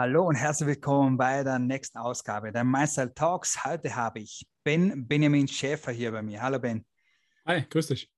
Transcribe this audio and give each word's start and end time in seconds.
Hallo 0.00 0.28
und 0.28 0.36
herzlich 0.36 0.68
willkommen 0.68 1.16
bei 1.16 1.42
der 1.42 1.58
nächsten 1.58 1.98
Ausgabe 1.98 2.52
der 2.52 2.62
Meister 2.62 3.12
Talks. 3.12 3.64
Heute 3.64 3.96
habe 3.96 4.20
ich 4.20 4.46
Ben 4.62 5.08
Benjamin 5.08 5.48
Schäfer 5.48 5.90
hier 5.90 6.12
bei 6.12 6.22
mir. 6.22 6.40
Hallo 6.40 6.60
Ben. 6.60 6.86
Hi, 7.44 7.64
grüß 7.68 7.88
dich. 7.88 8.08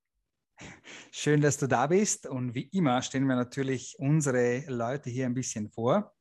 Schön, 1.11 1.41
dass 1.41 1.57
du 1.57 1.67
da 1.67 1.87
bist 1.87 2.27
und 2.27 2.55
wie 2.55 2.69
immer 2.75 3.01
stellen 3.01 3.27
wir 3.29 3.35
natürlich 3.35 3.97
unsere 3.99 4.63
Leute 4.69 5.09
hier 5.09 5.25
ein 5.25 5.33
bisschen 5.33 5.71
vor. 5.71 6.13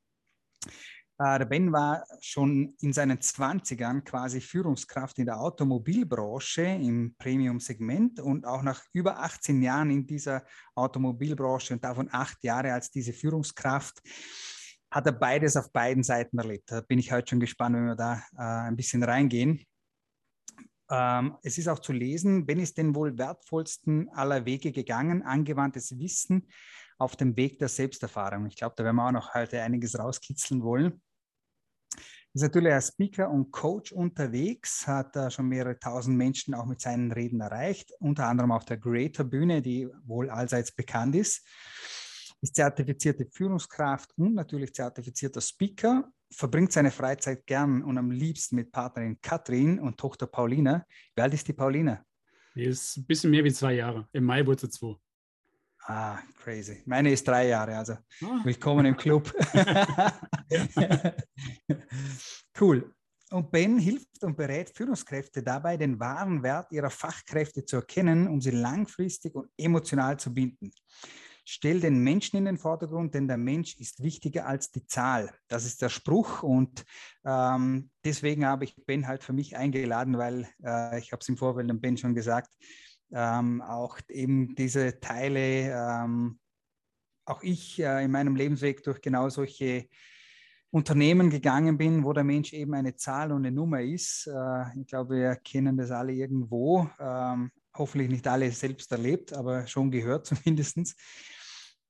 Äh, 1.17 1.39
der 1.39 1.45
Ben 1.45 1.73
war 1.73 2.05
schon 2.21 2.73
in 2.79 2.93
seinen 2.93 3.17
20ern 3.17 3.99
quasi 4.05 4.39
Führungskraft 4.39 5.19
in 5.19 5.25
der 5.25 5.41
Automobilbranche 5.41 6.61
im 6.61 7.15
Premium-Segment 7.17 8.21
und 8.21 8.47
auch 8.47 8.61
nach 8.61 8.81
über 8.93 9.19
18 9.19 9.61
Jahren 9.61 9.91
in 9.91 10.07
dieser 10.07 10.45
Automobilbranche 10.75 11.73
und 11.73 11.83
davon 11.83 12.07
acht 12.13 12.41
Jahre 12.45 12.71
als 12.71 12.91
diese 12.91 13.11
Führungskraft 13.11 14.01
hat 14.91 15.05
er 15.05 15.11
beides 15.11 15.55
auf 15.55 15.71
beiden 15.71 16.03
Seiten 16.03 16.37
erlebt. 16.37 16.71
Da 16.71 16.81
bin 16.81 16.99
ich 16.99 17.11
heute 17.11 17.29
schon 17.29 17.39
gespannt, 17.39 17.75
wenn 17.75 17.85
wir 17.85 17.95
da 17.95 18.23
äh, 18.37 18.67
ein 18.67 18.75
bisschen 18.75 19.03
reingehen. 19.03 19.65
Ähm, 20.89 21.37
es 21.43 21.57
ist 21.57 21.67
auch 21.67 21.79
zu 21.79 21.93
lesen, 21.93 22.45
Ben 22.45 22.59
ist 22.59 22.77
den 22.77 22.95
wohl 22.95 23.17
wertvollsten 23.17 24.09
aller 24.09 24.45
Wege 24.45 24.71
gegangen, 24.71 25.21
angewandtes 25.21 25.97
Wissen 25.99 26.47
auf 26.97 27.15
dem 27.15 27.37
Weg 27.37 27.59
der 27.59 27.67
Selbsterfahrung. 27.67 28.47
Ich 28.47 28.55
glaube, 28.55 28.73
da 28.75 28.83
werden 28.83 28.95
wir 28.95 29.07
auch 29.07 29.11
noch 29.11 29.33
heute 29.35 29.61
einiges 29.61 29.97
rauskitzeln 29.97 30.63
wollen. 30.63 31.01
Ist 32.33 32.41
natürlich 32.41 32.73
als 32.73 32.89
Speaker 32.89 33.29
und 33.29 33.51
Coach 33.51 33.91
unterwegs, 33.91 34.85
hat 34.85 35.15
uh, 35.15 35.29
schon 35.29 35.47
mehrere 35.47 35.79
tausend 35.79 36.15
Menschen 36.15 36.53
auch 36.53 36.65
mit 36.65 36.79
seinen 36.79 37.11
Reden 37.11 37.41
erreicht, 37.41 37.91
unter 37.99 38.27
anderem 38.27 38.51
auf 38.51 38.65
der 38.65 38.79
Creator 38.79 39.25
Bühne, 39.25 39.61
die 39.61 39.87
wohl 40.03 40.29
allseits 40.29 40.71
bekannt 40.71 41.15
ist 41.15 41.43
ist 42.41 42.55
zertifizierte 42.55 43.27
Führungskraft 43.31 44.11
und 44.17 44.33
natürlich 44.33 44.73
zertifizierter 44.73 45.41
Speaker, 45.41 46.11
verbringt 46.31 46.71
seine 46.71 46.91
Freizeit 46.91 47.45
gern 47.45 47.83
und 47.83 47.97
am 47.97 48.11
liebsten 48.11 48.55
mit 48.55 48.71
Partnerin 48.71 49.19
Katrin 49.21 49.79
und 49.79 49.97
Tochter 49.97 50.27
Paulina. 50.27 50.85
Wie 51.15 51.21
alt 51.21 51.33
ist 51.33 51.47
die 51.47 51.53
Paulina? 51.53 52.03
Die 52.55 52.65
ist 52.65 52.97
ein 52.97 53.05
bisschen 53.05 53.31
mehr 53.31 53.43
wie 53.43 53.53
zwei 53.53 53.73
Jahre. 53.73 54.07
Im 54.11 54.25
Mai 54.25 54.45
wurde 54.45 54.61
sie 54.61 54.69
zwei. 54.69 54.95
Ah, 55.83 56.19
crazy. 56.43 56.83
Meine 56.85 57.11
ist 57.11 57.27
drei 57.27 57.47
Jahre, 57.47 57.75
also 57.77 57.93
ah. 57.93 58.41
willkommen 58.43 58.85
im 58.85 58.95
Club. 58.95 59.33
cool. 62.59 62.93
Und 63.31 63.51
Ben 63.51 63.77
hilft 63.77 64.23
und 64.23 64.35
berät 64.35 64.69
Führungskräfte 64.75 65.43
dabei, 65.43 65.77
den 65.77 65.99
wahren 65.99 66.41
Wert 66.41 66.71
ihrer 66.71 66.89
Fachkräfte 66.89 67.63
zu 67.63 67.77
erkennen, 67.77 68.27
um 68.27 68.41
sie 68.41 68.51
langfristig 68.51 69.35
und 69.35 69.49
emotional 69.57 70.19
zu 70.19 70.33
binden. 70.33 70.71
Stell 71.51 71.79
den 71.79 72.03
Menschen 72.03 72.37
in 72.37 72.45
den 72.45 72.59
Vordergrund, 72.59 73.15
denn 73.15 73.27
der 73.27 73.37
Mensch 73.37 73.75
ist 73.77 74.03
wichtiger 74.03 74.45
als 74.45 74.69
die 74.69 74.85
Zahl. 74.85 75.33
Das 75.47 75.65
ist 75.65 75.81
der 75.81 75.89
Spruch 75.89 76.43
und 76.43 76.85
ähm, 77.25 77.89
deswegen 78.05 78.45
habe 78.45 78.65
ich 78.65 78.75
Ben 78.85 79.07
halt 79.07 79.23
für 79.23 79.33
mich 79.33 79.57
eingeladen, 79.57 80.19
weil 80.19 80.47
äh, 80.63 80.99
ich 80.99 81.11
habe 81.11 81.21
es 81.21 81.27
im 81.27 81.37
Vorfeld 81.37 81.67
dem 81.67 81.81
Ben 81.81 81.97
schon 81.97 82.13
gesagt, 82.13 82.53
ähm, 83.11 83.63
auch 83.63 83.97
eben 84.09 84.53
diese 84.53 84.99
Teile, 84.99 85.73
ähm, 85.73 86.39
auch 87.25 87.41
ich 87.41 87.79
äh, 87.79 88.05
in 88.05 88.11
meinem 88.11 88.35
Lebensweg 88.35 88.83
durch 88.83 89.01
genau 89.01 89.29
solche 89.29 89.87
Unternehmen 90.69 91.31
gegangen 91.31 91.79
bin, 91.79 92.03
wo 92.03 92.13
der 92.13 92.23
Mensch 92.23 92.53
eben 92.53 92.75
eine 92.75 92.95
Zahl 92.95 93.31
und 93.31 93.43
eine 93.43 93.51
Nummer 93.51 93.81
ist. 93.81 94.27
Äh, 94.27 94.79
ich 94.79 94.85
glaube, 94.85 95.15
wir 95.15 95.35
kennen 95.37 95.77
das 95.77 95.89
alle 95.89 96.13
irgendwo. 96.13 96.87
Ähm, 96.99 97.49
hoffentlich 97.75 98.09
nicht 98.09 98.27
alle 98.27 98.51
selbst 98.51 98.91
erlebt, 98.91 99.33
aber 99.33 99.65
schon 99.65 99.89
gehört 99.89 100.25
zumindest. 100.27 100.95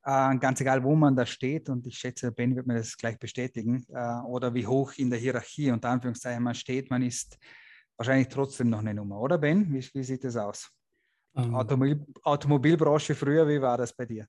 Äh, 0.03 0.37
ganz 0.37 0.61
egal, 0.61 0.83
wo 0.83 0.95
man 0.95 1.15
da 1.15 1.25
steht, 1.25 1.69
und 1.69 1.85
ich 1.85 1.97
schätze, 1.97 2.31
Ben 2.31 2.55
wird 2.55 2.67
mir 2.67 2.75
das 2.75 2.97
gleich 2.97 3.19
bestätigen, 3.19 3.85
äh, 3.89 4.21
oder 4.21 4.53
wie 4.53 4.65
hoch 4.65 4.93
in 4.97 5.09
der 5.09 5.19
Hierarchie 5.19 5.71
unter 5.71 5.89
Anführungszeichen 5.89 6.41
man 6.41 6.55
steht, 6.55 6.89
man 6.89 7.01
ist 7.01 7.37
wahrscheinlich 7.97 8.29
trotzdem 8.29 8.69
noch 8.69 8.79
eine 8.79 8.93
Nummer, 8.93 9.19
oder 9.19 9.37
Ben? 9.37 9.73
Wie, 9.73 9.85
wie 9.93 10.03
sieht 10.03 10.23
das 10.23 10.37
aus? 10.37 10.71
Ähm, 11.35 11.53
Automobil, 11.53 12.05
Automobilbranche 12.23 13.13
früher, 13.13 13.47
wie 13.47 13.61
war 13.61 13.77
das 13.77 13.93
bei 13.93 14.05
dir? 14.05 14.25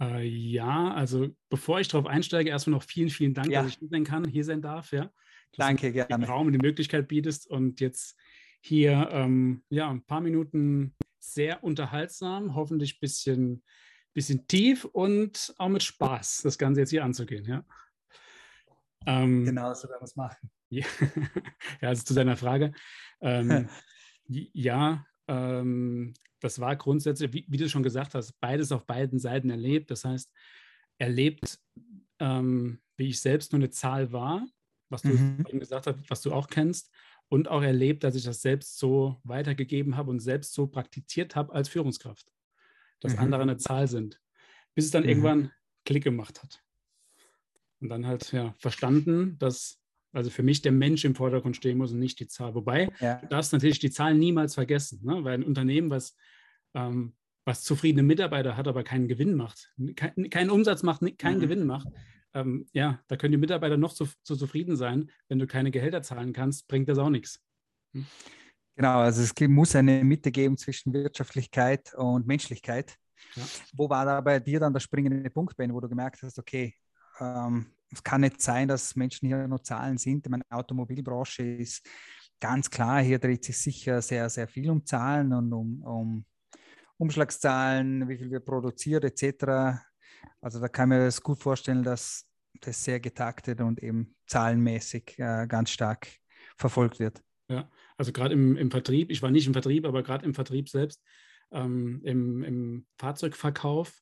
Äh, 0.00 0.26
ja, 0.26 0.94
also 0.94 1.28
bevor 1.48 1.80
ich 1.80 1.88
darauf 1.88 2.06
einsteige, 2.06 2.50
erstmal 2.50 2.78
noch 2.78 2.84
vielen, 2.84 3.10
vielen 3.10 3.34
Dank, 3.34 3.50
ja. 3.50 3.62
dass 3.62 3.72
ich 3.72 3.78
hier 3.78 3.88
sein 3.88 4.04
kann, 4.04 4.24
hier 4.24 4.44
sein 4.44 4.62
darf. 4.62 4.92
Ja. 4.92 5.10
Danke, 5.56 5.92
gerne. 5.92 6.08
Den 6.08 6.24
Raum 6.24 6.46
und 6.46 6.52
die 6.52 6.58
Möglichkeit 6.58 7.08
bietest 7.08 7.48
und 7.50 7.80
jetzt 7.80 8.16
hier 8.62 9.08
ähm, 9.10 9.62
ja, 9.68 9.90
ein 9.90 10.02
paar 10.02 10.20
Minuten 10.20 10.94
sehr 11.18 11.62
unterhaltsam, 11.62 12.54
hoffentlich 12.54 12.94
ein 12.94 13.00
bisschen 13.00 13.62
bisschen 14.12 14.46
tief 14.46 14.84
und 14.84 15.54
auch 15.58 15.68
mit 15.68 15.82
Spaß, 15.82 16.42
das 16.42 16.58
Ganze 16.58 16.80
jetzt 16.80 16.90
hier 16.90 17.04
anzugehen. 17.04 17.44
Ja? 17.44 17.64
Ähm, 19.06 19.44
genau, 19.44 19.72
so 19.74 19.88
werden 19.88 20.00
wir 20.00 20.04
es 20.04 20.16
machen. 20.16 20.50
Ja, 20.70 21.88
also 21.88 22.04
zu 22.04 22.14
deiner 22.14 22.36
Frage. 22.36 22.72
Ähm, 23.20 23.68
ja, 24.28 25.04
ähm, 25.26 26.14
das 26.38 26.60
war 26.60 26.76
grundsätzlich, 26.76 27.32
wie, 27.32 27.44
wie, 27.48 27.56
du 27.56 27.68
schon 27.68 27.82
gesagt 27.82 28.14
hast, 28.14 28.38
beides 28.40 28.70
auf 28.70 28.86
beiden 28.86 29.18
Seiten 29.18 29.50
erlebt. 29.50 29.90
Das 29.90 30.04
heißt, 30.04 30.32
erlebt, 30.98 31.58
ähm, 32.20 32.80
wie 32.96 33.08
ich 33.08 33.20
selbst 33.20 33.52
nur 33.52 33.58
eine 33.58 33.70
Zahl 33.70 34.12
war, 34.12 34.46
was 34.90 35.02
du 35.02 35.08
mhm. 35.08 35.44
gesagt 35.58 35.88
hast, 35.88 35.98
was 36.08 36.20
du 36.20 36.32
auch 36.32 36.46
kennst, 36.46 36.92
und 37.28 37.48
auch 37.48 37.62
erlebt, 37.62 38.04
dass 38.04 38.16
ich 38.16 38.24
das 38.24 38.42
selbst 38.42 38.78
so 38.78 39.20
weitergegeben 39.24 39.96
habe 39.96 40.10
und 40.10 40.20
selbst 40.20 40.52
so 40.52 40.66
praktiziert 40.66 41.36
habe 41.36 41.52
als 41.52 41.68
Führungskraft 41.68 42.30
dass 43.00 43.14
mhm. 43.14 43.20
andere 43.20 43.42
eine 43.42 43.56
Zahl 43.56 43.88
sind. 43.88 44.20
Bis 44.74 44.86
es 44.86 44.90
dann 44.90 45.02
mhm. 45.02 45.08
irgendwann 45.08 45.52
Klick 45.84 46.04
gemacht 46.04 46.42
hat. 46.42 46.62
Und 47.80 47.88
dann 47.88 48.06
halt 48.06 48.30
ja, 48.32 48.54
verstanden, 48.58 49.38
dass 49.38 49.80
also 50.12 50.30
für 50.30 50.42
mich 50.42 50.60
der 50.62 50.72
Mensch 50.72 51.04
im 51.04 51.14
Vordergrund 51.14 51.56
stehen 51.56 51.78
muss 51.78 51.92
und 51.92 51.98
nicht 51.98 52.18
die 52.20 52.26
Zahl. 52.26 52.54
Wobei, 52.54 52.88
ja. 53.00 53.16
du 53.16 53.28
darfst 53.28 53.52
natürlich 53.52 53.78
die 53.78 53.90
Zahlen 53.90 54.18
niemals 54.18 54.54
vergessen, 54.54 55.00
ne? 55.04 55.22
weil 55.24 55.34
ein 55.34 55.44
Unternehmen, 55.44 55.90
was, 55.90 56.16
ähm, 56.74 57.14
was 57.44 57.62
zufriedene 57.62 58.02
Mitarbeiter 58.02 58.56
hat, 58.56 58.66
aber 58.66 58.82
keinen 58.82 59.08
Gewinn 59.08 59.34
macht, 59.34 59.72
kein, 59.96 60.28
keinen 60.30 60.50
Umsatz 60.50 60.82
macht, 60.82 61.02
keinen 61.18 61.36
mhm. 61.36 61.42
Gewinn 61.42 61.66
macht, 61.66 61.88
ähm, 62.34 62.66
ja, 62.72 63.00
da 63.08 63.16
können 63.16 63.32
die 63.32 63.38
Mitarbeiter 63.38 63.76
noch 63.76 63.92
so, 63.92 64.08
so, 64.22 64.36
zufrieden 64.36 64.76
sein. 64.76 65.10
Wenn 65.28 65.38
du 65.38 65.46
keine 65.46 65.70
Gehälter 65.70 66.02
zahlen 66.02 66.32
kannst, 66.32 66.68
bringt 66.68 66.88
das 66.88 66.98
auch 66.98 67.10
nichts. 67.10 67.42
Hm? 67.92 68.06
Genau, 68.80 69.00
also 69.00 69.20
es 69.20 69.34
muss 69.46 69.76
eine 69.76 70.02
Mitte 70.02 70.30
geben 70.30 70.56
zwischen 70.56 70.94
Wirtschaftlichkeit 70.94 71.92
und 71.92 72.26
Menschlichkeit. 72.26 72.96
Ja. 73.34 73.42
Wo 73.74 73.90
war 73.90 74.06
da 74.06 74.22
bei 74.22 74.40
dir 74.40 74.58
dann 74.58 74.72
der 74.72 74.80
springende 74.80 75.28
Punkt, 75.28 75.54
Ben, 75.54 75.74
wo 75.74 75.80
du 75.80 75.88
gemerkt 75.90 76.22
hast, 76.22 76.38
okay, 76.38 76.74
ähm, 77.18 77.66
es 77.92 78.02
kann 78.02 78.22
nicht 78.22 78.40
sein, 78.40 78.68
dass 78.68 78.96
Menschen 78.96 79.28
hier 79.28 79.46
nur 79.46 79.62
Zahlen 79.62 79.98
sind. 79.98 80.26
Meine 80.30 80.44
Automobilbranche 80.48 81.42
ist 81.42 81.86
ganz 82.40 82.70
klar, 82.70 83.02
hier 83.02 83.18
dreht 83.18 83.44
sich 83.44 83.58
sicher 83.58 84.00
sehr, 84.00 84.30
sehr 84.30 84.48
viel 84.48 84.70
um 84.70 84.86
Zahlen 84.86 85.34
und 85.34 85.52
um, 85.52 85.82
um 85.82 86.24
Umschlagszahlen, 86.96 88.08
wie 88.08 88.16
viel 88.16 88.30
wir 88.30 88.40
produzieren 88.40 89.02
etc. 89.02 89.78
Also 90.40 90.58
da 90.58 90.68
kann 90.68 90.88
man 90.88 91.00
das 91.00 91.20
gut 91.20 91.38
vorstellen, 91.38 91.82
dass 91.82 92.24
das 92.62 92.82
sehr 92.82 92.98
getaktet 92.98 93.60
und 93.60 93.82
eben 93.82 94.16
zahlenmäßig 94.26 95.18
äh, 95.18 95.46
ganz 95.46 95.68
stark 95.68 96.08
verfolgt 96.56 96.98
wird. 96.98 97.22
Ja, 97.50 97.68
also 97.96 98.12
gerade 98.12 98.32
im, 98.32 98.56
im 98.56 98.70
Vertrieb, 98.70 99.10
ich 99.10 99.22
war 99.22 99.30
nicht 99.32 99.46
im 99.48 99.52
Vertrieb, 99.52 99.84
aber 99.84 100.04
gerade 100.04 100.24
im 100.24 100.34
Vertrieb 100.34 100.68
selbst, 100.68 101.02
ähm, 101.50 102.00
im, 102.04 102.44
im 102.44 102.86
Fahrzeugverkauf, 102.96 104.00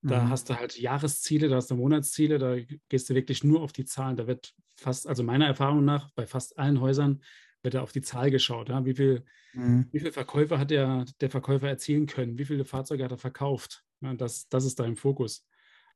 da 0.00 0.24
mhm. 0.24 0.30
hast 0.30 0.48
du 0.48 0.54
halt 0.54 0.78
Jahresziele, 0.78 1.48
da 1.48 1.56
hast 1.56 1.70
du 1.70 1.74
Monatsziele, 1.74 2.38
da 2.38 2.56
gehst 2.88 3.10
du 3.10 3.14
wirklich 3.14 3.42
nur 3.42 3.62
auf 3.62 3.72
die 3.72 3.84
Zahlen. 3.84 4.16
Da 4.16 4.26
wird 4.26 4.54
fast, 4.76 5.08
also 5.08 5.22
meiner 5.22 5.46
Erfahrung 5.46 5.84
nach, 5.84 6.10
bei 6.14 6.26
fast 6.26 6.58
allen 6.58 6.80
Häusern 6.80 7.22
wird 7.62 7.74
da 7.74 7.82
auf 7.82 7.92
die 7.92 8.00
Zahl 8.00 8.30
geschaut. 8.30 8.68
Ja? 8.68 8.84
Wie 8.84 8.94
viel, 8.94 9.24
mhm. 9.54 9.88
wie 9.90 10.00
viel 10.00 10.12
Verkäufer 10.12 10.58
hat 10.58 10.70
der, 10.70 11.04
der 11.20 11.30
Verkäufer 11.30 11.68
erzielen 11.68 12.06
können? 12.06 12.38
Wie 12.38 12.44
viele 12.44 12.64
Fahrzeuge 12.64 13.04
hat 13.04 13.10
er 13.10 13.18
verkauft? 13.18 13.84
Ja, 14.00 14.14
das, 14.14 14.48
das 14.48 14.64
ist 14.64 14.78
da 14.78 14.84
im 14.84 14.96
Fokus. 14.96 15.46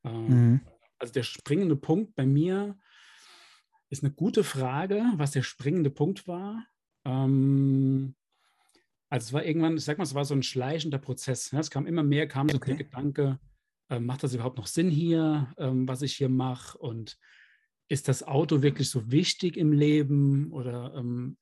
Ähm, 0.05 0.27
mhm. 0.27 0.61
Also 0.99 1.13
der 1.13 1.23
springende 1.23 1.77
Punkt 1.77 2.15
bei 2.17 2.27
mir 2.27 2.77
ist 3.89 4.03
eine 4.03 4.13
gute 4.13 4.43
Frage, 4.43 5.05
was 5.15 5.31
der 5.31 5.43
springende 5.43 5.91
Punkt 5.91 6.27
war. 6.27 6.67
Ähm, 7.05 8.15
also 9.11 9.27
es 9.27 9.33
war 9.33 9.45
irgendwann, 9.45 9.77
ich 9.77 9.85
sag 9.85 9.99
mal, 9.99 10.05
es 10.05 10.15
war 10.15 10.25
so 10.25 10.35
ein 10.35 10.43
schleichender 10.43 10.99
Prozess. 10.99 11.51
Ja? 11.51 11.61
Es 11.61 11.71
kam 11.71 11.87
immer 11.87 12.03
mehr, 12.03 12.27
kam 12.27 12.49
so 12.49 12.57
okay. 12.57 12.77
der 12.77 12.85
Gedanke, 12.85 13.39
äh, 13.91 14.01
macht 14.01 14.23
das 14.23 14.35
überhaupt 14.35 14.57
noch 14.57 14.67
Sinn 14.67 14.91
hier, 14.91 15.53
ähm, 15.59 15.87
was 15.87 16.03
ich 16.03 16.15
hier 16.17 16.29
mache? 16.29 16.79
Und 16.79 17.19
ist 17.89 18.09
das 18.09 18.23
Auto 18.23 18.63
wirklich 18.63 18.89
so 18.89 19.11
wichtig 19.11 19.57
im 19.57 19.73
Leben? 19.73 20.51
Oder 20.51 20.95
ähm, 20.97 21.37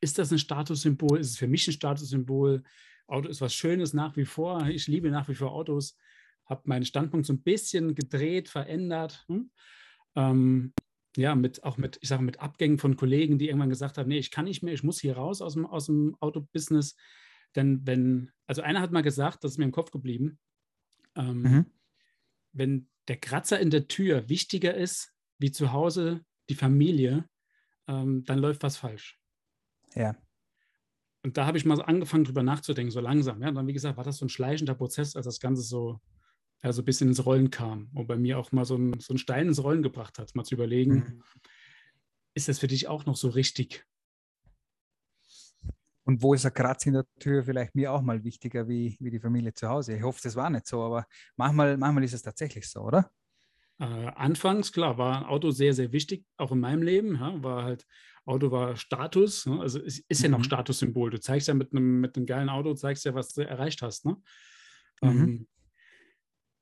ist 0.00 0.18
das 0.18 0.30
ein 0.30 0.38
Statussymbol? 0.38 1.18
Ist 1.18 1.30
es 1.30 1.38
für 1.38 1.48
mich 1.48 1.66
ein 1.66 1.72
Statussymbol? 1.72 2.62
Auto 3.08 3.28
ist 3.28 3.40
was 3.40 3.54
Schönes 3.54 3.92
nach 3.92 4.16
wie 4.16 4.24
vor. 4.24 4.66
Ich 4.68 4.86
liebe 4.86 5.10
nach 5.10 5.28
wie 5.28 5.34
vor 5.34 5.52
Autos. 5.52 5.96
Habe 6.44 6.62
meinen 6.66 6.84
Standpunkt 6.84 7.26
so 7.26 7.32
ein 7.32 7.42
bisschen 7.42 7.94
gedreht, 7.94 8.48
verändert. 8.48 9.24
Hm? 9.28 9.50
Ähm, 10.14 10.72
ja, 11.16 11.34
mit, 11.34 11.64
auch 11.64 11.76
mit, 11.76 11.98
ich 12.00 12.08
sage, 12.08 12.22
mit 12.22 12.40
Abgängen 12.40 12.78
von 12.78 12.96
Kollegen, 12.96 13.38
die 13.38 13.48
irgendwann 13.48 13.70
gesagt 13.70 13.98
haben, 13.98 14.08
nee, 14.08 14.18
ich 14.18 14.30
kann 14.30 14.44
nicht 14.44 14.62
mehr, 14.62 14.74
ich 14.74 14.82
muss 14.82 15.00
hier 15.00 15.16
raus 15.16 15.42
aus 15.42 15.54
dem, 15.54 15.66
aus 15.66 15.86
dem 15.86 16.16
Autobusiness. 16.20 16.96
Denn 17.54 17.86
wenn, 17.86 18.30
also 18.46 18.62
einer 18.62 18.80
hat 18.80 18.92
mal 18.92 19.02
gesagt, 19.02 19.42
das 19.42 19.52
ist 19.52 19.58
mir 19.58 19.64
im 19.64 19.72
Kopf 19.72 19.90
geblieben, 19.90 20.38
ähm, 21.14 21.42
mhm. 21.42 21.66
wenn 22.52 22.88
der 23.08 23.16
Kratzer 23.16 23.58
in 23.58 23.70
der 23.70 23.88
Tür 23.88 24.28
wichtiger 24.28 24.74
ist, 24.74 25.14
wie 25.38 25.50
zu 25.50 25.72
Hause 25.72 26.24
die 26.48 26.54
Familie, 26.54 27.28
ähm, 27.88 28.24
dann 28.24 28.38
läuft 28.38 28.62
was 28.62 28.76
falsch. 28.76 29.18
Ja. 29.94 30.16
Und 31.22 31.36
da 31.36 31.46
habe 31.46 31.58
ich 31.58 31.64
mal 31.64 31.80
angefangen, 31.82 32.24
drüber 32.24 32.42
nachzudenken, 32.42 32.92
so 32.92 33.00
langsam. 33.00 33.42
Ja, 33.42 33.48
und 33.48 33.54
dann, 33.54 33.66
wie 33.66 33.72
gesagt, 33.72 33.96
war 33.96 34.04
das 34.04 34.18
so 34.18 34.26
ein 34.26 34.30
schleichender 34.30 34.74
Prozess, 34.74 35.16
als 35.16 35.26
das 35.26 35.40
Ganze 35.40 35.62
so, 35.62 36.00
ja, 36.66 36.72
so 36.72 36.82
ein 36.82 36.84
bisschen 36.84 37.08
ins 37.08 37.24
Rollen 37.24 37.50
kam 37.50 37.88
und 37.94 38.08
bei 38.08 38.16
mir 38.16 38.40
auch 38.40 38.50
mal 38.50 38.64
so 38.64 38.74
ein, 38.74 38.98
so 38.98 39.14
ein 39.14 39.18
Stein 39.18 39.46
ins 39.46 39.62
Rollen 39.62 39.84
gebracht 39.84 40.18
hat, 40.18 40.34
mal 40.34 40.42
zu 40.42 40.56
überlegen, 40.56 40.94
mhm. 40.94 41.22
ist 42.34 42.48
das 42.48 42.58
für 42.58 42.66
dich 42.66 42.88
auch 42.88 43.06
noch 43.06 43.14
so 43.14 43.28
richtig? 43.28 43.86
Und 46.02 46.22
wo 46.22 46.34
ist 46.34 46.44
ein 46.44 46.52
Kratz 46.52 46.84
in 46.86 46.94
der 46.94 47.06
Tür 47.20 47.44
vielleicht 47.44 47.76
mir 47.76 47.92
auch 47.92 48.02
mal 48.02 48.24
wichtiger 48.24 48.66
wie, 48.66 48.96
wie 48.98 49.10
die 49.12 49.20
Familie 49.20 49.54
zu 49.54 49.68
Hause? 49.68 49.96
Ich 49.96 50.02
hoffe, 50.02 50.18
das 50.24 50.34
war 50.34 50.50
nicht 50.50 50.66
so, 50.66 50.82
aber 50.82 51.06
manchmal, 51.36 51.76
manchmal 51.76 52.02
ist 52.02 52.14
es 52.14 52.22
tatsächlich 52.22 52.68
so, 52.68 52.80
oder? 52.80 53.12
Äh, 53.78 53.84
anfangs, 53.84 54.72
klar, 54.72 54.98
war 54.98 55.18
ein 55.18 55.24
Auto 55.24 55.52
sehr, 55.52 55.72
sehr 55.72 55.92
wichtig, 55.92 56.24
auch 56.36 56.50
in 56.50 56.58
meinem 56.58 56.82
Leben. 56.82 57.14
Ja, 57.14 57.40
war 57.44 57.62
halt, 57.62 57.86
Auto 58.24 58.50
war 58.50 58.74
Status, 58.74 59.46
ne? 59.46 59.60
also 59.60 59.80
es 59.80 60.00
ist 60.00 60.22
ja 60.22 60.28
noch 60.28 60.38
mhm. 60.38 60.44
Statussymbol. 60.44 61.10
Du 61.10 61.20
zeigst 61.20 61.46
ja 61.46 61.54
mit 61.54 61.70
einem, 61.70 62.00
mit 62.00 62.16
einem 62.16 62.26
geilen 62.26 62.48
Auto, 62.48 62.74
zeigst 62.74 63.04
ja, 63.04 63.14
was 63.14 63.34
du 63.34 63.46
erreicht 63.46 63.82
hast. 63.82 64.04
Ne? 64.04 64.16
Mhm. 65.00 65.08
Ähm, 65.08 65.46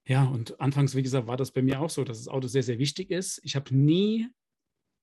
ja, 0.06 0.25
und 0.25 0.61
anfangs, 0.61 0.95
wie 0.95 1.03
gesagt, 1.03 1.27
war 1.27 1.37
das 1.37 1.51
bei 1.51 1.62
mir 1.62 1.81
auch 1.81 1.91
so, 1.91 2.05
dass 2.05 2.19
das 2.19 2.29
Auto 2.29 2.47
sehr, 2.47 2.62
sehr 2.62 2.79
wichtig 2.79 3.11
ist. 3.11 3.41
Ich 3.43 3.56
habe 3.56 3.75
nie 3.75 4.29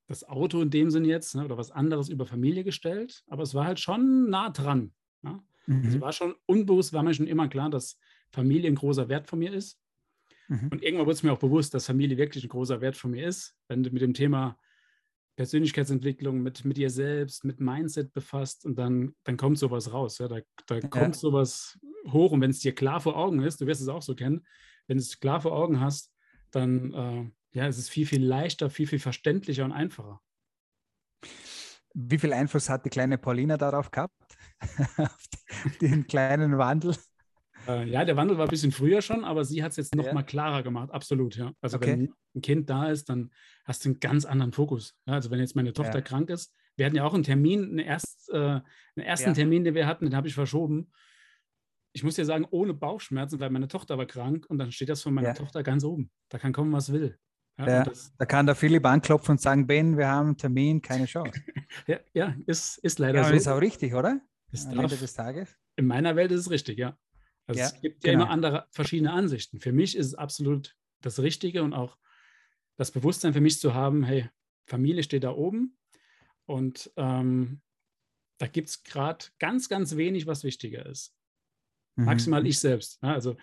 das 0.07 0.27
Auto 0.27 0.61
in 0.61 0.69
dem 0.69 0.91
Sinn 0.91 1.05
jetzt 1.05 1.35
ne, 1.35 1.45
oder 1.45 1.57
was 1.57 1.71
anderes 1.71 2.09
über 2.09 2.25
Familie 2.25 2.63
gestellt, 2.63 3.23
aber 3.27 3.43
es 3.43 3.53
war 3.55 3.65
halt 3.65 3.79
schon 3.79 4.29
nah 4.29 4.49
dran. 4.49 4.93
Also 5.67 5.79
mhm. 5.79 5.85
Also 5.85 6.01
war 6.01 6.11
schon 6.11 6.35
unbewusst, 6.45 6.93
war 6.93 7.03
mir 7.03 7.13
schon 7.13 7.27
immer 7.27 7.47
klar, 7.47 7.69
dass 7.69 7.97
Familie 8.31 8.69
ein 8.69 8.75
großer 8.75 9.09
Wert 9.09 9.27
von 9.27 9.39
mir 9.39 9.53
ist. 9.53 9.79
Mhm. 10.47 10.69
Und 10.71 10.83
irgendwann 10.83 11.05
wurde 11.05 11.15
es 11.15 11.23
mir 11.23 11.31
auch 11.31 11.39
bewusst, 11.39 11.73
dass 11.73 11.85
Familie 11.85 12.17
wirklich 12.17 12.43
ein 12.43 12.49
großer 12.49 12.81
Wert 12.81 12.97
von 12.97 13.11
mir 13.11 13.27
ist. 13.27 13.55
Wenn 13.67 13.83
du 13.83 13.91
mit 13.91 14.01
dem 14.01 14.13
Thema 14.13 14.57
Persönlichkeitsentwicklung, 15.35 16.41
mit, 16.41 16.65
mit 16.65 16.77
dir 16.77 16.89
selbst, 16.89 17.45
mit 17.45 17.59
Mindset 17.59 18.13
befasst 18.13 18.65
und 18.65 18.77
dann, 18.77 19.15
dann 19.23 19.37
kommt 19.37 19.57
sowas 19.57 19.91
raus. 19.93 20.17
Ja? 20.17 20.27
Da, 20.27 20.41
da 20.67 20.75
ja. 20.75 20.87
kommt 20.87 21.15
sowas 21.15 21.79
hoch 22.07 22.31
und 22.31 22.41
wenn 22.41 22.51
es 22.51 22.59
dir 22.59 22.73
klar 22.73 22.99
vor 22.99 23.15
Augen 23.15 23.41
ist, 23.41 23.61
du 23.61 23.67
wirst 23.67 23.81
es 23.81 23.87
auch 23.87 24.01
so 24.01 24.15
kennen, 24.15 24.45
wenn 24.91 24.97
du 24.97 25.03
es 25.03 25.21
klar 25.21 25.39
vor 25.39 25.53
Augen 25.53 25.79
hast, 25.79 26.11
dann 26.51 26.93
äh, 26.93 27.57
ja, 27.57 27.65
es 27.65 27.77
ist 27.77 27.89
viel, 27.89 28.05
viel 28.05 28.25
leichter, 28.25 28.69
viel, 28.69 28.87
viel 28.87 28.99
verständlicher 28.99 29.63
und 29.63 29.71
einfacher. 29.71 30.19
Wie 31.93 32.17
viel 32.17 32.33
Einfluss 32.33 32.67
hat 32.67 32.85
die 32.85 32.89
kleine 32.89 33.17
Paulina 33.17 33.55
darauf 33.55 33.89
gehabt? 33.89 34.13
auf 34.97 35.77
den 35.79 36.07
kleinen 36.07 36.57
Wandel? 36.57 36.97
Äh, 37.69 37.87
ja, 37.87 38.03
der 38.03 38.17
Wandel 38.17 38.37
war 38.37 38.47
ein 38.47 38.49
bisschen 38.49 38.73
früher 38.73 39.01
schon, 39.01 39.23
aber 39.23 39.45
sie 39.45 39.63
hat 39.63 39.71
es 39.71 39.77
jetzt 39.77 39.95
noch 39.95 40.07
ja. 40.07 40.13
mal 40.13 40.23
klarer 40.23 40.61
gemacht, 40.61 40.91
absolut, 40.91 41.37
ja. 41.37 41.53
Also 41.61 41.77
okay. 41.77 41.91
wenn 41.91 42.13
ein 42.35 42.41
Kind 42.41 42.69
da 42.69 42.89
ist, 42.89 43.07
dann 43.07 43.31
hast 43.63 43.85
du 43.85 43.89
einen 43.89 44.01
ganz 44.01 44.25
anderen 44.25 44.51
Fokus. 44.51 44.97
Ja, 45.05 45.13
also 45.13 45.31
wenn 45.31 45.39
jetzt 45.39 45.55
meine 45.55 45.71
Tochter 45.71 45.99
ja. 45.99 46.01
krank 46.01 46.29
ist, 46.29 46.53
wir 46.75 46.85
hatten 46.85 46.97
ja 46.97 47.05
auch 47.05 47.13
einen 47.13 47.23
Termin, 47.23 47.63
einen, 47.63 47.79
erst, 47.79 48.29
äh, 48.33 48.37
einen 48.37 49.05
ersten 49.05 49.33
Termin, 49.35 49.63
den 49.63 49.73
wir 49.73 49.87
hatten, 49.87 50.03
den 50.03 50.17
habe 50.17 50.27
ich 50.27 50.33
verschoben. 50.33 50.91
Ich 51.93 52.03
muss 52.03 52.15
dir 52.15 52.25
sagen, 52.25 52.47
ohne 52.49 52.73
Bauchschmerzen, 52.73 53.39
weil 53.39 53.49
meine 53.49 53.67
Tochter 53.67 53.97
war 53.97 54.05
krank 54.05 54.45
und 54.47 54.57
dann 54.57 54.71
steht 54.71 54.89
das 54.89 55.01
von 55.01 55.13
meiner 55.13 55.33
Tochter 55.33 55.61
ganz 55.63 55.83
oben. 55.83 56.09
Da 56.29 56.39
kann 56.39 56.53
kommen, 56.53 56.71
was 56.71 56.91
will. 56.91 57.17
Ja, 57.57 57.83
das, 57.83 58.13
da 58.17 58.25
kann 58.25 58.45
der 58.45 58.55
Philipp 58.55 58.85
anklopfen 58.85 59.33
und 59.33 59.41
sagen, 59.41 59.67
Ben, 59.67 59.97
wir 59.97 60.07
haben 60.07 60.27
einen 60.27 60.37
Termin, 60.37 60.81
keine 60.81 61.05
Chance. 61.05 61.39
ja, 61.87 61.99
ja, 62.13 62.35
ist, 62.45 62.77
ist 62.79 62.97
leider 62.99 63.21
ja, 63.21 63.27
so. 63.27 63.33
ist 63.33 63.47
auch 63.47 63.61
richtig, 63.61 63.93
oder? 63.93 64.21
Am 64.65 64.79
Ende 64.79 64.97
des 64.97 65.13
Tages. 65.13 65.55
In 65.75 65.85
meiner 65.85 66.15
Welt 66.15 66.31
ist 66.31 66.41
es 66.41 66.49
richtig, 66.49 66.77
ja. 66.77 66.97
Also 67.47 67.59
ja, 67.59 67.65
es 67.67 67.81
gibt 67.81 68.03
ja 68.03 68.11
genau. 68.11 68.23
immer 68.23 68.31
andere 68.31 68.67
verschiedene 68.71 69.11
Ansichten. 69.11 69.59
Für 69.59 69.71
mich 69.71 69.95
ist 69.95 70.07
es 70.07 70.15
absolut 70.15 70.75
das 71.01 71.19
Richtige 71.19 71.63
und 71.63 71.73
auch 71.73 71.97
das 72.77 72.91
Bewusstsein 72.91 73.33
für 73.33 73.41
mich 73.41 73.59
zu 73.59 73.73
haben, 73.73 74.03
hey, 74.03 74.29
Familie 74.65 75.03
steht 75.03 75.23
da 75.23 75.31
oben 75.31 75.77
und 76.45 76.91
ähm, 76.95 77.61
da 78.37 78.47
gibt 78.47 78.69
es 78.69 78.83
gerade 78.83 79.25
ganz, 79.39 79.69
ganz 79.69 79.95
wenig, 79.95 80.27
was 80.27 80.43
wichtiger 80.43 80.85
ist. 80.85 81.13
Mhm. 81.95 82.05
Maximal 82.05 82.45
ich 82.47 82.59
selbst. 82.59 82.99
Ja, 83.01 83.13
also 83.13 83.35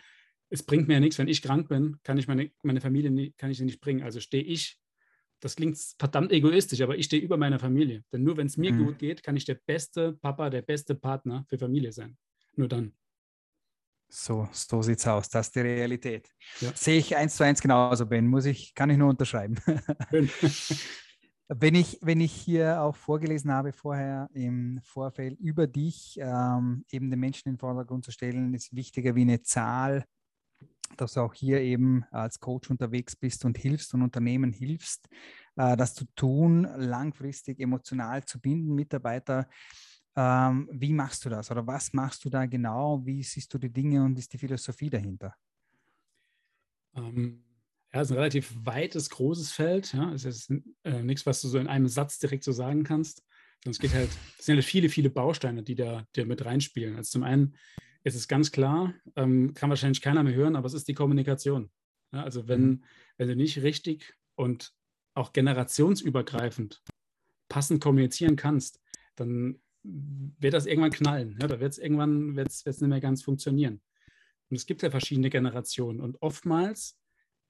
es 0.51 0.63
bringt 0.63 0.89
mir 0.89 0.95
ja 0.95 1.01
nichts, 1.01 1.19
wenn 1.19 1.29
ich 1.29 1.43
krank 1.43 1.69
bin, 1.69 1.97
kann 2.03 2.19
ich 2.19 2.27
meine, 2.27 2.51
meine 2.63 2.81
Familie 2.81 3.11
nie, 3.11 3.33
kann 3.33 3.51
ich 3.51 3.61
nicht 3.61 3.81
bringen. 3.81 4.03
Also 4.03 4.21
stehe 4.21 4.43
ich, 4.43 4.81
das 5.41 5.57
klingt 5.57 5.79
verdammt 5.99 6.33
egoistisch, 6.33 6.81
aber 6.81 6.97
ich 6.97 7.07
stehe 7.07 7.23
über 7.23 7.37
meiner 7.37 7.59
Familie. 7.59 8.05
Denn 8.13 8.25
nur 8.25 8.37
wenn 8.37 8.47
es 8.47 8.57
mir 8.57 8.73
mhm. 8.73 8.87
gut 8.87 8.99
geht, 8.99 9.23
kann 9.23 9.37
ich 9.37 9.45
der 9.45 9.59
beste 9.67 10.15
Papa, 10.15 10.51
der 10.51 10.63
beste 10.63 10.95
Partner 10.95 11.45
für 11.49 11.59
Familie 11.59 11.93
sein. 11.93 12.17
Nur 12.57 12.69
dann. 12.69 12.93
So, 14.11 14.49
so 14.53 14.81
sieht's 14.81 15.07
aus. 15.07 15.29
Das 15.29 15.49
ist 15.49 15.55
die 15.55 15.61
Realität. 15.61 16.31
Ja. 16.61 16.73
Sehe 16.75 16.99
ich 16.99 17.15
eins 17.15 17.37
zu 17.37 17.45
eins 17.45 17.61
genauso, 17.61 18.07
Ben. 18.07 18.27
Muss 18.27 18.47
ich, 18.47 18.75
kann 18.75 18.89
ich 18.89 18.97
nur 18.97 19.11
unterschreiben. 19.11 19.57
wenn 21.49 21.75
ich, 21.75 21.99
wenn 22.03 22.21
ich 22.21 22.33
hier 22.33 22.83
auch 22.83 22.95
vorgelesen 22.95 23.51
habe 23.51 23.73
vorher 23.73 24.29
im 24.35 24.81
Vorfeld 24.83 25.39
über 25.41 25.67
dich, 25.67 26.19
ähm, 26.21 26.85
eben 26.91 27.11
den 27.11 27.21
Menschen 27.21 27.49
in 27.49 27.55
den 27.55 27.61
Vordergrund 27.61 28.05
zu 28.05 28.11
stellen, 28.11 28.55
ist 28.55 28.75
wichtiger 28.75 29.15
wie 29.15 29.23
eine 29.23 29.43
Zahl, 29.43 30.05
dass 30.97 31.15
du 31.15 31.21
auch 31.21 31.35
hier 31.35 31.61
eben 31.61 32.05
als 32.11 32.41
Coach 32.41 32.71
unterwegs 32.71 33.17
bist 33.17 33.45
und 33.45 33.57
hilfst 33.57 33.95
und 33.95 34.03
Unternehmen 34.03 34.53
hilfst, 34.53 35.09
äh, 35.57 35.77
das 35.77 35.95
zu 35.95 36.05
tun, 36.15 36.69
langfristig 36.77 37.61
emotional 37.61 38.25
zu 38.25 38.41
binden, 38.41 38.75
Mitarbeiter 38.75 39.49
ähm, 40.19 40.69
wie 40.73 40.93
machst 40.93 41.25
du 41.25 41.29
das 41.29 41.49
oder 41.53 41.65
was 41.65 41.93
machst 41.93 42.25
du 42.25 42.31
da 42.31 42.45
genau? 42.45 43.07
Wie 43.07 43.23
siehst 43.23 43.55
du 43.55 43.59
die 43.59 43.73
Dinge 43.73 44.03
und 44.03 44.19
ist 44.19 44.33
die 44.33 44.39
Philosophie 44.39 44.91
dahinter? 44.91 45.33
Ähm, 46.97 47.45
ja, 47.93 48.01
es 48.01 48.09
ist 48.09 48.13
ein 48.13 48.19
relativ 48.19 48.55
weites, 48.65 49.11
großes 49.11 49.53
Feld. 49.53 49.93
Ja, 49.95 50.13
es 50.13 50.25
ist 50.25 50.53
äh, 50.85 51.03
nichts, 51.03 51.25
was 51.25 51.41
du 51.41 51.49
so 51.49 51.59
in 51.59 51.67
einem 51.67 51.89
Satz 51.89 52.19
direkt 52.19 52.45
so 52.45 52.53
sagen 52.53 52.85
kannst. 52.85 53.25
Sondern 53.65 53.73
es 53.73 53.79
geht 53.79 53.95
halt, 53.95 54.11
es 54.39 54.45
sind 54.45 54.57
halt 54.57 54.65
viele, 54.65 54.89
viele 54.89 55.11
Bausteine, 55.11 55.63
die 55.63 55.75
da, 55.75 56.05
die 56.15 56.25
mit 56.25 56.45
reinspielen. 56.45 56.97
Also 56.97 57.11
zum 57.13 57.23
einen 57.23 57.57
ist 58.05 58.15
es 58.15 58.29
ganz 58.29 58.53
klar, 58.53 58.95
ähm, 59.17 59.55
kann 59.55 59.71
wahrscheinlich 59.71 60.03
keiner 60.03 60.23
mehr 60.23 60.35
hören, 60.35 60.55
aber 60.55 60.67
es 60.67 60.75
ist 60.75 60.87
die 60.89 60.95
Kommunikation. 60.95 61.71
Ja, 62.13 62.23
also 62.23 62.47
wenn, 62.47 62.67
mhm. 62.67 62.85
wenn 63.17 63.29
du 63.29 63.37
nicht 63.37 63.63
richtig 63.63 64.15
und 64.35 64.73
auch 65.15 65.33
generationsübergreifend 65.33 66.83
passend 67.49 67.83
kommunizieren 67.83 68.37
kannst, 68.37 68.81
dann 69.17 69.61
wird 69.83 70.55
das 70.55 70.67
irgendwann 70.67 70.91
knallen. 70.91 71.39
Ja, 71.41 71.49
da 71.49 71.61
wird 71.61 71.73
es 71.73 71.79
irgendwann 71.79 72.37
wird's, 72.37 72.65
wird's 72.67 72.81
nicht 72.81 72.91
mehr 72.91 73.01
ganz 73.01 73.23
funktionieren. 73.23 73.81
Und 74.51 74.57
es 74.57 74.67
gibt 74.67 74.83
ja 74.83 74.91
verschiedene 74.91 75.31
Generationen. 75.31 76.01
Und 76.01 76.21
oftmals 76.23 76.98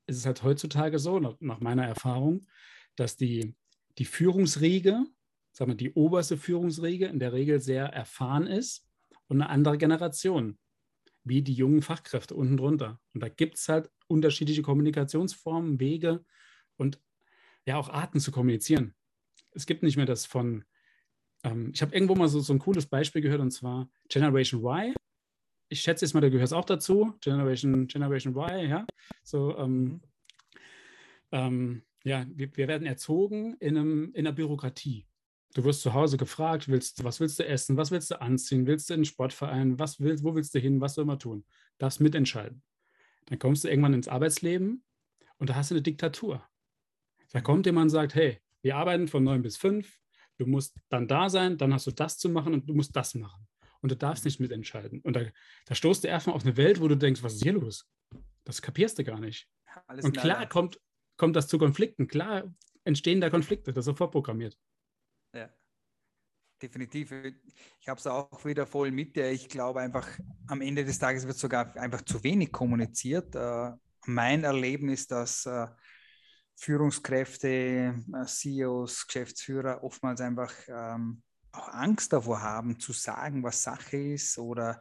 ist 0.08 0.16
es 0.18 0.26
halt 0.26 0.42
heutzutage 0.42 0.98
so, 0.98 1.18
nach 1.20 1.60
meiner 1.60 1.86
Erfahrung, 1.86 2.46
dass 2.96 3.16
die, 3.16 3.54
die 3.98 4.04
Führungsriege, 4.04 5.04
sagen 5.52 5.70
wir 5.70 5.76
die 5.76 5.92
oberste 5.92 6.36
Führungsriege 6.36 7.06
in 7.06 7.18
der 7.18 7.32
Regel 7.32 7.60
sehr 7.60 7.86
erfahren 7.86 8.46
ist 8.46 8.86
und 9.28 9.40
eine 9.40 9.50
andere 9.50 9.78
Generation, 9.78 10.58
wie 11.24 11.42
die 11.42 11.54
jungen 11.54 11.82
Fachkräfte 11.82 12.34
unten 12.34 12.56
drunter. 12.56 13.00
Und 13.14 13.22
da 13.22 13.28
gibt 13.28 13.58
es 13.58 13.68
halt 13.68 13.90
unterschiedliche 14.06 14.62
Kommunikationsformen, 14.62 15.78
Wege 15.78 16.24
und 16.76 17.00
ja 17.66 17.76
auch 17.76 17.90
Arten 17.90 18.18
zu 18.18 18.32
kommunizieren. 18.32 18.94
Es 19.52 19.66
gibt 19.66 19.82
nicht 19.82 19.96
mehr 19.96 20.06
das 20.06 20.26
von 20.26 20.64
ähm, 21.44 21.70
ich 21.74 21.82
habe 21.82 21.94
irgendwo 21.94 22.14
mal 22.14 22.28
so, 22.28 22.40
so 22.40 22.52
ein 22.52 22.58
cooles 22.58 22.86
Beispiel 22.86 23.22
gehört 23.22 23.40
und 23.40 23.50
zwar 23.50 23.88
Generation 24.08 24.62
Y. 24.62 24.94
Ich 25.68 25.80
schätze 25.80 26.04
jetzt 26.04 26.14
mal, 26.14 26.20
da 26.20 26.28
gehört 26.28 26.46
es 26.46 26.52
auch 26.52 26.64
dazu. 26.64 27.14
Generation, 27.20 27.86
Generation 27.86 28.34
Y, 28.34 28.68
ja. 28.68 28.86
So, 29.28 29.56
ähm, 29.58 29.84
mhm. 29.84 30.00
ähm, 31.32 31.82
ja, 32.04 32.26
wir, 32.28 32.56
wir, 32.56 32.68
werden 32.68 32.86
erzogen 32.86 33.54
in, 33.60 33.76
einem, 33.76 34.12
in 34.14 34.26
einer 34.26 34.34
Bürokratie. 34.34 35.06
Du 35.54 35.64
wirst 35.64 35.82
zu 35.82 35.94
Hause 35.94 36.16
gefragt, 36.16 36.68
willst, 36.68 37.02
was 37.04 37.20
willst 37.20 37.38
du 37.38 37.46
essen, 37.46 37.76
was 37.76 37.90
willst 37.90 38.10
du 38.10 38.20
anziehen, 38.20 38.66
willst 38.66 38.88
du 38.88 38.94
in 38.94 39.00
den 39.00 39.04
Sportverein, 39.04 39.78
was 39.78 40.00
willst, 40.00 40.24
wo 40.24 40.34
willst 40.34 40.54
du 40.54 40.58
hin, 40.58 40.80
was 40.80 40.94
soll 40.94 41.04
man 41.04 41.18
tun? 41.18 41.44
Darfst 41.78 42.00
mitentscheiden. 42.00 42.62
Dann 43.26 43.38
kommst 43.38 43.64
du 43.64 43.68
irgendwann 43.68 43.94
ins 43.94 44.08
Arbeitsleben 44.08 44.84
und 45.38 45.50
da 45.50 45.54
hast 45.54 45.70
du 45.70 45.74
eine 45.74 45.82
Diktatur. 45.82 46.46
Da 47.32 47.40
kommt 47.40 47.66
jemand 47.66 47.86
und 47.86 47.90
sagt, 47.90 48.14
hey, 48.14 48.38
wir 48.62 48.76
arbeiten 48.76 49.08
von 49.08 49.24
9 49.24 49.42
bis 49.42 49.56
5, 49.56 49.98
Du 50.38 50.46
musst 50.46 50.76
dann 50.88 51.08
da 51.08 51.28
sein, 51.28 51.58
dann 51.58 51.74
hast 51.74 51.88
du 51.88 51.90
das 51.90 52.16
zu 52.16 52.28
machen 52.28 52.54
und 52.54 52.68
du 52.68 52.74
musst 52.74 52.94
das 52.94 53.14
machen. 53.14 53.46
Und 53.80 53.90
du 53.90 53.96
darfst 53.96 54.24
nicht 54.24 54.40
mitentscheiden. 54.40 55.00
Und 55.02 55.16
da, 55.16 55.22
da 55.66 55.74
stoßt 55.74 56.04
du 56.04 56.08
erstmal 56.08 56.36
auf 56.36 56.44
eine 56.44 56.56
Welt, 56.56 56.80
wo 56.80 56.88
du 56.88 56.96
denkst, 56.96 57.22
was 57.22 57.34
ist 57.34 57.42
hier 57.42 57.52
los? 57.52 57.88
Das 58.48 58.62
kapierst 58.62 58.98
du 58.98 59.04
gar 59.04 59.20
nicht. 59.20 59.46
Alles 59.86 60.06
und 60.06 60.16
klar 60.16 60.48
kommt, 60.48 60.80
kommt 61.18 61.36
das 61.36 61.48
zu 61.48 61.58
Konflikten. 61.58 62.08
Klar 62.08 62.50
entstehen 62.84 63.20
da 63.20 63.28
Konflikte, 63.28 63.74
das 63.74 63.82
ist 63.82 63.84
sofort 63.84 64.10
programmiert. 64.10 64.56
Ja, 65.34 65.50
definitiv. 66.62 67.12
Ich 67.78 67.88
habe 67.88 68.00
es 68.00 68.06
auch 68.06 68.46
wieder 68.46 68.66
voll 68.66 68.90
mit 68.90 69.16
dir. 69.16 69.30
Ich 69.30 69.50
glaube 69.50 69.82
einfach, 69.82 70.08
am 70.46 70.62
Ende 70.62 70.86
des 70.86 70.98
Tages 70.98 71.26
wird 71.26 71.36
sogar 71.36 71.76
einfach 71.76 72.00
zu 72.00 72.24
wenig 72.24 72.50
kommuniziert. 72.50 73.34
Äh, 73.34 73.72
mein 74.06 74.44
Erleben 74.44 74.88
ist, 74.88 75.10
dass 75.10 75.44
äh, 75.44 75.66
Führungskräfte, 76.56 78.02
äh, 78.14 78.24
CEOs, 78.24 79.06
Geschäftsführer 79.08 79.84
oftmals 79.84 80.22
einfach 80.22 80.54
ähm, 80.68 81.22
auch 81.52 81.68
Angst 81.68 82.14
davor 82.14 82.40
haben, 82.40 82.80
zu 82.80 82.94
sagen, 82.94 83.42
was 83.42 83.62
Sache 83.62 83.98
ist 83.98 84.38
oder 84.38 84.80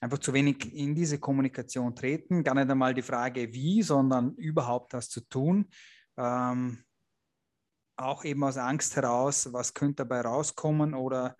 einfach 0.00 0.18
zu 0.18 0.32
wenig 0.32 0.74
in 0.74 0.94
diese 0.94 1.18
Kommunikation 1.18 1.94
treten. 1.94 2.44
Gar 2.44 2.54
nicht 2.54 2.70
einmal 2.70 2.94
die 2.94 3.02
Frage, 3.02 3.52
wie, 3.52 3.82
sondern 3.82 4.34
überhaupt 4.34 4.92
das 4.92 5.08
zu 5.08 5.20
tun. 5.22 5.68
Ähm, 6.16 6.84
auch 7.96 8.24
eben 8.24 8.44
aus 8.44 8.58
Angst 8.58 8.96
heraus, 8.96 9.52
was 9.52 9.74
könnte 9.74 10.04
dabei 10.04 10.20
rauskommen 10.20 10.94
oder 10.94 11.36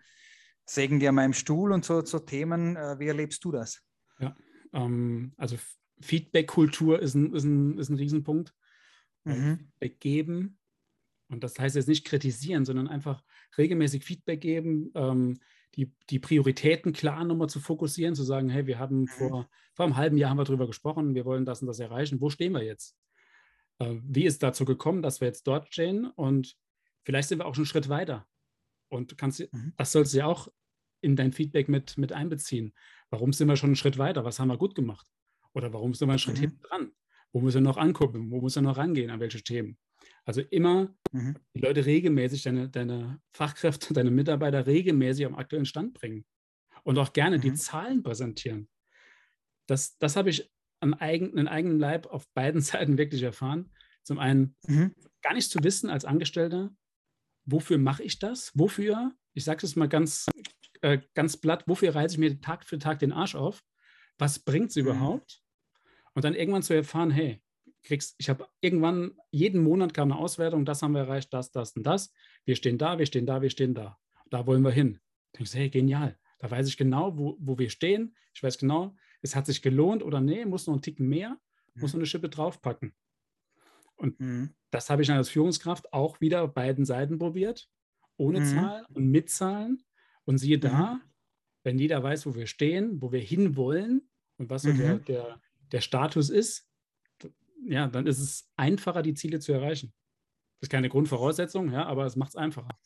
sägen 0.65 0.99
die 0.99 1.09
an 1.09 1.15
meinem 1.15 1.35
Stuhl 1.35 1.73
und 1.73 1.85
so, 1.85 2.05
so 2.05 2.19
Themen. 2.19 2.77
Äh, 2.77 2.99
wie 2.99 3.09
erlebst 3.09 3.45
du 3.45 3.53
das? 3.53 3.83
Ja, 4.19 4.35
ähm, 4.73 5.33
also 5.37 5.57
Feedback-Kultur 6.01 7.01
ist 7.01 7.15
ein, 7.15 7.35
ist, 7.35 7.45
ein, 7.45 7.79
ist 7.79 7.89
ein 7.89 7.97
Riesenpunkt. 7.97 8.55
Mhm. 9.25 9.59
Feedback 9.59 10.01
geben. 10.01 10.59
Und 11.29 11.43
das 11.43 11.59
heißt 11.59 11.77
jetzt 11.77 11.89
nicht 11.89 12.07
kritisieren, 12.07 12.65
sondern 12.65 12.89
einfach 12.89 13.23
regelmäßig 13.59 14.05
Feedback 14.05 14.41
geben, 14.41 14.91
ähm, 14.95 15.39
die, 15.77 15.93
die 16.11 16.19
Prioritäten 16.19 16.93
klar 16.93 17.25
nochmal 17.25 17.49
zu 17.49 17.61
fokussieren, 17.61 18.15
zu 18.15 18.23
sagen, 18.23 18.49
hey, 18.49 18.67
wir 18.67 18.79
haben 18.79 19.01
mhm. 19.01 19.07
vor, 19.09 19.49
vor 19.75 19.85
einem 19.85 19.97
halben 19.97 20.17
Jahr 20.17 20.31
haben 20.31 20.39
wir 20.39 20.45
darüber 20.45 20.67
gesprochen, 20.67 21.15
wir 21.15 21.25
wollen 21.25 21.45
das 21.45 21.61
und 21.61 21.67
das 21.67 21.79
erreichen. 21.79 22.21
Wo 22.21 22.31
stehen 22.31 22.53
wir 22.53 22.63
jetzt? 22.63 22.97
Äh, 23.79 23.97
wie 24.03 24.25
ist 24.25 24.43
dazu 24.43 24.65
gekommen, 24.65 25.03
dass 25.03 25.21
wir 25.21 25.29
jetzt 25.29 25.47
dort 25.47 25.73
stehen? 25.73 26.07
Und 26.07 26.57
vielleicht 27.05 27.29
sind 27.29 27.39
wir 27.39 27.47
auch 27.47 27.55
schon 27.55 27.63
einen 27.63 27.67
Schritt 27.67 27.89
weiter. 27.89 28.27
Und 28.89 29.19
kannst, 29.19 29.41
mhm. 29.41 29.75
das 29.77 29.93
sollst 29.93 30.15
du 30.15 30.19
ja 30.19 30.27
auch 30.27 30.49
in 31.03 31.15
dein 31.15 31.33
Feedback 31.33 31.69
mit, 31.69 31.99
mit 31.99 32.13
einbeziehen. 32.13 32.73
Warum 33.11 33.33
sind 33.33 33.49
wir 33.49 33.57
schon 33.57 33.69
einen 33.69 33.77
Schritt 33.77 33.99
weiter? 33.99 34.25
Was 34.25 34.41
haben 34.41 34.49
wir 34.49 34.57
gut 34.57 34.75
gemacht? 34.75 35.07
Oder 35.53 35.73
warum 35.73 35.95
sind 35.95 36.09
wir 36.09 36.13
einen 36.13 36.19
Schritt 36.19 36.37
mhm. 36.37 36.41
hinten 36.41 36.63
dran? 36.63 36.93
Wo 37.33 37.41
müssen 37.41 37.63
wir 37.63 37.69
noch 37.69 37.77
angucken? 37.77 38.31
Wo 38.31 38.41
müssen 38.41 38.65
wir 38.65 38.71
noch 38.71 38.79
rangehen? 38.79 39.11
An 39.11 39.21
welche 39.21 39.43
Themen? 39.43 39.77
Also 40.27 40.41
immer 40.41 40.95
mhm. 41.13 41.37
die 41.55 41.61
Leute 41.61 41.87
regelmäßig, 41.87 42.43
deine, 42.43 42.69
deine 42.69 43.21
Fachkräfte, 43.33 43.95
deine 43.95 44.11
Mitarbeiter 44.11 44.67
regelmäßig 44.67 45.25
am 45.25 45.37
aktuellen 45.37 45.65
Stand 45.65 45.95
bringen. 45.95 46.27
Und 46.83 46.99
auch 46.99 47.13
gerne 47.13 47.39
mhm. 47.39 47.43
die 47.43 47.55
Zahlen 47.55 48.03
präsentieren. 48.03 48.69
Das, 49.67 49.97
das 49.99 50.17
habe 50.17 50.31
ich 50.31 50.53
am 50.81 50.95
eigenen, 50.95 51.49
eigenen 51.49 51.79
Leib 51.79 52.07
auf 52.07 52.29
beiden 52.35 52.61
Seiten 52.61 52.99
wirklich 52.99 53.23
erfahren. 53.23 53.73
Zum 54.03 54.19
einen 54.19 54.57
mhm. 54.67 54.93
gar 55.23 55.35
nicht 55.35 55.51
zu 55.51 55.63
wissen 55.63 55.91
als 55.91 56.05
Angestellter, 56.05 56.71
wofür 57.45 57.79
mache 57.79 58.03
ich 58.03 58.19
das? 58.19 58.53
Wofür? 58.55 59.13
Ich 59.33 59.45
sage 59.45 59.65
es 59.65 59.77
mal 59.77 59.89
ganz, 59.89 60.27
äh, 60.83 60.99
ganz 61.15 61.37
platt, 61.37 61.65
wofür 61.67 61.95
reiße 61.95 62.15
ich 62.15 62.19
mir 62.19 62.41
Tag 62.41 62.65
für 62.65 62.79
Tag 62.79 62.99
den 62.99 63.13
Arsch 63.13 63.35
auf? 63.35 63.63
Was 64.19 64.41
bringt 64.41 64.71
es 64.71 64.77
mhm. 64.77 64.83
überhaupt? 64.83 65.43
Und 66.15 66.25
dann 66.25 66.35
irgendwann 66.35 66.63
zu 66.63 66.75
erfahren, 66.75 67.11
hey, 67.11 67.43
kriegst, 67.87 68.15
ich 68.19 68.29
habe 68.29 68.47
irgendwann, 68.61 69.13
jeden 69.31 69.63
Monat 69.63 69.95
kam 69.95 70.13
eine 70.13 70.21
Auswertung, 70.21 70.65
das 70.65 70.83
haben 70.83 70.93
wir 70.93 71.03
erreicht, 71.03 71.33
das, 71.33 71.53
das 71.53 71.73
und 71.77 71.85
das. 71.85 72.13
Wir 72.45 72.57
stehen 72.57 72.79
da, 72.79 72.99
wir 72.99 73.07
stehen 73.07 73.27
da, 73.27 73.41
wir 73.41 73.51
stehen 73.51 73.75
da. 73.75 73.99
Da 74.29 74.47
wollen 74.47 74.63
wir 74.63 74.73
hin. 74.73 75.01
Da 75.33 75.39
denkst 75.39 75.53
du, 75.53 75.59
hey, 75.59 75.71
genial. 75.71 76.19
Da 76.39 76.51
weiß 76.51 76.69
ich 76.69 76.77
genau, 76.77 77.17
wo, 77.17 77.37
wo 77.41 77.59
wir 77.59 77.71
stehen. 77.71 78.15
Ich 78.35 78.43
weiß 78.43 78.59
genau, 78.59 78.95
es 79.23 79.35
hat 79.35 79.47
sich 79.47 79.63
gelohnt 79.63 80.03
oder 80.03 80.21
nee, 80.21 80.45
muss 80.45 80.67
noch 80.67 80.75
einen 80.75 80.83
Ticken 80.83 81.09
mehr, 81.09 81.31
mhm. 81.75 81.81
muss 81.81 81.93
noch 81.93 82.01
eine 82.01 82.07
Schippe 82.07 82.29
draufpacken. 82.29 82.95
Und 83.97 84.21
mhm. 84.21 84.55
das 84.71 84.91
habe 84.91 85.03
ich 85.03 85.11
als 85.11 85.31
Führungskraft 85.31 85.93
auch 85.93 86.21
wieder 86.21 86.43
auf 86.43 86.53
beiden 86.53 86.85
Seiten 86.85 87.19
probiert, 87.19 87.71
ohne 88.17 88.41
mhm. 88.41 88.45
Zahlen 88.45 88.85
und 88.93 89.11
mit 89.11 89.31
Zahlen. 89.31 89.83
Und 90.25 90.39
siehe 90.39 90.59
da, 90.59 90.95
mhm. 90.95 91.01
wenn 91.63 91.79
jeder 91.79 92.03
weiß, 92.03 92.27
wo 92.27 92.35
wir 92.35 92.47
stehen, 92.47 93.01
wo 93.01 93.13
wir 93.13 93.21
hinwollen 93.21 94.11
und 94.39 94.51
was 94.51 94.63
so 94.63 94.73
der, 94.73 94.97
mhm. 94.97 95.05
der, 95.05 95.41
der 95.73 95.81
Status 95.81 96.31
ist, 96.31 96.69
ja, 97.67 97.89
dann 97.89 98.07
ist 98.07 98.19
es 98.19 98.49
einfacher, 98.57 99.03
die 99.03 99.15
Ziele 99.15 99.41
zu 99.41 99.53
erreichen. 99.53 99.93
Das 100.61 100.69
ist 100.69 100.71
keine 100.71 100.89
Grundvoraussetzung, 100.89 101.71
ja, 101.71 101.85
aber 101.85 102.07
es 102.07 102.17
macht 102.17 102.31
es 102.31 102.37
einfacher. 102.37 102.79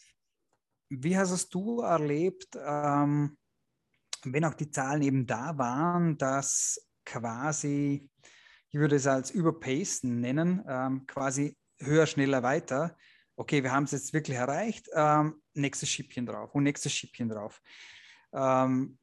Wie 0.88 1.16
hast 1.16 1.54
du 1.54 1.80
erlebt, 1.80 2.49
ähm, 2.56 3.38
wenn 4.25 4.44
auch 4.44 4.54
die 4.54 4.70
Zahlen 4.70 5.02
eben 5.02 5.26
da 5.26 5.56
waren, 5.56 6.18
dass 6.18 6.84
quasi, 7.04 8.10
ich 8.70 8.78
würde 8.78 8.96
es 8.96 9.06
als 9.06 9.30
Überpacen 9.30 10.20
nennen, 10.20 10.64
ähm, 10.66 11.06
quasi 11.06 11.56
höher, 11.78 12.06
schneller, 12.06 12.42
weiter. 12.42 12.96
Okay, 13.37 13.62
wir 13.62 13.72
haben 13.72 13.84
es 13.84 13.92
jetzt 13.92 14.12
wirklich 14.12 14.37
erreicht, 14.37 14.88
ähm, 14.94 15.40
nächstes 15.54 15.88
Schippchen 15.88 16.26
drauf 16.26 16.54
und 16.54 16.64
nächstes 16.64 16.92
Schippchen 16.92 17.28
drauf. 17.28 17.60
Ähm, 18.32 18.99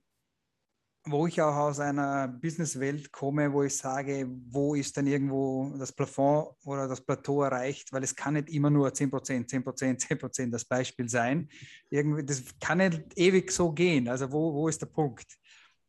wo 1.10 1.28
ich 1.28 1.42
auch 1.42 1.56
aus 1.56 1.80
einer 1.80 2.28
Businesswelt 2.28 3.12
komme, 3.12 3.52
wo 3.52 3.64
ich 3.64 3.76
sage, 3.76 4.28
wo 4.50 4.76
ist 4.76 4.98
dann 4.98 5.08
irgendwo 5.08 5.74
das 5.78 5.92
Plafond 5.92 6.56
oder 6.66 6.88
das 6.88 7.02
Plateau 7.02 7.44
erreicht, 7.44 7.92
weil 7.92 8.04
es 8.04 8.16
kann 8.16 8.34
nicht 8.34 8.50
immer 8.50 8.70
nur 8.70 8.94
10 8.94 9.10
Prozent, 9.10 9.50
10 9.50 9.64
Prozent, 9.64 10.02
10 10.02 10.18
Prozent 10.18 10.54
das 10.54 10.66
Beispiel 10.66 11.10
sein. 11.10 11.50
Irgendwie, 11.90 12.24
das 12.24 12.44
kann 12.60 12.80
nicht 12.80 13.02
ewig 13.16 13.52
so 13.52 13.72
gehen. 13.72 14.08
Also 14.08 14.32
wo, 14.32 14.54
wo 14.54 14.68
ist 14.68 14.82
der 14.82 14.88
Punkt? 14.88 15.26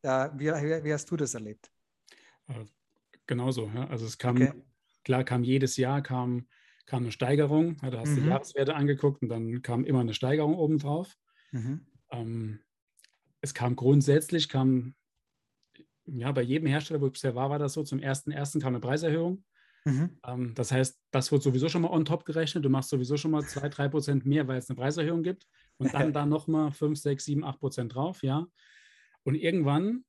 Äh, 0.02 0.28
wie, 0.36 0.46
wie, 0.84 0.92
hast 0.92 1.10
du 1.10 1.16
das 1.16 1.34
erlebt? 1.34 1.70
Äh, 2.46 2.64
genauso. 3.26 3.70
Ja. 3.74 3.88
Also 3.88 4.06
es 4.06 4.18
kam, 4.18 4.36
okay. 4.36 4.52
klar 5.04 5.24
kam 5.24 5.42
jedes 5.42 5.76
Jahr 5.76 6.02
kam, 6.02 6.46
kam 6.86 7.02
eine 7.02 7.12
Steigerung. 7.12 7.76
Ja, 7.82 7.90
da 7.90 8.00
hast 8.00 8.12
du 8.12 8.20
mhm. 8.20 8.24
die 8.24 8.30
Jahreswerte 8.30 8.74
angeguckt 8.74 9.22
und 9.22 9.28
dann 9.28 9.62
kam 9.62 9.84
immer 9.84 10.00
eine 10.00 10.14
Steigerung 10.14 10.54
obendrauf. 10.56 11.16
Mhm. 11.50 11.86
Ähm, 12.10 12.60
es 13.40 13.54
kam 13.54 13.76
grundsätzlich, 13.76 14.48
kam 14.48 14.94
ja, 16.14 16.32
bei 16.32 16.42
jedem 16.42 16.68
Hersteller, 16.68 17.00
wo 17.00 17.06
ich 17.06 17.12
bisher 17.12 17.34
war, 17.34 17.50
war 17.50 17.58
das 17.58 17.72
so. 17.72 17.82
Zum 17.82 17.98
ersten 17.98 18.30
ersten 18.30 18.60
kam 18.60 18.74
eine 18.74 18.80
Preiserhöhung. 18.80 19.44
Mhm. 19.84 20.18
Ähm, 20.26 20.54
das 20.54 20.72
heißt, 20.72 21.00
das 21.10 21.32
wird 21.32 21.42
sowieso 21.42 21.68
schon 21.68 21.82
mal 21.82 21.90
on 21.90 22.04
top 22.04 22.24
gerechnet. 22.24 22.64
Du 22.64 22.70
machst 22.70 22.90
sowieso 22.90 23.16
schon 23.16 23.30
mal 23.30 23.44
2, 23.44 23.68
3 23.68 23.88
Prozent 23.88 24.26
mehr, 24.26 24.46
weil 24.48 24.58
es 24.58 24.68
eine 24.68 24.76
Preiserhöhung 24.76 25.22
gibt. 25.22 25.46
Und 25.78 25.94
dann 25.94 26.12
da 26.12 26.26
nochmal 26.26 26.72
5, 26.72 26.98
6, 26.98 27.24
7, 27.24 27.44
8 27.44 27.60
Prozent 27.60 27.94
drauf, 27.94 28.22
ja. 28.22 28.46
Und 29.22 29.34
irgendwann 29.34 30.04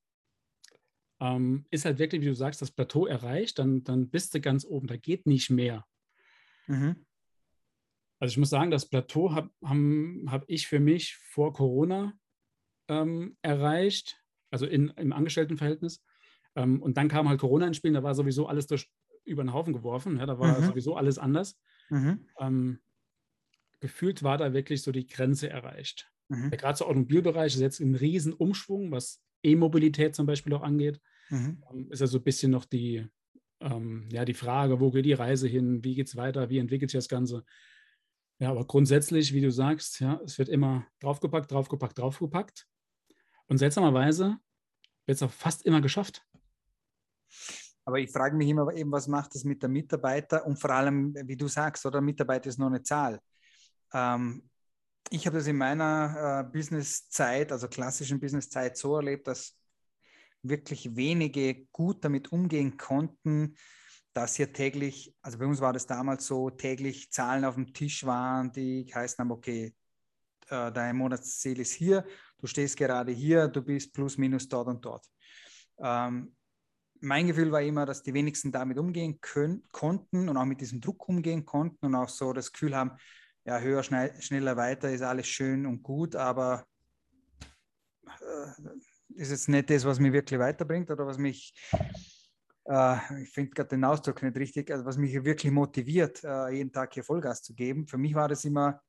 ähm, 1.19 1.65
ist 1.69 1.85
halt 1.85 1.99
wirklich, 1.99 2.21
wie 2.21 2.27
du 2.27 2.35
sagst, 2.35 2.61
das 2.61 2.71
Plateau 2.71 3.05
erreicht, 3.05 3.59
dann, 3.59 3.83
dann 3.83 4.09
bist 4.09 4.33
du 4.33 4.41
ganz 4.41 4.65
oben. 4.65 4.87
Da 4.87 4.97
geht 4.97 5.25
nicht 5.25 5.49
mehr. 5.49 5.85
Mhm. 6.67 7.05
Also 8.19 8.33
ich 8.33 8.37
muss 8.37 8.49
sagen, 8.49 8.71
das 8.71 8.87
Plateau 8.87 9.33
habe 9.33 9.49
hab 9.63 10.43
ich 10.47 10.67
für 10.67 10.79
mich 10.79 11.15
vor 11.15 11.53
Corona 11.53 12.13
ähm, 12.89 13.37
erreicht 13.41 14.18
also 14.49 14.65
in, 14.65 14.89
im 14.97 15.13
Angestelltenverhältnis. 15.13 16.03
Ähm, 16.55 16.81
und 16.81 16.97
dann 16.97 17.07
kam 17.07 17.29
halt 17.29 17.39
Corona 17.39 17.67
ins 17.67 17.77
Spiel, 17.77 17.93
da 17.93 18.03
war 18.03 18.15
sowieso 18.15 18.47
alles 18.47 18.67
durch, 18.67 18.89
über 19.25 19.43
den 19.43 19.53
Haufen 19.53 19.73
geworfen, 19.73 20.17
ja, 20.17 20.25
da 20.25 20.39
war 20.39 20.59
mhm. 20.59 20.65
sowieso 20.65 20.95
alles 20.95 21.17
anders. 21.17 21.59
Mhm. 21.89 22.25
Ähm, 22.39 22.79
gefühlt 23.79 24.23
war 24.23 24.37
da 24.37 24.53
wirklich 24.53 24.81
so 24.81 24.91
die 24.91 25.07
Grenze 25.07 25.49
erreicht. 25.49 26.11
Mhm. 26.29 26.51
Gerade 26.51 26.77
so 26.77 26.85
Automobilbereich 26.85 27.53
ist 27.55 27.61
jetzt 27.61 27.79
ein 27.79 27.95
Riesenumschwung, 27.95 28.91
was 28.91 29.21
E-Mobilität 29.43 30.15
zum 30.15 30.25
Beispiel 30.25 30.53
auch 30.53 30.61
angeht. 30.61 30.99
Mhm. 31.29 31.63
Ähm, 31.71 31.91
ist 31.91 32.01
ja 32.01 32.07
so 32.07 32.17
ein 32.17 32.23
bisschen 32.23 32.51
noch 32.51 32.65
die, 32.65 33.05
ähm, 33.61 34.09
ja, 34.11 34.25
die 34.25 34.33
Frage, 34.33 34.79
wo 34.79 34.91
geht 34.91 35.05
die 35.05 35.13
Reise 35.13 35.47
hin, 35.47 35.83
wie 35.83 35.95
geht 35.95 36.07
es 36.07 36.15
weiter, 36.15 36.49
wie 36.49 36.59
entwickelt 36.59 36.91
sich 36.91 36.97
das 36.97 37.09
Ganze. 37.09 37.43
Ja, 38.39 38.51
aber 38.51 38.65
grundsätzlich, 38.65 39.33
wie 39.33 39.41
du 39.41 39.51
sagst, 39.51 39.99
ja, 39.99 40.19
es 40.23 40.39
wird 40.39 40.49
immer 40.49 40.87
draufgepackt, 40.99 41.51
draufgepackt, 41.51 41.97
draufgepackt. 41.97 42.67
Und 43.49 43.57
seltsamerweise 43.57 44.37
wird 45.05 45.15
es 45.15 45.23
auch 45.23 45.31
fast 45.31 45.65
immer 45.65 45.81
geschafft. 45.81 46.23
Aber 47.83 47.97
ich 47.97 48.11
frage 48.11 48.37
mich 48.37 48.47
immer 48.47 48.71
eben, 48.73 48.91
was 48.91 49.07
macht 49.07 49.33
das 49.33 49.43
mit 49.43 49.63
der 49.63 49.69
Mitarbeiter 49.69 50.45
und 50.45 50.57
vor 50.59 50.69
allem, 50.69 51.15
wie 51.25 51.35
du 51.35 51.47
sagst, 51.47 51.85
oder 51.85 51.99
Mitarbeiter 51.99 52.47
ist 52.47 52.59
nur 52.59 52.67
eine 52.67 52.83
Zahl. 52.83 53.19
Ähm, 53.91 54.47
ich 55.09 55.25
habe 55.25 55.37
das 55.37 55.47
in 55.47 55.57
meiner 55.57 56.45
äh, 56.45 56.51
Businesszeit, 56.51 57.51
also 57.51 57.67
klassischen 57.67 58.19
Businesszeit, 58.19 58.77
so 58.77 58.95
erlebt, 58.97 59.27
dass 59.27 59.57
wirklich 60.43 60.95
wenige 60.95 61.65
gut 61.71 62.05
damit 62.05 62.31
umgehen 62.31 62.77
konnten, 62.77 63.55
dass 64.13 64.35
hier 64.35 64.53
täglich, 64.53 65.15
also 65.23 65.39
bei 65.39 65.47
uns 65.47 65.59
war 65.59 65.73
das 65.73 65.87
damals 65.87 66.27
so, 66.27 66.51
täglich 66.51 67.11
Zahlen 67.11 67.43
auf 67.43 67.55
dem 67.55 67.73
Tisch 67.73 68.05
waren, 68.05 68.51
die 68.51 68.85
geheißen 68.85 69.17
haben, 69.17 69.31
okay, 69.31 69.73
äh, 70.49 70.71
dein 70.71 70.95
Monatsziel 70.95 71.59
ist 71.59 71.73
hier, 71.73 72.05
du 72.39 72.47
stehst 72.47 72.77
gerade 72.77 73.11
hier, 73.11 73.47
du 73.47 73.61
bist 73.61 73.93
plus 73.93 74.17
minus 74.17 74.47
dort 74.47 74.67
und 74.67 74.83
dort. 74.83 75.05
Ähm, 75.77 76.35
mein 77.01 77.27
Gefühl 77.27 77.51
war 77.51 77.61
immer, 77.61 77.85
dass 77.85 78.03
die 78.03 78.13
wenigsten 78.13 78.51
damit 78.51 78.77
umgehen 78.77 79.19
können, 79.21 79.63
konnten 79.71 80.27
und 80.27 80.37
auch 80.37 80.45
mit 80.45 80.61
diesem 80.61 80.81
Druck 80.81 81.07
umgehen 81.07 81.45
konnten 81.45 81.85
und 81.85 81.95
auch 81.95 82.09
so 82.09 82.33
das 82.33 82.51
Gefühl 82.51 82.75
haben, 82.75 82.91
ja, 83.45 83.59
höher, 83.59 83.83
schnell, 83.83 84.21
schneller, 84.21 84.57
weiter 84.57 84.91
ist 84.91 85.01
alles 85.01 85.27
schön 85.27 85.65
und 85.65 85.81
gut, 85.81 86.15
aber 86.15 86.65
äh, 88.05 88.69
ist 89.15 89.31
jetzt 89.31 89.49
nicht 89.49 89.69
das, 89.69 89.85
was 89.85 89.99
mich 89.99 90.11
wirklich 90.11 90.39
weiterbringt 90.39 90.91
oder 90.91 91.07
was 91.07 91.17
mich, 91.17 91.53
äh, 92.65 93.23
ich 93.23 93.29
finde 93.29 93.51
gerade 93.51 93.69
den 93.69 93.83
Ausdruck 93.85 94.21
nicht 94.21 94.37
richtig, 94.37 94.69
also 94.71 94.85
was 94.85 94.97
mich 94.97 95.13
wirklich 95.23 95.51
motiviert, 95.51 96.23
äh, 96.23 96.49
jeden 96.49 96.71
Tag 96.71 96.93
hier 96.93 97.03
Vollgas 97.03 97.41
zu 97.41 97.55
geben. 97.55 97.87
Für 97.87 97.97
mich 97.97 98.13
war 98.13 98.27
das 98.27 98.43
immer, 98.43 98.81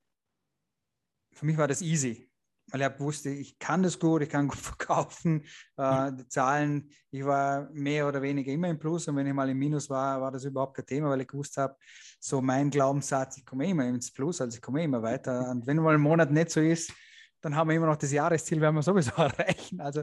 für 1.32 1.46
mich 1.46 1.56
war 1.56 1.68
das 1.68 1.80
easy 1.80 2.29
weil 2.72 2.82
ich 2.82 3.00
wusste, 3.00 3.30
ich 3.30 3.58
kann 3.58 3.82
das 3.82 3.98
gut, 3.98 4.22
ich 4.22 4.28
kann 4.28 4.48
gut 4.48 4.58
verkaufen. 4.58 5.44
Äh, 5.76 6.12
die 6.12 6.28
Zahlen, 6.28 6.90
ich 7.10 7.24
war 7.24 7.68
mehr 7.72 8.06
oder 8.06 8.22
weniger 8.22 8.52
immer 8.52 8.68
im 8.68 8.78
Plus 8.78 9.08
und 9.08 9.16
wenn 9.16 9.26
ich 9.26 9.34
mal 9.34 9.48
im 9.48 9.58
Minus 9.58 9.90
war, 9.90 10.20
war 10.20 10.30
das 10.30 10.44
überhaupt 10.44 10.76
kein 10.76 10.86
Thema, 10.86 11.10
weil 11.10 11.22
ich 11.22 11.28
gewusst 11.28 11.56
habe, 11.56 11.76
so 12.18 12.40
mein 12.40 12.70
Glaubenssatz, 12.70 13.38
ich 13.38 13.44
komme 13.46 13.68
immer 13.68 13.86
ins 13.86 14.12
Plus, 14.12 14.40
also 14.40 14.54
ich 14.56 14.62
komme 14.62 14.84
immer 14.84 15.02
weiter. 15.02 15.50
Und 15.50 15.66
wenn 15.66 15.76
mal 15.78 15.94
ein 15.94 16.00
Monat 16.00 16.30
nicht 16.30 16.50
so 16.50 16.60
ist, 16.60 16.92
dann 17.40 17.56
haben 17.56 17.68
wir 17.68 17.76
immer 17.76 17.86
noch 17.86 17.96
das 17.96 18.12
Jahresziel, 18.12 18.60
werden 18.60 18.74
wir 18.74 18.82
sowieso 18.82 19.10
erreichen. 19.16 19.80
Also, 19.80 20.02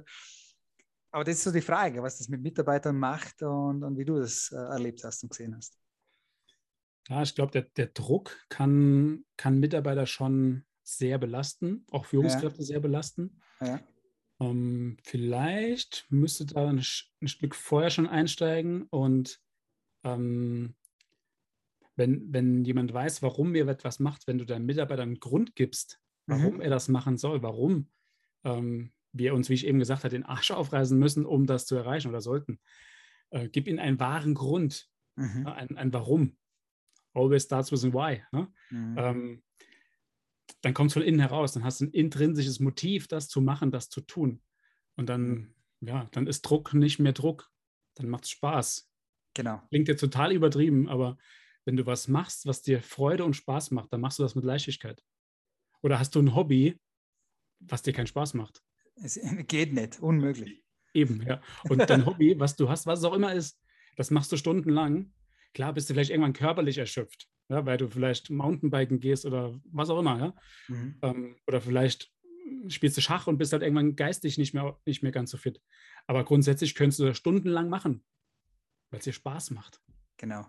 aber 1.12 1.24
das 1.24 1.36
ist 1.36 1.44
so 1.44 1.52
die 1.52 1.62
Frage, 1.62 2.02
was 2.04 2.18
das 2.18 2.28
mit 2.28 2.42
Mitarbeitern 2.42 2.98
macht 2.98 3.42
und, 3.42 3.84
und 3.84 3.98
wie 3.98 4.06
du 4.06 4.20
das 4.20 4.52
äh, 4.52 4.56
erlebt 4.56 5.04
hast 5.04 5.24
und 5.24 5.30
gesehen 5.30 5.56
hast. 5.56 5.78
Ja, 7.10 7.22
ich 7.22 7.34
glaube, 7.36 7.52
der, 7.52 7.62
der 7.62 7.88
Druck 7.88 8.38
kann, 8.50 9.24
kann 9.38 9.60
Mitarbeiter 9.60 10.06
schon 10.06 10.66
sehr 10.88 11.18
belasten, 11.18 11.86
auch 11.92 12.06
Führungskräfte 12.06 12.60
ja. 12.60 12.66
sehr 12.66 12.80
belasten. 12.80 13.42
Ja. 13.60 13.82
Ähm, 14.40 14.98
vielleicht 15.04 16.06
müsste 16.10 16.46
da 16.46 16.70
ein, 16.70 16.78
ein, 16.78 17.28
Stück 17.28 17.56
vorher 17.56 17.90
schon 17.90 18.08
einsteigen 18.08 18.84
und 18.84 19.42
ähm, 20.04 20.76
wenn, 21.96 22.32
wenn 22.32 22.64
jemand 22.64 22.94
weiß, 22.94 23.22
warum 23.22 23.54
er 23.56 23.68
etwas 23.68 24.00
macht, 24.00 24.28
wenn 24.28 24.38
du 24.38 24.46
deinem 24.46 24.66
Mitarbeiter 24.66 25.02
einen 25.02 25.20
Grund 25.20 25.56
gibst, 25.56 26.00
warum 26.28 26.56
mhm. 26.56 26.62
er 26.62 26.70
das 26.70 26.88
machen 26.88 27.18
soll, 27.18 27.42
warum 27.42 27.90
ähm, 28.44 28.92
wir 29.12 29.34
uns, 29.34 29.50
wie 29.50 29.56
ich 29.56 29.66
eben 29.66 29.80
gesagt 29.80 30.04
habe, 30.04 30.16
den 30.16 30.24
Arsch 30.24 30.52
aufreißen 30.52 30.98
müssen, 30.98 31.26
um 31.26 31.48
das 31.48 31.66
zu 31.66 31.76
erreichen 31.76 32.10
oder 32.10 32.22
sollten, 32.22 32.60
äh, 33.32 33.50
gib 33.50 33.68
ihnen 33.68 33.80
einen 33.80 34.00
wahren 34.00 34.36
Grund, 34.36 34.90
mhm. 35.16 35.48
ein, 35.48 35.78
ein 35.78 35.92
Warum. 35.92 36.38
Always 37.14 37.44
starts 37.44 37.72
with 37.72 37.84
a 37.84 37.92
why. 37.92 38.22
Ne? 38.32 38.48
Mhm. 38.70 38.96
Ähm, 38.98 39.44
dann 40.62 40.74
kommt 40.74 40.90
es 40.90 40.94
von 40.94 41.04
innen 41.04 41.20
heraus, 41.20 41.54
dann 41.54 41.64
hast 41.64 41.82
du 41.82 41.86
ein 41.86 41.92
intrinsisches 41.92 42.60
Motiv, 42.60 43.08
das 43.08 43.28
zu 43.30 43.42
machen, 43.42 43.72
das 43.72 43.90
zu 43.90 44.02
tun. 44.02 44.42
Und 44.96 45.08
dann, 45.08 45.54
ja, 45.82 46.08
dann 46.12 46.28
ist 46.28 46.42
Druck 46.42 46.74
nicht 46.74 47.00
mehr 47.00 47.14
Druck. 47.14 47.50
Dann 47.96 48.10
macht 48.10 48.26
es 48.26 48.32
Spaß. 48.32 48.90
Genau. 49.34 49.62
Klingt 49.70 49.88
jetzt 49.88 50.00
total 50.00 50.32
übertrieben, 50.32 50.90
aber 50.90 51.18
wenn 51.66 51.78
du 51.78 51.86
was 51.86 52.08
machst, 52.08 52.46
was 52.46 52.62
dir 52.62 52.82
Freude 52.82 53.24
und 53.24 53.36
Spaß 53.36 53.72
macht, 53.72 53.94
dann 53.94 54.02
machst 54.02 54.18
du 54.20 54.24
das 54.24 54.36
mit 54.36 54.46
Leichtigkeit. 54.46 55.04
Oder 55.82 56.00
hast 56.00 56.16
du 56.16 56.20
ein 56.20 56.34
Hobby, 56.34 56.80
was 57.60 57.84
dir 57.84 57.94
keinen 57.94 58.08
Spaß 58.08 58.34
macht? 58.34 58.64
Es 58.96 59.20
geht 59.48 59.74
nicht, 59.74 60.00
unmöglich. 60.00 60.64
Eben, 60.94 61.22
ja. 61.22 61.42
Und 61.70 61.88
dein 61.90 62.06
Hobby, 62.06 62.40
was 62.40 62.56
du 62.56 62.70
hast, 62.70 62.88
was 62.88 63.00
es 63.00 63.06
auch 63.06 63.14
immer 63.14 63.34
ist, 63.34 63.60
das 63.96 64.10
machst 64.10 64.32
du 64.32 64.38
stundenlang. 64.38 65.14
Klar 65.54 65.74
bist 65.74 65.90
du 65.90 65.94
vielleicht 65.94 66.10
irgendwann 66.10 66.34
körperlich 66.34 66.78
erschöpft, 66.78 67.28
ja, 67.50 67.66
weil 67.66 67.78
du 67.78 67.88
vielleicht 67.88 68.30
Mountainbiken 68.30 69.00
gehst 69.00 69.26
oder 69.26 69.60
was 69.66 69.90
auch 69.90 70.00
immer, 70.00 70.20
ja. 70.20 70.34
Mhm. 70.68 70.98
Ähm, 71.02 71.36
oder 71.48 71.62
vielleicht 71.62 72.12
spielst 72.68 72.98
du 72.98 73.02
Schach 73.02 73.28
und 73.28 73.38
bist 73.38 73.54
halt 73.54 73.64
irgendwann 73.64 73.96
geistig 73.96 74.38
nicht 74.38 74.54
mehr, 74.54 74.80
nicht 74.86 75.04
mehr 75.04 75.12
ganz 75.12 75.32
so 75.32 75.38
fit. 75.38 75.62
Aber 76.06 76.24
grundsätzlich 76.24 76.76
könntest 76.76 77.00
du 77.00 77.06
das 77.06 77.18
stundenlang 77.18 77.70
machen, 77.70 78.04
weil 78.90 79.00
es 79.00 79.06
dir 79.06 79.14
Spaß 79.14 79.52
macht. 79.52 79.82
Genau. 80.18 80.46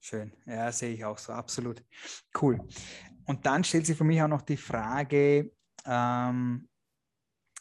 Schön. 0.00 0.32
Ja, 0.46 0.72
sehe 0.72 0.94
ich 0.94 1.04
auch 1.04 1.18
so. 1.18 1.32
Absolut. 1.32 1.84
Cool. 2.40 2.58
Und 3.26 3.44
dann 3.44 3.64
stellt 3.64 3.86
sich 3.86 3.96
für 3.96 4.04
mich 4.04 4.22
auch 4.22 4.28
noch 4.28 4.42
die 4.42 4.56
Frage, 4.56 5.52
ähm, 5.84 6.68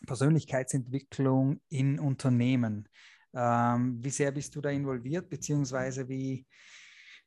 Persönlichkeitsentwicklung 0.05 1.59
in 1.69 1.99
Unternehmen. 1.99 2.87
Ähm, 3.33 4.03
wie 4.03 4.09
sehr 4.09 4.31
bist 4.31 4.55
du 4.55 4.61
da 4.61 4.69
involviert, 4.69 5.29
beziehungsweise 5.29 6.07
wie 6.07 6.47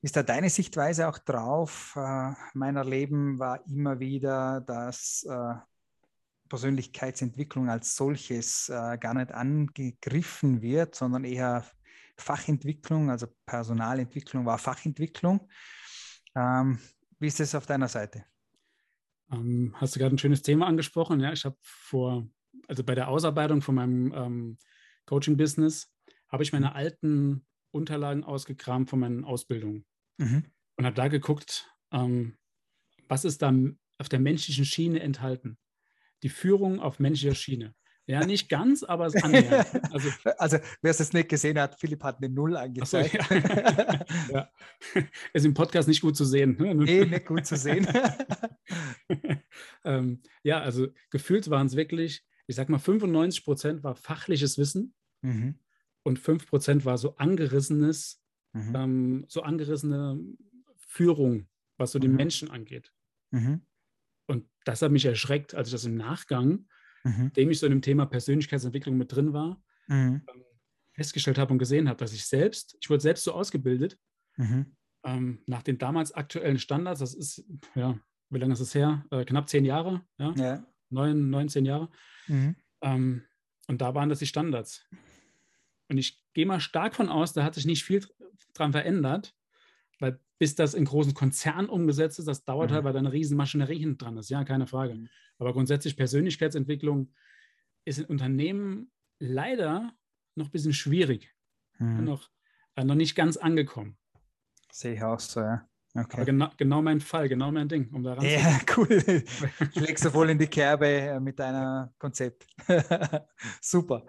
ist 0.03 0.17
da 0.17 0.25
deine 0.25 0.51
Sichtweise 0.51 1.09
auch 1.09 1.19
drauf? 1.19 1.95
Äh, 1.97 2.33
mein 2.55 2.77
Erleben 2.77 3.39
war 3.39 3.65
immer 3.67 4.01
wieder, 4.01 4.61
dass 4.61 5.25
äh, 5.29 5.55
Persönlichkeitsentwicklung 6.49 7.71
als 7.71 7.95
solches 7.95 8.69
äh, 8.69 8.99
gar 8.99 9.15
nicht 9.15 9.33
angegriffen 9.33 10.61
wird, 10.61 10.97
sondern 10.97 11.25
eher 11.25 11.65
Fachentwicklung, 12.19 13.11
also 13.11 13.29
Personalentwicklung 13.47 14.45
war 14.45 14.59
Fachentwicklung. 14.59 15.49
Ähm, 16.35 16.81
wie 17.21 17.29
ist 17.29 17.39
das 17.39 17.55
auf 17.55 17.67
deiner 17.67 17.89
Seite? 17.89 18.25
Ähm, 19.31 19.73
hast 19.77 19.95
du 19.95 20.01
gerade 20.01 20.17
ein 20.17 20.19
schönes 20.19 20.43
Thema 20.43 20.67
angesprochen? 20.67 21.21
Ja, 21.21 21.33
ich 21.33 21.45
habe 21.45 21.57
vor, 21.63 22.27
also 22.67 22.83
bei 22.83 22.97
der 22.97 23.07
Ausarbeitung 23.09 23.63
von 23.63 23.77
meinem 23.77 24.13
ähm, 24.13 24.59
Coaching-Business, 25.07 25.93
habe 26.29 26.43
ich 26.43 26.53
meine 26.53 26.71
mhm. 26.71 26.73
alten 26.73 27.47
Unterlagen 27.71 28.25
ausgekramt 28.25 28.91
von 28.91 28.99
meinen 28.99 29.25
Ausbildungen 29.25 29.87
mhm. 30.19 30.45
und 30.77 30.87
habe 30.87 30.97
da 30.97 31.09
geguckt, 31.09 31.71
ähm, 31.93 32.37
was 33.09 33.25
ist 33.25 33.43
da 33.43 33.53
auf 33.99 34.09
der 34.09 34.21
menschlichen 34.21 34.65
Schiene 34.65 35.01
enthalten. 35.01 35.59
Die 36.23 36.29
Führung 36.29 36.81
auf 36.81 36.99
menschlicher 36.99 37.35
Schiene. 37.35 37.75
Ja, 38.07 38.27
nicht 38.27 38.49
ganz, 38.49 38.83
aber 38.83 39.07
es 39.07 39.15
annähernd. 39.23 39.67
Also, 39.93 40.09
also 40.39 40.59
wer 40.81 40.91
es 40.91 40.99
jetzt 40.99 41.15
nicht 41.15 41.29
gesehen 41.29 41.59
hat, 41.59 41.79
Philipp 41.79 42.03
hat 42.03 42.19
eine 42.19 42.29
Null 42.29 42.57
angezeigt. 42.57 43.17
So, 43.29 43.35
ja. 43.35 44.05
ja. 44.33 44.51
Ist 45.33 45.47
im 45.47 45.55
Podcast 45.55 45.87
nicht 45.87 46.01
gut 46.01 46.17
zu 46.17 46.25
sehen. 46.25 46.57
Ne? 46.59 46.75
Nee, 46.75 47.05
nicht 47.05 47.27
gut 47.27 47.47
zu 47.47 47.57
sehen. 47.57 47.87
ähm, 49.85 50.23
ja, 50.43 50.61
also 50.61 50.89
gefühlt 51.11 51.49
waren 51.51 51.67
es 51.67 51.77
wirklich, 51.77 52.25
ich 52.47 52.57
sag 52.57 52.69
mal, 52.69 52.79
95 52.79 53.45
Prozent 53.45 53.85
war 53.85 53.95
fachliches 53.95 54.59
Wissen 54.59 54.95
mhm. 55.21 55.61
und 56.03 56.19
5 56.19 56.47
Prozent 56.47 56.85
war 56.85 56.99
so 56.99 57.17
angerissenes, 57.17 58.22
mhm. 58.53 58.75
ähm, 58.75 59.25
so 59.29 59.43
angerissene 59.43 60.21
Führung, 60.77 61.49
was 61.77 61.93
so 61.93 61.99
mhm. 61.99 62.03
die 62.03 62.09
Menschen 62.09 62.51
angeht. 62.51 62.93
Mhm. 63.31 63.63
Und 64.27 64.49
das 64.65 64.83
hat 64.83 64.93
mich 64.93 65.05
erschreckt, 65.05 65.55
als 65.55 65.69
ich 65.69 65.73
das 65.73 65.85
im 65.85 65.97
Nachgang 65.97 66.67
mhm. 67.05 67.33
dem 67.33 67.51
ich 67.51 67.59
so 67.59 67.67
in 67.67 67.73
dem 67.73 67.83
Thema 67.83 68.07
Persönlichkeitsentwicklung 68.07 68.97
mit 68.97 69.13
drin 69.13 69.33
war, 69.33 69.63
mhm. 69.89 70.23
ähm, 70.29 70.45
festgestellt 70.95 71.39
habe 71.39 71.53
und 71.53 71.59
gesehen 71.59 71.89
habe, 71.89 71.99
dass 71.99 72.13
ich 72.13 72.27
selbst, 72.27 72.77
ich 72.81 72.91
wurde 72.91 73.01
selbst 73.01 73.25
so 73.25 73.33
ausgebildet, 73.33 73.99
mhm. 74.37 74.77
ähm, 75.05 75.43
nach 75.47 75.63
den 75.63 75.79
damals 75.79 76.13
aktuellen 76.13 76.59
Standards, 76.59 77.01
das 77.01 77.15
ist, 77.15 77.45
ja, 77.75 77.99
wie 78.31 78.39
lange 78.39 78.53
ist 78.55 78.61
es 78.61 78.75
her? 78.75 79.05
Äh, 79.11 79.25
knapp 79.25 79.49
zehn 79.49 79.65
Jahre, 79.65 80.05
ja? 80.19 80.33
ja. 80.37 80.67
Neun, 80.91 81.31
neun, 81.31 81.49
zehn 81.49 81.65
Jahre. 81.65 81.91
Mhm. 82.29 82.57
Ähm, 82.83 83.23
und 83.69 83.81
da 83.81 83.95
waren 83.95 84.09
das 84.09 84.19
die 84.19 84.27
Standards. 84.27 84.85
Und 85.89 85.99
ich 85.99 86.23
gehe 86.33 86.47
mal 86.47 86.61
stark 86.61 86.95
von 86.95 87.09
aus, 87.09 87.33
da 87.33 87.45
hat 87.45 87.55
sich 87.55 87.67
nicht 87.67 87.85
viel 87.85 88.07
dran 88.55 88.73
verändert, 88.73 89.35
weil 89.99 90.21
bis 90.39 90.55
das 90.55 90.75
in 90.75 90.85
großen 90.85 91.15
Konzernen 91.15 91.69
umgesetzt 91.69 92.19
ist, 92.19 92.27
das 92.27 92.45
dauert 92.45 92.71
mhm. 92.71 92.75
halt, 92.75 92.85
weil 92.85 92.93
da 92.93 92.99
eine 92.99 93.13
riesen 93.13 93.37
Maschinerie 93.37 93.79
hinten 93.79 93.99
dran 93.99 94.17
ist, 94.17 94.31
ja, 94.31 94.45
keine 94.45 94.67
Frage. 94.67 95.09
Aber 95.39 95.53
grundsätzlich 95.53 95.97
Persönlichkeitsentwicklung 95.97 97.13
ist 97.85 97.99
in 97.99 98.07
Unternehmen 98.07 98.91
leider 99.19 99.93
noch 100.35 100.47
ein 100.47 100.51
bisschen 100.51 100.73
schwierig. 100.73 101.35
Mhm. 101.79 102.05
Noch, 102.05 102.31
äh, 102.77 102.85
noch 102.85 102.95
nicht 102.95 103.15
ganz 103.15 103.37
angekommen. 103.37 103.97
Sehe 104.71 104.95
ich 104.95 105.03
auch 105.03 105.21
so, 105.21 105.41
ja. 105.41 105.69
Okay. 105.95 106.17
Aber 106.17 106.25
genau, 106.25 106.49
genau 106.57 106.81
mein 106.81 107.01
Fall, 107.01 107.29
genau 107.29 107.53
mein 107.53 107.69
Ding, 107.69 107.91
um 107.93 108.03
da 108.03 108.17
Ja, 108.23 108.59
cool. 108.77 109.25
Schlägst 109.75 110.07
du 110.07 110.11
voll 110.11 110.31
in 110.31 110.39
die 110.39 110.47
Kerbe 110.47 110.87
äh, 110.87 111.21
mit 111.21 111.39
deinem 111.39 111.91
Konzept. 111.99 112.47
Super. 113.61 114.07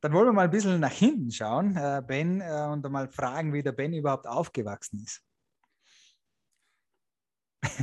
Dann 0.00 0.12
wollen 0.12 0.28
wir 0.28 0.32
mal 0.32 0.44
ein 0.44 0.50
bisschen 0.50 0.78
nach 0.78 0.92
hinten 0.92 1.32
schauen, 1.32 1.76
äh, 1.76 2.00
Ben, 2.06 2.40
und 2.40 2.88
mal 2.88 3.08
fragen, 3.08 3.52
wie 3.52 3.64
der 3.64 3.72
Ben 3.72 3.92
überhaupt 3.92 4.28
aufgewachsen 4.28 5.02
ist. 5.04 5.22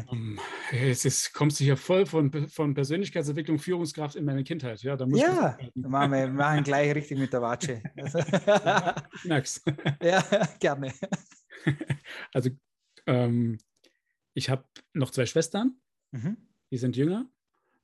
Um, 0.07 0.39
es 0.71 1.05
ist, 1.05 1.33
kommt 1.33 1.53
sich 1.53 1.67
ja 1.67 1.75
voll 1.75 2.05
von, 2.05 2.47
von 2.49 2.73
Persönlichkeitsentwicklung, 2.73 3.59
Führungskraft 3.59 4.15
in 4.15 4.25
meine 4.25 4.43
Kindheit. 4.43 4.81
Ja, 4.81 4.97
da 4.97 5.05
muss 5.05 5.21
ja 5.21 5.57
machen 5.73 6.11
wir 6.11 6.27
machen 6.27 6.63
gleich 6.65 6.93
richtig 6.93 7.17
mit 7.17 7.31
der 7.31 7.41
Watsche. 7.41 7.81
ja, 7.95 8.95
merk's. 9.23 9.63
Ja, 10.01 10.21
gerne. 10.59 10.93
Also, 12.33 12.51
ähm, 13.09 13.57
ich 14.33 14.49
habe 14.49 14.63
noch 14.93 15.09
zwei 15.09 15.25
Schwestern, 15.25 15.75
mhm. 16.11 16.37
die 16.71 16.77
sind 16.77 16.95
jünger, 16.95 17.29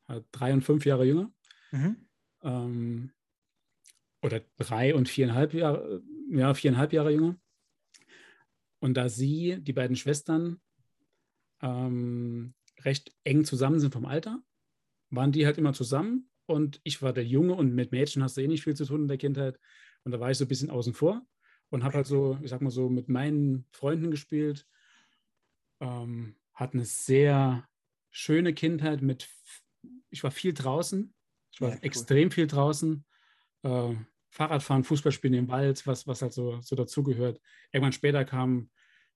äh, 0.07 0.21
drei 0.31 0.53
und 0.53 0.61
fünf 0.61 0.85
Jahre 0.85 1.05
jünger. 1.05 1.33
Mhm. 1.71 2.07
Ähm, 2.43 3.11
oder 4.21 4.41
drei 4.57 4.93
und 4.95 5.09
viereinhalb 5.09 5.53
Jahre, 5.53 6.03
ja, 6.29 6.53
viereinhalb 6.53 6.93
Jahre 6.93 7.11
jünger. 7.11 7.39
Und 8.79 8.95
da 8.95 9.09
sie, 9.09 9.57
die 9.61 9.73
beiden 9.73 9.95
Schwestern, 9.95 10.61
ähm, 11.61 12.53
recht 12.81 13.11
eng 13.23 13.45
zusammen 13.45 13.79
sind 13.79 13.93
vom 13.93 14.05
Alter, 14.05 14.43
waren 15.09 15.31
die 15.31 15.45
halt 15.45 15.57
immer 15.57 15.73
zusammen 15.73 16.29
und 16.45 16.79
ich 16.83 17.01
war 17.01 17.13
der 17.13 17.25
Junge 17.25 17.53
und 17.55 17.73
mit 17.73 17.91
Mädchen 17.91 18.21
hast 18.21 18.37
du 18.37 18.41
eh 18.41 18.47
nicht 18.47 18.63
viel 18.63 18.75
zu 18.75 18.85
tun 18.85 19.03
in 19.03 19.07
der 19.07 19.17
Kindheit 19.17 19.59
und 20.03 20.11
da 20.11 20.19
war 20.19 20.29
ich 20.29 20.37
so 20.37 20.45
ein 20.45 20.49
bisschen 20.49 20.69
außen 20.69 20.93
vor 20.93 21.25
und 21.69 21.83
habe 21.83 21.95
halt 21.95 22.05
so, 22.07 22.37
ich 22.43 22.49
sag 22.49 22.61
mal 22.61 22.69
so, 22.69 22.89
mit 22.89 23.09
meinen 23.09 23.65
Freunden 23.71 24.11
gespielt, 24.11 24.67
ähm, 25.79 26.35
hatte 26.53 26.73
eine 26.75 26.85
sehr 26.85 27.67
schöne 28.11 28.53
Kindheit 28.53 29.01
mit, 29.01 29.29
ich 30.09 30.23
war 30.23 30.31
viel 30.31 30.53
draußen, 30.53 31.13
ich 31.51 31.61
war 31.61 31.69
ja, 31.69 31.75
cool. 31.75 31.83
extrem 31.83 32.31
viel 32.31 32.47
draußen, 32.47 33.05
äh, 33.63 33.95
Fahrradfahren, 34.29 34.83
Fußballspielen 34.83 35.37
im 35.37 35.47
Wald, 35.47 35.85
was, 35.87 36.07
was 36.07 36.21
halt 36.21 36.33
so, 36.33 36.59
so 36.61 36.75
dazugehört. 36.75 37.39
Irgendwann 37.71 37.93
später 37.93 38.25
kam 38.25 38.69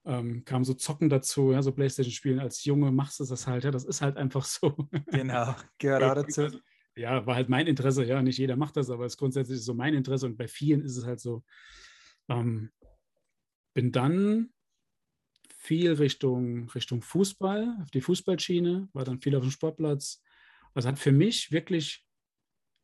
ähm, 0.06 0.44
kam 0.46 0.64
so 0.64 0.74
Zocken 0.74 1.10
dazu, 1.10 1.52
ja, 1.52 1.62
so 1.62 1.72
Playstation 1.72 2.12
spielen. 2.12 2.40
Als 2.40 2.64
Junge 2.66 2.92
machst 2.92 3.20
du 3.20 3.26
das 3.26 3.48
halt, 3.48 3.64
ja, 3.64 3.72
das 3.72 3.86
ist 3.86 4.02
halt 4.02 4.18
einfach 4.18 4.46
so. 4.46 4.90
Genau, 5.12 5.56
gehört 5.78 6.04
auch 6.04 6.16
dazu. 6.16 6.60
Ja, 6.96 7.26
war 7.26 7.36
halt 7.36 7.50
mein 7.50 7.68
Interesse, 7.68 8.04
ja, 8.04 8.22
nicht 8.22 8.38
jeder 8.38 8.56
macht 8.56 8.76
das, 8.76 8.90
aber 8.90 9.06
es 9.06 9.14
ist 9.14 9.18
grundsätzlich 9.18 9.62
so 9.62 9.74
mein 9.74 9.94
Interesse 9.94 10.26
und 10.26 10.38
bei 10.38 10.48
vielen 10.48 10.82
ist 10.82 10.98
es 10.98 11.06
halt 11.06 11.20
so. 11.20 11.44
Ähm, 12.28 12.72
bin 13.74 13.92
dann 13.92 14.50
viel 15.70 15.94
Richtung, 15.94 16.68
Richtung 16.72 17.04
Fußball, 17.04 17.78
auf 17.84 17.92
die 17.92 18.02
Fußballschiene, 18.02 18.90
war 18.92 19.06
dann 19.06 19.22
viel 19.22 19.36
auf 19.36 19.44
dem 19.44 19.52
Sportplatz. 19.52 20.20
Also 20.74 20.90
hat 20.90 20.98
für 20.98 21.12
mich 21.12 21.52
wirklich 21.52 22.08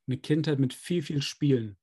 eine 0.06 0.20
Kindheit 0.20 0.60
mit 0.60 0.72
viel, 0.72 1.02
viel 1.02 1.24
Spielen. 1.24 1.78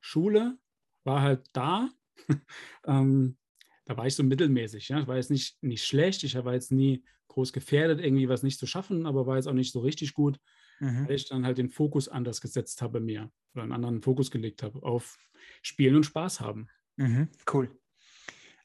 Schule 0.00 0.56
war 1.04 1.20
halt 1.20 1.50
da. 1.52 1.90
ähm, 2.86 3.36
da 3.84 3.98
war 3.98 4.06
ich 4.06 4.14
so 4.14 4.22
mittelmäßig. 4.22 4.88
Ja? 4.88 5.00
Ich 5.00 5.06
war 5.08 5.16
jetzt 5.16 5.30
nicht, 5.30 5.62
nicht 5.62 5.84
schlecht, 5.84 6.24
ich 6.24 6.34
war 6.36 6.54
jetzt 6.54 6.72
nie 6.72 7.04
groß 7.28 7.52
gefährdet, 7.52 8.00
irgendwie 8.00 8.30
was 8.30 8.42
nicht 8.42 8.58
zu 8.58 8.66
schaffen, 8.66 9.04
aber 9.04 9.26
war 9.26 9.36
jetzt 9.36 9.46
auch 9.46 9.52
nicht 9.52 9.72
so 9.72 9.80
richtig 9.80 10.14
gut, 10.14 10.40
mhm. 10.80 11.06
weil 11.06 11.16
ich 11.16 11.28
dann 11.28 11.44
halt 11.44 11.58
den 11.58 11.68
Fokus 11.68 12.08
anders 12.08 12.40
gesetzt 12.40 12.80
habe 12.80 13.00
mir 13.00 13.30
oder 13.52 13.64
einen 13.64 13.72
anderen 13.72 14.00
Fokus 14.00 14.30
gelegt 14.30 14.62
habe 14.62 14.82
auf 14.82 15.18
Spielen 15.60 15.96
und 15.96 16.04
Spaß 16.04 16.40
haben. 16.40 16.70
Mhm. 16.96 17.28
Cool. 17.52 17.78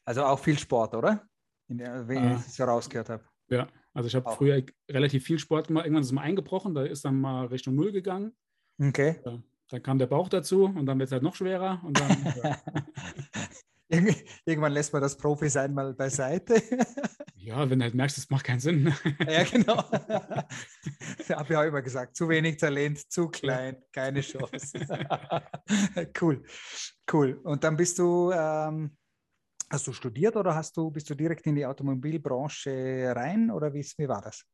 Also 0.04 0.24
auch 0.24 0.38
viel 0.38 0.58
Sport, 0.58 0.94
oder? 0.94 1.26
Der, 1.68 2.06
wenn 2.08 2.24
äh, 2.24 2.34
ich 2.34 2.40
es 2.40 2.56
so 2.56 2.64
rausgehört 2.64 3.08
habe. 3.08 3.24
Ja, 3.48 3.68
also 3.94 4.06
ich 4.06 4.14
habe 4.14 4.30
früher 4.32 4.62
relativ 4.90 5.24
viel 5.24 5.38
Sport 5.38 5.68
gemacht. 5.68 5.86
Irgendwann 5.86 6.02
ist 6.02 6.08
es 6.08 6.12
mal 6.12 6.22
eingebrochen, 6.22 6.74
da 6.74 6.82
ist 6.82 7.04
dann 7.04 7.20
mal 7.20 7.46
Richtung 7.46 7.74
Null 7.74 7.92
gegangen. 7.92 8.32
Okay. 8.80 9.20
Ja, 9.24 9.42
dann 9.68 9.82
kam 9.82 9.98
der 9.98 10.06
Bauch 10.06 10.28
dazu 10.28 10.64
und 10.64 10.86
dann 10.86 10.98
wird 10.98 11.08
es 11.08 11.12
halt 11.12 11.22
noch 11.22 11.34
schwerer. 11.34 11.80
Und 11.84 12.00
dann, 12.00 12.34
ja. 12.42 12.58
Irgendwann 14.46 14.72
lässt 14.72 14.92
man 14.92 15.02
das 15.02 15.16
Profi-Sein 15.16 15.74
mal 15.74 15.94
beiseite. 15.94 16.62
Ja, 17.44 17.68
wenn 17.68 17.80
du 17.80 17.84
halt 17.84 17.94
merkst, 17.94 18.18
es 18.18 18.30
macht 18.30 18.44
keinen 18.44 18.60
Sinn. 18.60 18.94
Ja, 19.28 19.42
genau. 19.42 19.82
Da 21.26 21.38
habe 21.38 21.52
ich 21.52 21.56
auch 21.56 21.64
immer 21.64 21.82
gesagt, 21.82 22.14
zu 22.14 22.28
wenig 22.28 22.56
Talent, 22.56 23.10
zu 23.10 23.28
klein, 23.30 23.82
keine 23.90 24.20
Chance. 24.20 24.78
Cool, 26.20 26.44
cool. 27.12 27.40
Und 27.42 27.64
dann 27.64 27.76
bist 27.76 27.98
du, 27.98 28.30
ähm, 28.30 28.96
hast 29.72 29.86
du 29.86 29.92
studiert 29.92 30.36
oder 30.36 30.54
hast 30.54 30.76
du, 30.76 30.90
bist 30.90 31.08
du 31.08 31.14
direkt 31.14 31.46
in 31.46 31.54
die 31.54 31.64
Automobilbranche 31.64 33.12
rein 33.16 33.50
oder 33.50 33.72
wie, 33.72 33.80
wie 33.96 34.08
war 34.08 34.20
das? 34.20 34.44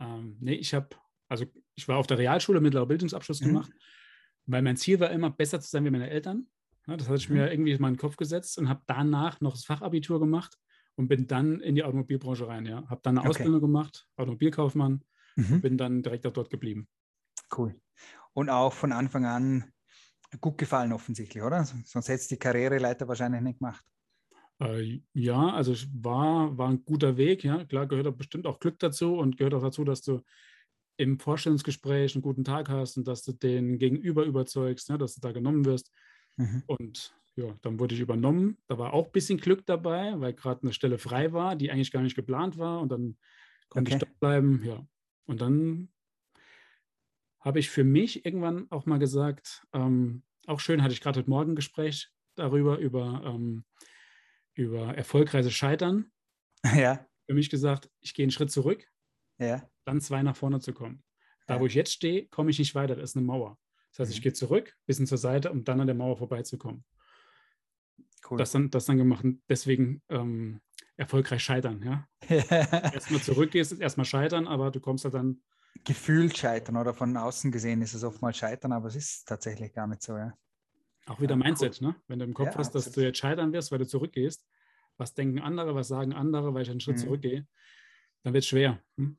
Ähm, 0.00 0.38
nee, 0.40 0.54
ich 0.54 0.72
habe, 0.72 0.88
also 1.28 1.44
ich 1.74 1.86
war 1.86 1.98
auf 1.98 2.06
der 2.06 2.18
Realschule, 2.18 2.60
mittlerer 2.60 2.86
Bildungsabschluss 2.86 3.42
mhm. 3.42 3.46
gemacht, 3.46 3.72
weil 4.46 4.62
mein 4.62 4.76
Ziel 4.76 4.98
war 4.98 5.10
immer, 5.10 5.30
besser 5.30 5.60
zu 5.60 5.68
sein 5.68 5.84
wie 5.84 5.90
meine 5.90 6.08
Eltern. 6.08 6.48
Ja, 6.86 6.96
das 6.96 7.06
hatte 7.06 7.18
ich 7.18 7.28
mhm. 7.28 7.36
mir 7.36 7.50
irgendwie 7.50 7.72
in 7.72 7.82
meinen 7.82 7.98
Kopf 7.98 8.16
gesetzt 8.16 8.56
und 8.56 8.68
habe 8.68 8.82
danach 8.86 9.40
noch 9.40 9.52
das 9.52 9.64
Fachabitur 9.64 10.20
gemacht 10.20 10.56
und 10.94 11.08
bin 11.08 11.26
dann 11.26 11.60
in 11.60 11.74
die 11.74 11.84
Automobilbranche 11.84 12.48
rein. 12.48 12.64
Ja. 12.64 12.88
Habe 12.88 13.00
dann 13.02 13.18
eine 13.18 13.28
okay. 13.28 13.40
Ausbildung 13.40 13.60
gemacht, 13.60 14.08
Automobilkaufmann, 14.16 15.04
mhm. 15.36 15.52
und 15.52 15.60
bin 15.60 15.76
dann 15.76 16.02
direkt 16.02 16.26
auch 16.26 16.32
dort 16.32 16.48
geblieben. 16.48 16.88
Cool. 17.56 17.78
Und 18.32 18.48
auch 18.48 18.72
von 18.72 18.92
Anfang 18.92 19.26
an 19.26 19.72
gut 20.40 20.56
gefallen 20.56 20.92
offensichtlich, 20.92 21.42
oder? 21.42 21.64
Sonst 21.64 22.08
hättest 22.08 22.30
du 22.30 22.34
die 22.34 22.38
Karriereleiter 22.38 23.06
wahrscheinlich 23.06 23.42
nicht 23.42 23.58
gemacht. 23.58 23.84
Äh, 24.60 25.00
ja, 25.12 25.50
also 25.50 25.72
es 25.72 25.88
war, 25.92 26.56
war 26.56 26.68
ein 26.68 26.84
guter 26.84 27.16
Weg. 27.16 27.44
Ja. 27.44 27.64
Klar 27.64 27.86
gehört 27.86 28.06
auch 28.06 28.16
bestimmt 28.16 28.46
auch 28.46 28.58
Glück 28.58 28.78
dazu 28.78 29.16
und 29.16 29.36
gehört 29.36 29.54
auch 29.54 29.62
dazu, 29.62 29.84
dass 29.84 30.02
du 30.02 30.22
im 30.96 31.18
Vorstellungsgespräch 31.18 32.14
einen 32.14 32.22
guten 32.22 32.44
Tag 32.44 32.68
hast 32.68 32.96
und 32.96 33.06
dass 33.06 33.22
du 33.22 33.32
den 33.32 33.78
Gegenüber 33.78 34.24
überzeugst, 34.24 34.88
ja, 34.88 34.96
dass 34.96 35.14
du 35.14 35.20
da 35.20 35.32
genommen 35.32 35.64
wirst. 35.64 35.92
Mhm. 36.36 36.62
Und 36.66 37.14
ja, 37.34 37.54
dann 37.60 37.78
wurde 37.78 37.94
ich 37.94 38.00
übernommen. 38.00 38.56
Da 38.66 38.78
war 38.78 38.94
auch 38.94 39.06
ein 39.06 39.12
bisschen 39.12 39.38
Glück 39.38 39.66
dabei, 39.66 40.18
weil 40.18 40.32
gerade 40.32 40.62
eine 40.62 40.72
Stelle 40.72 40.98
frei 40.98 41.32
war, 41.32 41.54
die 41.54 41.70
eigentlich 41.70 41.92
gar 41.92 42.02
nicht 42.02 42.16
geplant 42.16 42.56
war. 42.56 42.80
Und 42.80 42.90
dann 42.90 43.18
konnte 43.68 43.90
okay. 43.90 43.96
ich 43.96 44.08
dort 44.08 44.20
bleiben. 44.20 44.62
Ja. 44.64 44.86
Und 45.26 45.42
dann 45.42 45.90
habe 47.40 47.58
ich 47.58 47.68
für 47.68 47.84
mich 47.84 48.24
irgendwann 48.24 48.70
auch 48.70 48.86
mal 48.86 48.98
gesagt, 48.98 49.66
ähm, 49.72 50.22
auch 50.46 50.60
schön 50.60 50.82
hatte 50.82 50.94
ich 50.94 51.00
gerade 51.00 51.20
heute 51.20 51.30
Morgen 51.30 51.52
ein 51.52 51.56
Gespräch 51.56 52.10
darüber, 52.36 52.78
über, 52.78 53.22
ähm, 53.24 53.64
über 54.56 54.94
erfolgreiches 54.96 55.54
Scheitern. 55.54 56.10
Ja. 56.74 57.06
Für 57.26 57.34
mich 57.34 57.50
gesagt, 57.50 57.90
ich 58.00 58.14
gehe 58.14 58.24
einen 58.24 58.32
Schritt 58.32 58.50
zurück, 58.50 58.88
ja. 59.38 59.68
dann 59.84 60.00
zwei 60.00 60.22
nach 60.22 60.36
vorne 60.36 60.58
zu 60.58 60.72
kommen. 60.72 61.04
Da, 61.46 61.54
ja. 61.54 61.60
wo 61.60 61.66
ich 61.66 61.74
jetzt 61.74 61.92
stehe, 61.92 62.26
komme 62.26 62.50
ich 62.50 62.58
nicht 62.58 62.74
weiter, 62.74 62.96
das 62.96 63.10
ist 63.10 63.16
eine 63.16 63.26
Mauer. 63.26 63.58
Das 63.90 64.00
heißt, 64.00 64.10
mhm. 64.10 64.14
ich 64.14 64.22
gehe 64.22 64.32
zurück, 64.32 64.76
bisschen 64.86 65.06
zur 65.06 65.18
Seite, 65.18 65.52
um 65.52 65.64
dann 65.64 65.80
an 65.80 65.86
der 65.86 65.94
Mauer 65.94 66.16
vorbeizukommen. 66.16 66.84
Cool. 68.28 68.38
Das, 68.38 68.52
dann, 68.52 68.70
das 68.70 68.86
dann 68.86 68.96
gemacht 68.96 69.24
und 69.24 69.42
deswegen 69.48 70.02
ähm, 70.08 70.60
erfolgreich 70.96 71.42
scheitern. 71.42 71.82
Ja? 71.82 72.08
erstmal 72.28 73.20
zurückgehst, 73.20 73.78
erstmal 73.80 74.06
scheitern, 74.06 74.46
aber 74.46 74.70
du 74.70 74.80
kommst 74.80 75.04
ja 75.04 75.10
dann. 75.10 75.42
Gefühlt 75.84 76.36
scheitern 76.36 76.76
oder 76.76 76.94
von 76.94 77.16
außen 77.16 77.52
gesehen 77.52 77.82
ist 77.82 77.94
es 77.94 78.02
oftmals 78.02 78.38
scheitern, 78.38 78.72
aber 78.72 78.88
es 78.88 78.96
ist 78.96 79.28
tatsächlich 79.28 79.72
gar 79.72 79.86
nicht 79.86 80.02
so. 80.02 80.16
Ja? 80.16 80.32
Auch 81.06 81.20
wieder 81.20 81.36
ja, 81.36 81.36
Mindset, 81.36 81.80
cool. 81.80 81.88
ne? 81.88 81.96
wenn 82.08 82.18
du 82.18 82.24
im 82.24 82.34
Kopf 82.34 82.52
ja, 82.52 82.58
hast, 82.58 82.74
dass 82.74 82.86
absolut. 82.86 82.96
du 82.96 83.06
jetzt 83.06 83.18
scheitern 83.18 83.52
wirst, 83.52 83.70
weil 83.70 83.78
du 83.78 83.86
zurückgehst. 83.86 84.46
Was 84.98 85.14
denken 85.14 85.40
andere, 85.40 85.74
was 85.74 85.88
sagen 85.88 86.12
andere, 86.12 86.54
weil 86.54 86.62
ich 86.62 86.70
einen 86.70 86.80
Schritt 86.80 86.96
mhm. 86.96 87.02
zurückgehe, 87.02 87.46
dann 88.22 88.32
wird 88.32 88.44
es 88.44 88.48
schwer. 88.48 88.82
Hm? 88.96 89.18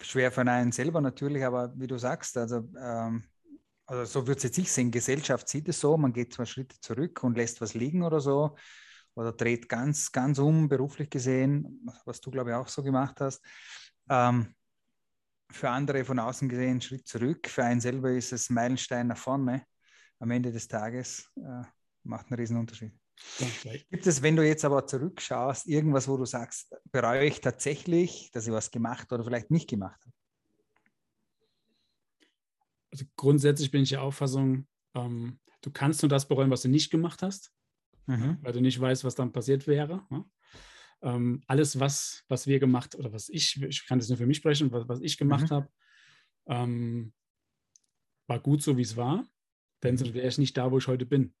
Schwer 0.00 0.30
für 0.30 0.42
einen 0.42 0.72
selber 0.72 1.00
natürlich, 1.00 1.44
aber 1.44 1.72
wie 1.76 1.86
du 1.86 1.98
sagst, 1.98 2.36
also 2.36 2.68
ähm, 2.78 3.24
also 3.86 4.04
so 4.04 4.26
würde 4.26 4.38
es 4.38 4.44
jetzt 4.44 4.58
nicht 4.58 4.72
sehen, 4.72 4.90
Gesellschaft 4.90 5.48
sieht 5.48 5.68
es 5.68 5.80
so, 5.80 5.96
man 5.96 6.12
geht 6.12 6.32
zwei 6.32 6.46
Schritte 6.46 6.78
zurück 6.80 7.22
und 7.22 7.36
lässt 7.36 7.60
was 7.60 7.74
liegen 7.74 8.02
oder 8.02 8.20
so 8.20 8.56
oder 9.14 9.32
dreht 9.32 9.68
ganz, 9.68 10.10
ganz 10.10 10.38
um, 10.38 10.68
beruflich 10.68 11.10
gesehen, 11.10 11.86
was 12.04 12.20
du, 12.20 12.30
glaube 12.30 12.50
ich, 12.50 12.56
auch 12.56 12.68
so 12.68 12.82
gemacht 12.82 13.20
hast. 13.20 13.44
Ähm, 14.08 14.54
für 15.50 15.70
andere 15.70 16.04
von 16.04 16.18
außen 16.18 16.48
gesehen 16.48 16.80
Schritt 16.80 17.06
zurück, 17.06 17.46
für 17.48 17.64
einen 17.64 17.80
selber 17.80 18.10
ist 18.10 18.32
es 18.32 18.50
Meilenstein 18.50 19.06
nach 19.06 19.18
vorne. 19.18 19.64
Am 20.18 20.30
Ende 20.30 20.52
des 20.52 20.68
Tages 20.68 21.30
äh, 21.36 21.62
macht 22.02 22.26
einen 22.30 22.40
riesen 22.40 22.56
Unterschied. 22.56 22.92
Gibt 23.90 24.06
es, 24.06 24.22
wenn 24.22 24.36
du 24.36 24.46
jetzt 24.46 24.64
aber 24.64 24.86
zurückschaust, 24.86 25.66
irgendwas, 25.66 26.08
wo 26.08 26.16
du 26.16 26.24
sagst, 26.24 26.74
bereue 26.90 27.24
ich 27.24 27.40
tatsächlich, 27.40 28.30
dass 28.32 28.46
ich 28.46 28.52
was 28.52 28.70
gemacht 28.70 29.12
oder 29.12 29.24
vielleicht 29.24 29.50
nicht 29.50 29.68
gemacht 29.68 30.00
habe? 30.04 30.12
also 32.94 33.06
grundsätzlich 33.16 33.72
bin 33.72 33.82
ich 33.82 33.88
der 33.88 34.02
Auffassung, 34.02 34.68
ähm, 34.94 35.40
du 35.62 35.72
kannst 35.72 36.02
nur 36.02 36.08
das 36.08 36.28
bereuen, 36.28 36.50
was 36.50 36.62
du 36.62 36.68
nicht 36.68 36.90
gemacht 36.90 37.22
hast, 37.22 37.52
mhm. 38.06 38.38
weil 38.40 38.52
du 38.52 38.60
nicht 38.60 38.80
weißt, 38.80 39.02
was 39.02 39.16
dann 39.16 39.32
passiert 39.32 39.66
wäre. 39.66 40.06
Ne? 40.10 40.24
Ähm, 41.02 41.42
alles, 41.48 41.80
was, 41.80 42.24
was 42.28 42.46
wir 42.46 42.60
gemacht 42.60 42.94
oder 42.94 43.12
was 43.12 43.28
ich, 43.28 43.60
ich 43.62 43.84
kann 43.88 43.98
das 43.98 44.08
nur 44.08 44.18
für 44.18 44.26
mich 44.26 44.36
sprechen, 44.36 44.70
was, 44.70 44.88
was 44.88 45.00
ich 45.00 45.18
gemacht 45.18 45.50
mhm. 45.50 45.54
habe, 45.54 45.68
ähm, 46.46 47.12
war 48.28 48.38
gut 48.38 48.62
so, 48.62 48.76
wie 48.76 48.82
es 48.82 48.96
war, 48.96 49.26
sonst 49.84 50.14
wäre 50.14 50.26
ich 50.26 50.38
nicht 50.38 50.56
da, 50.56 50.70
wo 50.70 50.78
ich 50.78 50.88
heute 50.88 51.06
bin. 51.06 51.34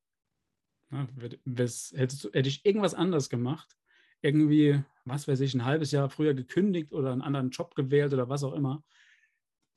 Ja, 0.90 1.08
hätte, 1.16 2.30
hätte 2.32 2.48
ich 2.48 2.64
irgendwas 2.64 2.94
anders 2.94 3.28
gemacht, 3.30 3.76
irgendwie, 4.22 4.82
was 5.04 5.26
weiß 5.26 5.40
ich, 5.40 5.54
ein 5.54 5.64
halbes 5.64 5.90
Jahr 5.90 6.08
früher 6.08 6.34
gekündigt 6.34 6.92
oder 6.92 7.12
einen 7.12 7.22
anderen 7.22 7.50
Job 7.50 7.74
gewählt 7.74 8.12
oder 8.12 8.28
was 8.28 8.44
auch 8.44 8.52
immer, 8.52 8.84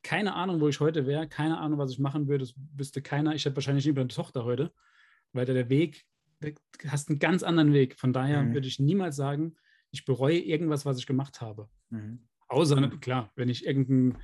keine 0.04 0.36
Ahnung, 0.36 0.62
wo 0.62 0.70
ich 0.70 0.80
heute 0.80 1.06
wäre, 1.06 1.28
keine 1.28 1.58
Ahnung, 1.58 1.80
was 1.80 1.92
ich 1.92 2.00
machen 2.00 2.28
würde. 2.28 2.46
Das 2.46 2.54
wüsste 2.76 3.02
keiner. 3.02 3.36
Ich 3.36 3.44
hätte 3.44 3.58
wahrscheinlich 3.58 3.86
lieber 3.86 4.02
eine 4.02 4.08
Tochter 4.08 4.46
heute, 4.46 4.72
weil 5.34 5.46
der 5.46 5.70
Weg, 5.70 6.06
du 6.40 6.54
hast 6.88 7.10
einen 7.10 7.20
ganz 7.20 7.44
anderen 7.44 7.74
Weg. 7.74 8.00
Von 8.00 8.14
daher 8.14 8.44
mhm. 8.44 8.54
würde 8.54 8.68
ich 8.68 8.80
niemals 8.80 9.18
sagen, 9.18 9.58
ich 9.92 10.06
bereue 10.06 10.40
irgendwas, 10.40 10.86
was 10.86 10.98
ich 10.98 11.08
gemacht 11.08 11.42
habe. 11.42 11.70
Mhm. 11.90 12.28
Außer, 12.48 12.90
klar, 13.02 13.32
wenn 13.36 13.50
ich 13.50 13.66
irgendein, 13.66 14.22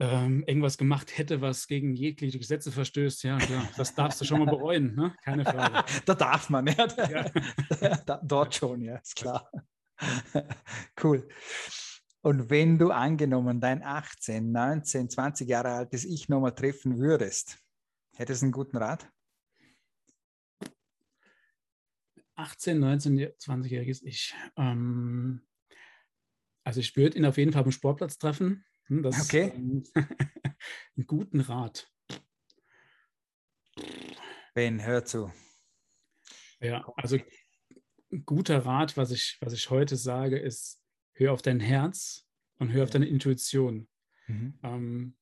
ähm, 0.00 0.42
irgendwas 0.46 0.78
gemacht 0.78 1.16
hätte, 1.18 1.42
was 1.42 1.66
gegen 1.66 1.94
jegliche 1.94 2.38
Gesetze 2.38 2.72
verstößt, 2.72 3.22
ja, 3.22 3.36
klar, 3.36 3.68
das 3.76 3.94
darfst 3.94 4.20
du 4.20 4.24
schon 4.24 4.38
mal 4.38 4.46
bereuen, 4.50 4.94
ne? 4.94 5.14
keine 5.22 5.44
Frage. 5.44 5.84
da 6.06 6.14
darf 6.14 6.48
man, 6.48 6.66
ja. 6.66 6.86
ja. 7.80 7.96
da, 8.06 8.20
dort 8.24 8.54
schon, 8.54 8.80
ja, 8.80 8.96
ist 8.96 9.14
klar. 9.14 9.50
cool. 11.04 11.28
Und 12.22 12.48
wenn 12.48 12.78
du 12.78 12.90
angenommen 12.90 13.60
dein 13.60 13.82
18, 13.82 14.50
19, 14.50 15.10
20 15.10 15.48
Jahre 15.48 15.70
altes 15.70 16.04
Ich 16.04 16.28
nochmal 16.28 16.54
treffen 16.54 16.98
würdest, 16.98 17.58
hättest 18.16 18.40
du 18.40 18.46
einen 18.46 18.52
guten 18.52 18.78
Rat? 18.78 19.10
18, 22.36 22.78
19, 22.78 23.18
20-jähriges 23.18 24.02
Ich. 24.02 24.34
Ähm, 24.56 25.42
also 26.64 26.80
ich 26.80 26.96
würde 26.96 27.18
ihn 27.18 27.26
auf 27.26 27.36
jeden 27.36 27.52
Fall 27.52 27.64
am 27.64 27.70
Sportplatz 27.70 28.16
treffen. 28.16 28.64
Das, 28.90 29.20
okay. 29.20 29.52
Ähm, 29.54 29.84
einen 30.96 31.06
guten 31.06 31.40
Rat. 31.40 31.88
Ben, 34.52 34.84
hör 34.84 35.04
zu. 35.04 35.32
Ja, 36.60 36.84
also 36.96 37.16
ein 38.10 38.24
guter 38.24 38.66
Rat, 38.66 38.96
was 38.96 39.12
ich, 39.12 39.38
was 39.40 39.52
ich 39.52 39.70
heute 39.70 39.94
sage, 39.96 40.40
ist, 40.40 40.82
hör 41.12 41.32
auf 41.32 41.40
dein 41.40 41.60
Herz 41.60 42.26
und 42.58 42.72
hör 42.72 42.82
auf 42.82 42.90
deine 42.90 43.06
Intuition. 43.06 43.88
Mhm. 44.26 44.58
Ähm, 44.64 45.16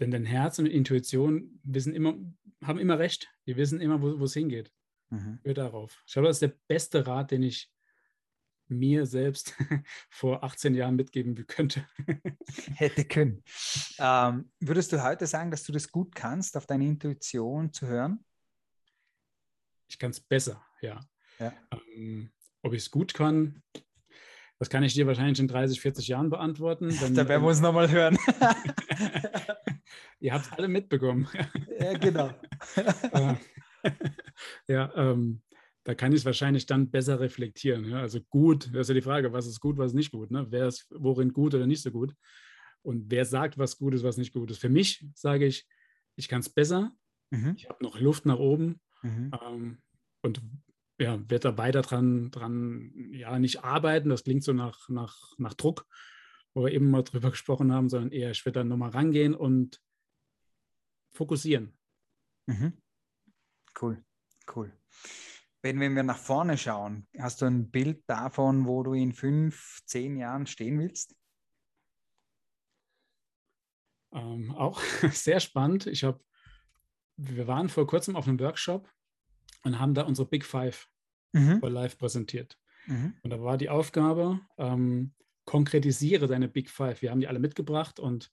denn 0.00 0.10
dein 0.10 0.24
Herz 0.24 0.58
und 0.58 0.64
Intuition 0.64 1.60
wissen 1.64 1.94
immer, 1.94 2.16
haben 2.62 2.78
immer 2.78 2.98
recht. 2.98 3.30
Die 3.46 3.56
wissen 3.56 3.82
immer, 3.82 4.00
wo 4.00 4.24
es 4.24 4.32
hingeht. 4.32 4.72
Mhm. 5.10 5.40
Hör 5.44 5.52
darauf. 5.52 6.02
Ich 6.06 6.14
glaube, 6.14 6.28
das 6.28 6.36
ist 6.36 6.42
der 6.42 6.56
beste 6.68 7.06
Rat, 7.06 7.32
den 7.32 7.42
ich 7.42 7.70
mir 8.72 9.06
selbst 9.06 9.54
vor 10.10 10.42
18 10.42 10.74
Jahren 10.74 10.96
mitgeben 10.96 11.34
könnte. 11.46 11.86
Hätte 12.74 13.04
können. 13.04 13.42
Ähm, 13.98 14.50
würdest 14.60 14.92
du 14.92 15.02
heute 15.02 15.26
sagen, 15.26 15.50
dass 15.50 15.64
du 15.64 15.72
das 15.72 15.90
gut 15.90 16.14
kannst, 16.14 16.56
auf 16.56 16.66
deine 16.66 16.86
Intuition 16.86 17.72
zu 17.72 17.86
hören? 17.86 18.24
Ich 19.88 19.98
kann 19.98 20.10
es 20.10 20.20
besser, 20.20 20.64
ja. 20.80 21.00
ja. 21.38 21.52
Ähm, 21.70 22.30
ob 22.62 22.72
ich 22.72 22.82
es 22.82 22.90
gut 22.90 23.14
kann, 23.14 23.62
das 24.58 24.70
kann 24.70 24.84
ich 24.84 24.94
dir 24.94 25.08
wahrscheinlich 25.08 25.40
in 25.40 25.48
30, 25.48 25.80
40 25.80 26.06
Jahren 26.06 26.30
beantworten. 26.30 26.96
Dann, 27.00 27.14
da 27.14 27.28
werden 27.28 27.42
wir 27.42 27.48
uns 27.48 27.60
nochmal 27.60 27.90
hören. 27.90 28.16
Ihr 30.20 30.32
habt 30.32 30.46
es 30.46 30.52
alle 30.52 30.68
mitbekommen. 30.68 31.28
ja, 31.80 31.98
genau. 31.98 32.30
ja, 34.68 34.92
ähm, 34.94 35.42
da 35.84 35.94
kann 35.94 36.12
ich 36.12 36.20
es 36.20 36.24
wahrscheinlich 36.24 36.66
dann 36.66 36.90
besser 36.90 37.20
reflektieren. 37.20 37.88
Ja? 37.88 38.00
Also 38.00 38.20
gut, 38.20 38.66
das 38.72 38.82
ist 38.82 38.88
ja 38.88 38.94
die 38.94 39.02
Frage, 39.02 39.32
was 39.32 39.46
ist 39.46 39.60
gut, 39.60 39.78
was 39.78 39.88
ist 39.88 39.96
nicht 39.96 40.12
gut. 40.12 40.30
Ne? 40.30 40.46
Wer 40.50 40.68
ist 40.68 40.86
worin 40.90 41.32
gut 41.32 41.54
oder 41.54 41.66
nicht 41.66 41.82
so 41.82 41.90
gut? 41.90 42.14
Und 42.82 43.10
wer 43.10 43.24
sagt, 43.24 43.58
was 43.58 43.78
gut 43.78 43.94
ist, 43.94 44.02
was 44.02 44.16
nicht 44.16 44.32
gut 44.32 44.50
ist? 44.50 44.58
Für 44.58 44.68
mich 44.68 45.06
sage 45.14 45.46
ich, 45.46 45.66
ich 46.16 46.28
kann 46.28 46.40
es 46.40 46.48
besser. 46.48 46.92
Mhm. 47.30 47.54
Ich 47.56 47.68
habe 47.68 47.82
noch 47.82 47.98
Luft 47.98 48.26
nach 48.26 48.38
oben 48.38 48.80
mhm. 49.02 49.32
ähm, 49.40 49.82
und 50.22 50.42
ja, 50.98 51.18
werde 51.28 51.50
da 51.50 51.58
weiter 51.58 51.82
dran, 51.82 52.30
dran, 52.30 52.92
ja, 53.12 53.38
nicht 53.38 53.64
arbeiten. 53.64 54.08
Das 54.08 54.24
klingt 54.24 54.44
so 54.44 54.52
nach, 54.52 54.88
nach, 54.88 55.16
nach 55.38 55.54
Druck, 55.54 55.86
wo 56.54 56.64
wir 56.64 56.72
eben 56.72 56.90
mal 56.90 57.02
drüber 57.02 57.30
gesprochen 57.32 57.72
haben, 57.72 57.88
sondern 57.88 58.12
eher, 58.12 58.30
ich 58.30 58.44
werde 58.44 58.60
dann 58.60 58.68
nochmal 58.68 58.90
rangehen 58.90 59.34
und 59.34 59.80
fokussieren. 61.12 61.76
Mhm. 62.46 62.74
Cool, 63.80 64.04
cool. 64.54 64.72
Wenn, 65.62 65.78
wenn 65.78 65.94
wir 65.94 66.02
nach 66.02 66.18
vorne 66.18 66.58
schauen, 66.58 67.06
hast 67.16 67.40
du 67.40 67.46
ein 67.46 67.70
Bild 67.70 68.02
davon, 68.08 68.66
wo 68.66 68.82
du 68.82 68.94
in 68.94 69.12
fünf, 69.12 69.80
zehn 69.86 70.16
Jahren 70.16 70.46
stehen 70.46 70.80
willst? 70.80 71.14
Ähm, 74.12 74.52
auch 74.56 74.80
sehr 75.12 75.38
spannend. 75.38 75.86
Ich 75.86 76.02
habe, 76.02 76.20
wir 77.16 77.46
waren 77.46 77.68
vor 77.68 77.86
kurzem 77.86 78.16
auf 78.16 78.26
einem 78.26 78.40
Workshop 78.40 78.90
und 79.62 79.78
haben 79.78 79.94
da 79.94 80.02
unsere 80.02 80.28
Big 80.28 80.44
Five 80.44 80.88
mhm. 81.32 81.60
live 81.62 81.96
präsentiert. 81.96 82.58
Mhm. 82.86 83.14
Und 83.22 83.30
da 83.30 83.40
war 83.40 83.56
die 83.56 83.70
Aufgabe, 83.70 84.40
ähm, 84.58 85.14
konkretisiere 85.44 86.26
deine 86.26 86.48
Big 86.48 86.70
Five. 86.70 87.02
Wir 87.02 87.12
haben 87.12 87.20
die 87.20 87.28
alle 87.28 87.38
mitgebracht 87.38 88.00
und 88.00 88.32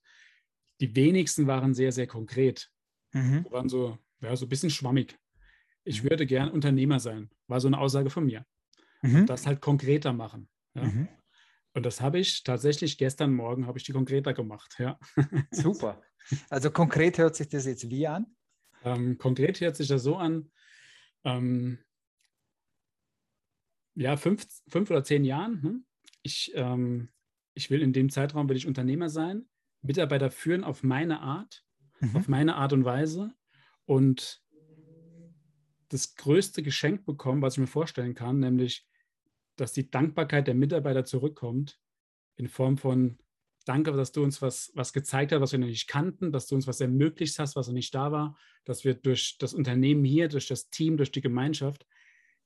die 0.80 0.96
wenigsten 0.96 1.46
waren 1.46 1.74
sehr, 1.74 1.92
sehr 1.92 2.08
konkret. 2.08 2.72
Mhm. 3.12 3.46
waren 3.50 3.68
so, 3.68 3.98
ja, 4.20 4.34
so 4.34 4.46
ein 4.46 4.48
bisschen 4.48 4.70
schwammig 4.70 5.16
ich 5.84 6.04
würde 6.04 6.26
gern 6.26 6.50
Unternehmer 6.50 7.00
sein, 7.00 7.30
war 7.46 7.60
so 7.60 7.68
eine 7.68 7.78
Aussage 7.78 8.10
von 8.10 8.24
mir. 8.24 8.44
Mhm. 9.02 9.26
das 9.26 9.46
halt 9.46 9.60
konkreter 9.60 10.12
machen. 10.12 10.48
Ja? 10.74 10.84
Mhm. 10.84 11.08
Und 11.72 11.86
das 11.86 12.00
habe 12.00 12.18
ich 12.18 12.42
tatsächlich 12.42 12.98
gestern 12.98 13.32
Morgen 13.32 13.66
habe 13.66 13.78
ich 13.78 13.84
die 13.84 13.92
konkreter 13.92 14.34
gemacht. 14.34 14.76
Ja. 14.78 14.98
Super. 15.50 16.02
Also 16.48 16.70
konkret 16.70 17.18
hört 17.18 17.36
sich 17.36 17.48
das 17.48 17.64
jetzt 17.64 17.88
wie 17.90 18.06
an? 18.06 18.26
Ähm, 18.82 19.18
konkret 19.18 19.60
hört 19.60 19.76
sich 19.76 19.88
das 19.88 20.02
so 20.02 20.16
an, 20.16 20.50
ähm, 21.24 21.78
ja, 23.94 24.16
fünf, 24.16 24.46
fünf 24.68 24.90
oder 24.90 25.04
zehn 25.04 25.24
Jahren. 25.24 25.62
Hm? 25.62 25.86
Ich, 26.22 26.52
ähm, 26.54 27.10
ich 27.54 27.70
will 27.70 27.82
in 27.82 27.92
dem 27.92 28.10
Zeitraum 28.10 28.48
will 28.48 28.56
ich 28.56 28.66
Unternehmer 28.66 29.10
sein, 29.10 29.48
Mitarbeiter 29.82 30.30
führen 30.30 30.64
auf 30.64 30.82
meine 30.82 31.20
Art, 31.20 31.64
mhm. 32.00 32.16
auf 32.16 32.28
meine 32.28 32.56
Art 32.56 32.72
und 32.72 32.84
Weise 32.84 33.34
und 33.84 34.39
das 35.90 36.14
größte 36.14 36.62
Geschenk 36.62 37.04
bekommen, 37.04 37.42
was 37.42 37.54
ich 37.54 37.60
mir 37.60 37.66
vorstellen 37.66 38.14
kann, 38.14 38.38
nämlich, 38.38 38.86
dass 39.56 39.72
die 39.72 39.90
Dankbarkeit 39.90 40.46
der 40.46 40.54
Mitarbeiter 40.54 41.04
zurückkommt 41.04 41.78
in 42.36 42.48
Form 42.48 42.78
von 42.78 43.18
Danke, 43.66 43.92
dass 43.92 44.12
du 44.12 44.24
uns 44.24 44.40
was, 44.40 44.72
was 44.74 44.92
gezeigt 44.94 45.32
hast, 45.32 45.40
was 45.40 45.52
wir 45.52 45.58
noch 45.58 45.66
nicht 45.66 45.86
kannten, 45.86 46.32
dass 46.32 46.46
du 46.46 46.54
uns 46.54 46.66
was 46.66 46.80
ermöglicht 46.80 47.38
hast, 47.38 47.56
was 47.56 47.66
noch 47.66 47.74
nicht 47.74 47.94
da 47.94 48.10
war, 48.10 48.38
dass 48.64 48.84
wir 48.84 48.94
durch 48.94 49.36
das 49.38 49.52
Unternehmen 49.52 50.02
hier, 50.02 50.28
durch 50.28 50.48
das 50.48 50.70
Team, 50.70 50.96
durch 50.96 51.12
die 51.12 51.20
Gemeinschaft 51.20 51.86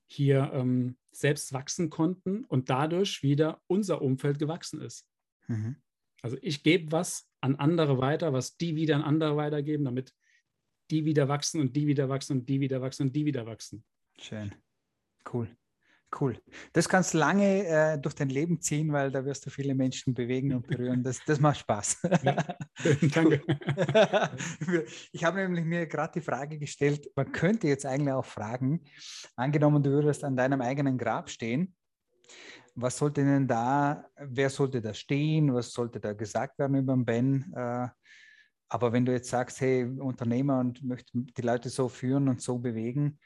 hier 0.07 0.51
ähm, 0.53 0.97
selbst 1.13 1.53
wachsen 1.53 1.89
konnten 1.89 2.45
und 2.45 2.69
dadurch 2.69 3.23
wieder 3.23 3.63
unser 3.69 4.03
Umfeld 4.03 4.39
gewachsen 4.39 4.81
ist. 4.81 5.07
Mhm. 5.47 5.77
Also 6.21 6.37
ich 6.41 6.63
gebe 6.63 6.91
was 6.91 7.31
an 7.41 7.57
andere 7.57 7.99
weiter, 7.99 8.33
was 8.33 8.57
die 8.57 8.75
wieder 8.75 8.97
an 8.97 9.03
andere 9.03 9.37
weitergeben, 9.37 9.85
damit 9.85 10.15
die 10.91 11.05
wieder 11.05 11.29
wachsen 11.29 11.61
und 11.61 11.75
die 11.75 11.87
wieder 11.87 12.09
wachsen 12.09 12.39
und 12.39 12.49
die 12.49 12.61
wieder 12.61 12.81
wachsen 12.81 13.09
und 13.09 13.17
die 13.17 13.25
wieder 13.25 13.47
wachsen. 13.47 13.85
Schön. 14.19 14.55
Cool. 15.33 15.49
Cool. 16.21 16.39
Das 16.73 16.89
kannst 16.89 17.15
du 17.15 17.19
lange 17.19 17.67
äh, 17.67 17.99
durch 17.99 18.15
dein 18.15 18.29
Leben 18.29 18.61
ziehen, 18.61 18.93
weil 18.93 19.11
da 19.11 19.25
wirst 19.25 19.47
du 19.47 19.51
viele 19.51 19.75
Menschen 19.75 20.15
bewegen 20.15 20.55
und 20.55 20.67
berühren. 20.67 21.03
Das, 21.03 21.19
das 21.27 21.41
macht 21.41 21.59
Spaß. 21.59 22.03
Ja, 22.23 22.37
danke. 23.13 23.43
ich 25.11 25.25
habe 25.25 25.41
nämlich 25.41 25.65
mir 25.65 25.87
gerade 25.87 26.13
die 26.15 26.25
Frage 26.25 26.59
gestellt, 26.59 27.11
man 27.17 27.33
könnte 27.33 27.67
jetzt 27.67 27.85
eigentlich 27.85 28.13
auch 28.13 28.25
fragen, 28.25 28.85
angenommen, 29.35 29.83
du 29.83 29.91
würdest 29.91 30.23
an 30.23 30.37
deinem 30.37 30.61
eigenen 30.61 30.99
Grab 30.99 31.29
stehen, 31.31 31.75
was 32.77 32.99
sollte 32.99 33.25
denn 33.25 33.49
da, 33.49 34.05
wer 34.17 34.51
sollte 34.51 34.81
da 34.81 34.95
stehen, 34.95 35.53
was 35.53 35.73
sollte 35.73 36.01
da 36.01 36.13
gesagt 36.13 36.59
werden 36.59 36.77
über 36.77 36.95
den 36.95 37.05
Ben? 37.05 37.53
Äh, 37.55 37.89
aber 38.75 38.93
wenn 38.93 39.07
du 39.07 39.13
jetzt 39.13 39.31
sagst, 39.31 39.61
hey, 39.61 39.85
Unternehmer 39.85 40.59
und 40.59 40.83
möchte 40.83 41.13
die 41.15 41.43
Leute 41.43 41.69
so 41.69 41.89
führen 41.89 42.29
und 42.29 42.43
so 42.43 42.59
bewegen, 42.59 43.21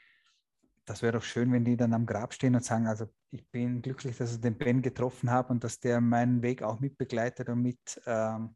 das 0.85 1.01
wäre 1.01 1.13
doch 1.13 1.23
schön, 1.23 1.51
wenn 1.51 1.65
die 1.65 1.75
dann 1.75 1.91
am 1.93 2.05
Grab 2.05 2.35
stehen 2.35 2.53
und 2.53 2.63
sagen, 2.63 2.85
also 2.85 3.07
ich 3.31 3.49
bin 3.49 3.81
glücklich, 3.81 4.15
dass 4.15 4.35
ich 4.35 4.41
den 4.41 4.59
Ben 4.59 4.83
getroffen 4.83 5.31
habe 5.31 5.51
und 5.51 5.63
dass 5.63 5.79
der 5.79 6.01
meinen 6.01 6.43
Weg 6.43 6.61
auch 6.61 6.79
mitbegleitet 6.79 7.49
und 7.49 7.63
mit, 7.63 7.79
ähm, 8.05 8.55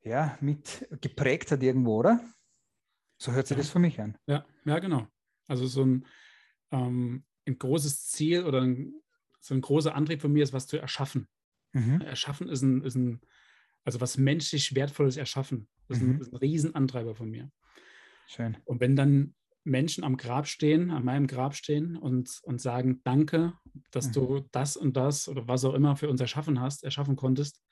ja, 0.00 0.38
mit 0.40 0.88
geprägt 1.02 1.50
hat 1.50 1.62
irgendwo, 1.62 1.98
oder? 1.98 2.24
So 3.18 3.32
hört 3.32 3.46
sich 3.46 3.58
ja. 3.58 3.62
das 3.62 3.70
für 3.70 3.80
mich 3.80 4.00
an. 4.00 4.16
Ja, 4.26 4.46
ja, 4.64 4.78
genau. 4.78 5.06
Also 5.46 5.66
so 5.66 5.84
ein, 5.84 6.06
ähm, 6.70 7.26
ein 7.46 7.58
großes 7.58 8.06
Ziel 8.08 8.46
oder 8.46 8.62
ein, 8.62 8.94
so 9.38 9.52
ein 9.52 9.60
großer 9.60 9.94
Antrieb 9.94 10.22
von 10.22 10.32
mir 10.32 10.44
ist, 10.44 10.54
was 10.54 10.66
zu 10.66 10.78
erschaffen. 10.78 11.28
Mhm. 11.74 12.00
Erschaffen 12.00 12.48
ist 12.48 12.62
ein, 12.62 12.82
ist 12.82 12.94
ein 12.94 13.20
also 13.84 14.00
was 14.00 14.16
menschlich 14.16 14.74
Wertvolles 14.74 15.16
erschaffen. 15.16 15.68
Das 15.88 15.98
ist, 15.98 16.02
mhm. 16.02 16.10
ein, 16.10 16.18
das 16.18 16.28
ist 16.28 16.32
ein 16.34 16.38
Riesenantreiber 16.38 17.14
von 17.14 17.30
mir. 17.30 17.50
Schön. 18.26 18.56
Und 18.64 18.80
wenn 18.80 18.96
dann 18.96 19.34
Menschen 19.64 20.04
am 20.04 20.16
Grab 20.16 20.46
stehen, 20.46 20.90
an 20.90 21.04
meinem 21.04 21.26
Grab 21.26 21.54
stehen 21.54 21.96
und, 21.96 22.40
und 22.42 22.60
sagen, 22.60 23.00
danke, 23.04 23.54
dass 23.90 24.08
mhm. 24.08 24.12
du 24.12 24.48
das 24.52 24.76
und 24.76 24.96
das 24.96 25.28
oder 25.28 25.48
was 25.48 25.64
auch 25.64 25.74
immer 25.74 25.96
für 25.96 26.08
uns 26.08 26.20
erschaffen 26.20 26.60
hast, 26.60 26.84
erschaffen 26.84 27.16
konntest. 27.16 27.62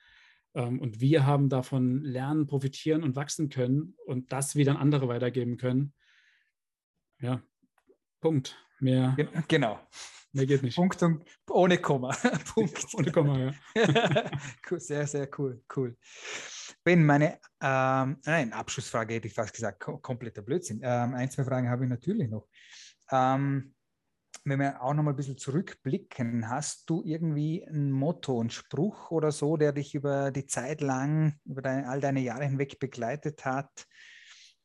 Ähm, 0.54 0.80
und 0.80 1.00
wir 1.00 1.26
haben 1.26 1.48
davon 1.48 2.02
lernen, 2.02 2.46
profitieren 2.46 3.02
und 3.02 3.16
wachsen 3.16 3.48
können 3.48 3.94
und 4.06 4.32
das 4.32 4.56
wieder 4.56 4.72
an 4.72 4.78
andere 4.78 5.08
weitergeben 5.08 5.56
können. 5.56 5.92
Ja, 7.20 7.42
Punkt. 8.20 8.56
Mehr. 8.80 9.16
Genau. 9.48 9.78
Mehr 10.32 10.46
geht 10.46 10.62
nicht. 10.62 10.76
Punkt 10.76 11.02
und 11.02 11.24
ohne 11.50 11.78
Komma. 11.78 12.16
Punkt. 12.54 12.86
Ohne 12.94 13.12
Komma, 13.12 13.38
ja. 13.38 13.54
sehr, 14.78 15.06
sehr 15.06 15.28
cool, 15.38 15.62
cool. 15.76 15.96
Ben, 16.84 17.04
meine, 17.04 17.38
ähm, 17.60 18.18
nein, 18.24 18.52
Abschlussfrage 18.52 19.14
hätte 19.14 19.28
ich 19.28 19.34
fast 19.34 19.52
gesagt, 19.52 19.80
kompletter 19.80 20.42
Blödsinn. 20.42 20.80
Ähm, 20.82 21.14
ein, 21.14 21.30
zwei 21.30 21.44
Fragen 21.44 21.68
habe 21.68 21.84
ich 21.84 21.90
natürlich 21.90 22.30
noch. 22.30 22.48
Ähm, 23.10 23.74
wenn 24.44 24.58
wir 24.58 24.82
auch 24.82 24.94
noch 24.94 25.02
mal 25.02 25.10
ein 25.10 25.16
bisschen 25.16 25.38
zurückblicken, 25.38 26.48
hast 26.48 26.88
du 26.88 27.02
irgendwie 27.04 27.64
ein 27.64 27.92
Motto, 27.92 28.40
einen 28.40 28.50
Spruch 28.50 29.10
oder 29.10 29.30
so, 29.30 29.56
der 29.56 29.72
dich 29.72 29.94
über 29.94 30.30
die 30.32 30.46
Zeit 30.46 30.80
lang, 30.80 31.38
über 31.44 31.62
deine, 31.62 31.88
all 31.88 32.00
deine 32.00 32.20
Jahre 32.20 32.44
hinweg 32.44 32.80
begleitet 32.80 33.44
hat? 33.44 33.86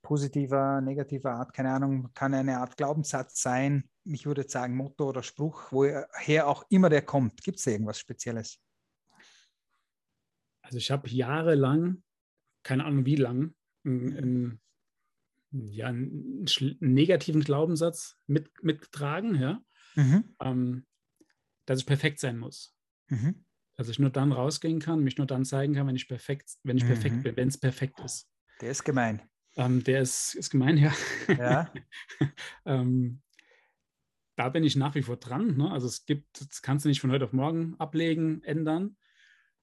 Positiver, 0.07 0.79
negativer 0.79 1.33
Art, 1.33 1.53
keine 1.53 1.73
Ahnung, 1.73 2.13
kann 2.13 2.33
eine 2.33 2.59
Art 2.59 2.77
Glaubenssatz 2.77 3.41
sein, 3.41 3.89
ich 4.05 4.25
würde 4.25 4.47
sagen, 4.47 4.73
Motto 4.73 5.09
oder 5.09 5.21
Spruch, 5.21 5.69
woher 5.73 6.47
auch 6.47 6.63
immer 6.69 6.87
der 6.87 7.01
kommt. 7.01 7.43
Gibt 7.43 7.57
es 7.57 7.65
da 7.65 7.71
irgendwas 7.71 7.99
Spezielles? 7.99 8.57
Also 10.61 10.77
ich 10.77 10.91
habe 10.91 11.09
jahrelang, 11.09 12.03
keine 12.63 12.85
Ahnung 12.85 13.05
wie 13.05 13.17
lang, 13.17 13.53
einen, 13.83 14.61
ja, 15.51 15.87
einen, 15.87 16.45
negativen 16.79 17.41
Glaubenssatz 17.41 18.15
mit, 18.27 18.49
mitgetragen, 18.63 19.35
ja, 19.35 19.61
mhm. 19.95 20.35
ähm, 20.39 20.85
dass 21.65 21.79
ich 21.79 21.85
perfekt 21.85 22.21
sein 22.21 22.37
muss. 22.37 22.73
Mhm. 23.09 23.43
Dass 23.75 23.89
ich 23.89 23.99
nur 23.99 24.09
dann 24.09 24.31
rausgehen 24.31 24.79
kann, 24.79 25.03
mich 25.03 25.17
nur 25.17 25.27
dann 25.27 25.43
zeigen 25.43 25.73
kann, 25.73 25.85
wenn 25.85 25.97
ich 25.97 26.07
perfekt, 26.07 26.55
wenn 26.63 26.77
ich 26.77 26.85
mhm. 26.85 26.87
perfekt 26.87 27.23
bin, 27.23 27.35
wenn 27.35 27.49
es 27.49 27.57
perfekt 27.57 27.99
ist. 27.99 28.29
Der 28.61 28.71
ist 28.71 28.85
gemein. 28.85 29.21
Ähm, 29.57 29.83
der 29.83 30.01
ist, 30.01 30.35
ist 30.35 30.51
gemein, 30.51 30.77
ja. 30.77 30.93
ja. 31.27 31.73
ähm, 32.65 33.21
da 34.35 34.49
bin 34.49 34.63
ich 34.63 34.75
nach 34.75 34.93
wie 34.93 35.01
vor 35.01 35.17
dran. 35.17 35.57
Ne? 35.57 35.71
Also 35.71 35.87
es 35.87 36.05
gibt, 36.05 36.39
das 36.39 36.61
kannst 36.61 36.85
du 36.85 36.89
nicht 36.89 37.01
von 37.01 37.11
heute 37.11 37.25
auf 37.25 37.33
morgen 37.33 37.75
ablegen, 37.79 38.43
ändern. 38.43 38.95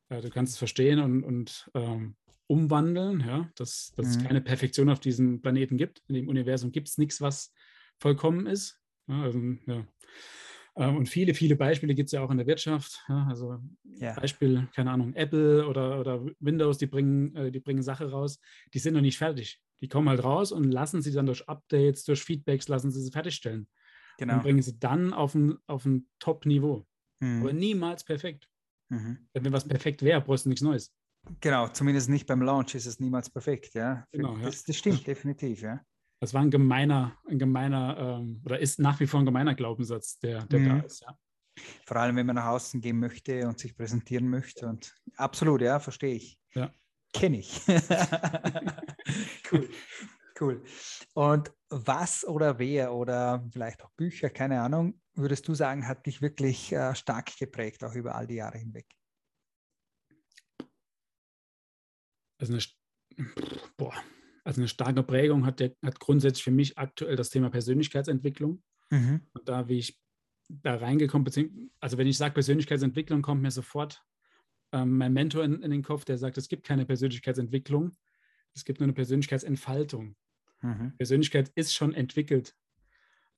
Äh, 0.09 0.21
du 0.21 0.31
kannst 0.31 0.55
es 0.55 0.59
verstehen 0.59 0.99
und, 0.99 1.23
und 1.23 1.71
ähm, 1.75 2.17
umwandeln, 2.49 3.21
ja? 3.21 3.49
dass, 3.55 3.93
dass 3.97 4.07
mhm. 4.07 4.13
es 4.13 4.27
keine 4.27 4.41
Perfektion 4.41 4.91
auf 4.91 4.99
diesem 4.99 5.41
Planeten 5.41 5.77
gibt. 5.77 6.03
In 6.09 6.17
dem 6.17 6.29
Universum 6.29 6.73
gibt 6.73 6.89
es 6.89 6.99
nichts, 6.99 7.21
was 7.21 7.55
vollkommen 7.99 8.47
ist. 8.47 8.81
Ja, 9.07 9.23
also, 9.23 9.39
ja. 9.67 9.87
Ähm, 10.77 10.97
und 10.97 11.09
viele, 11.09 11.35
viele 11.35 11.55
Beispiele 11.55 11.95
gibt 11.95 12.09
es 12.09 12.13
ja 12.13 12.23
auch 12.23 12.31
in 12.31 12.39
der 12.39 12.47
Wirtschaft. 12.49 13.05
Ja? 13.09 13.27
Also. 13.29 13.61
Beispiel, 14.17 14.69
keine 14.75 14.91
Ahnung, 14.91 15.15
Apple 15.15 15.67
oder, 15.69 16.01
oder 16.01 16.27
Windows, 16.41 16.79
die 16.79 16.87
bringen, 16.87 17.35
äh, 17.37 17.53
die 17.53 17.61
bringen 17.61 17.83
Sache 17.83 18.11
raus, 18.11 18.41
die 18.73 18.81
sind 18.81 18.95
noch 18.95 19.01
nicht 19.01 19.19
fertig. 19.19 19.61
Die 19.85 19.89
kommen 19.89 20.09
halt 20.09 20.25
raus 20.25 20.51
und 20.51 20.65
lassen 20.65 21.03
sie 21.03 21.13
dann 21.13 21.27
durch 21.27 21.47
Updates, 21.47 22.05
durch 22.05 22.25
Feedbacks, 22.25 22.69
lassen 22.69 22.91
sie 22.91 23.03
sie 23.03 23.11
fertigstellen. 23.11 23.69
Genau. 24.17 24.37
Und 24.37 24.43
bringen 24.43 24.63
sie 24.63 24.79
dann 24.79 25.13
auf 25.13 25.35
ein, 25.35 25.59
auf 25.67 25.85
ein 25.85 26.09
Top-Niveau. 26.21 26.87
Mhm. 27.21 27.43
Aber 27.43 27.53
niemals 27.53 28.03
perfekt. 28.03 28.49
Mhm. 28.89 29.29
Wenn 29.35 29.53
was 29.53 29.69
perfekt 29.69 30.03
wäre, 30.03 30.23
brauchst 30.23 30.47
du 30.47 30.49
nichts 30.49 30.63
Neues. 30.63 30.91
Genau, 31.41 31.69
zumindest 31.69 32.09
nicht 32.09 32.27
beim 32.27 32.41
Launch 32.41 32.75
ist 32.75 32.87
es 32.87 32.99
niemals 32.99 33.29
perfekt, 33.29 33.75
ja. 33.75 34.07
Genau, 34.11 34.39
ja. 34.39 34.45
Das, 34.45 34.65
das, 34.65 34.75
stimmt, 34.75 35.07
definitiv, 35.07 35.61
ja. 35.61 35.83
Das 36.19 36.33
war 36.33 36.41
ein 36.41 36.51
gemeiner, 36.51 37.19
ein 37.29 37.39
gemeiner, 37.39 37.99
ähm, 37.99 38.41
oder 38.47 38.59
ist 38.59 38.79
nach 38.79 38.99
wie 39.01 39.07
vor 39.07 39.21
ein 39.21 39.27
gemeiner 39.27 39.55
Glaubenssatz, 39.55 40.19
der, 40.19 40.47
der 40.47 40.61
mhm. 40.61 40.69
da 40.69 40.79
ist, 40.81 41.03
ja. 41.03 41.19
Vor 41.85 41.99
allem, 41.99 42.17
wenn 42.17 42.25
man 42.25 42.37
nach 42.37 42.47
außen 42.47 42.81
gehen 42.81 42.99
möchte 42.99 43.47
und 43.47 43.59
sich 43.59 43.77
präsentieren 43.77 44.31
möchte. 44.31 44.67
Und 44.67 44.95
absolut, 45.17 45.61
ja, 45.61 45.79
verstehe 45.79 46.15
ich. 46.15 46.39
Ja. 46.55 46.73
Kenne 47.15 47.39
ich. 47.39 47.63
cool. 49.53 49.71
Cool. 50.39 50.65
Und 51.15 51.53
was 51.69 52.27
oder 52.27 52.59
wer 52.59 52.93
oder 52.93 53.49
vielleicht 53.53 53.85
auch 53.85 53.91
Bücher, 53.93 54.31
keine 54.31 54.61
Ahnung, 54.61 55.01
würdest 55.15 55.47
du 55.47 55.55
sagen, 55.55 55.87
hat 55.87 56.07
dich 56.07 56.21
wirklich 56.23 56.73
äh, 56.73 56.95
stark 56.95 57.37
geprägt, 57.39 57.85
auch 57.85 57.95
über 57.95 58.17
all 58.17 58.27
die 58.27 58.35
Jahre 58.35 58.59
hinweg? 58.59 58.87
Also 62.41 62.53
eine, 62.53 62.63
boah, 63.77 63.95
also 64.43 64.61
eine 64.61 64.69
starke 64.69 65.05
Prägung 65.05 65.47
hat, 65.47 65.61
der, 65.61 65.75
hat 65.85 66.01
grundsätzlich 66.01 66.43
für 66.43 66.51
mich 66.51 66.77
aktuell 66.77 67.15
das 67.15 67.31
Thema 67.31 67.49
Persönlichkeitsentwicklung. 67.49 68.63
Mhm. 68.91 69.27
Und 69.33 69.49
da, 69.49 69.69
wie 69.69 69.79
ich 69.79 70.01
da 70.49 70.75
reingekommen 70.75 71.31
bin, 71.31 71.71
also 71.79 71.97
wenn 71.97 72.09
ich 72.09 72.19
sage 72.19 72.35
Persönlichkeitsentwicklung, 72.35 73.23
kommt 73.23 73.41
mir 73.41 73.53
sofort 73.53 74.05
ähm, 74.75 74.99
mein 74.99 75.13
Mentor 75.13 75.45
in, 75.45 75.63
in, 75.63 75.71
den 75.71 75.83
Kopf, 75.83 76.05
der 76.05 76.19
sagt, 76.19 76.37
es 76.37 76.49
gibt 76.49 76.67
keine 76.67 76.85
Persönlichkeitsentwicklung, 76.85 77.93
es 78.55 78.65
gibt 78.65 78.81
nur 78.81 78.87
eine 78.87 78.93
Persönlichkeitsentfaltung. 78.93 80.17
Mhm. 80.63 80.97
Persönlichkeit 80.97 81.51
ist 81.55 81.75
schon 81.75 81.95
entwickelt 81.95 82.57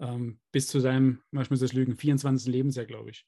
ähm, 0.01 0.40
bis 0.51 0.68
zu 0.68 0.81
seinem, 0.81 1.20
manchmal 1.31 1.57
ist 1.57 1.62
das 1.62 1.72
Lügen, 1.75 1.96
24. 1.96 2.51
Lebensjahr, 2.51 2.87
glaube 2.87 3.11
ich. 3.11 3.27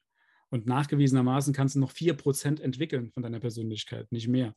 Und 0.50 0.66
nachgewiesenermaßen 0.66 1.52
kannst 1.52 1.74
du 1.74 1.80
noch 1.80 1.92
4% 1.92 2.62
entwickeln 2.62 3.10
von 3.12 3.22
deiner 3.22 3.40
Persönlichkeit, 3.40 4.10
nicht 4.10 4.28
mehr. 4.28 4.54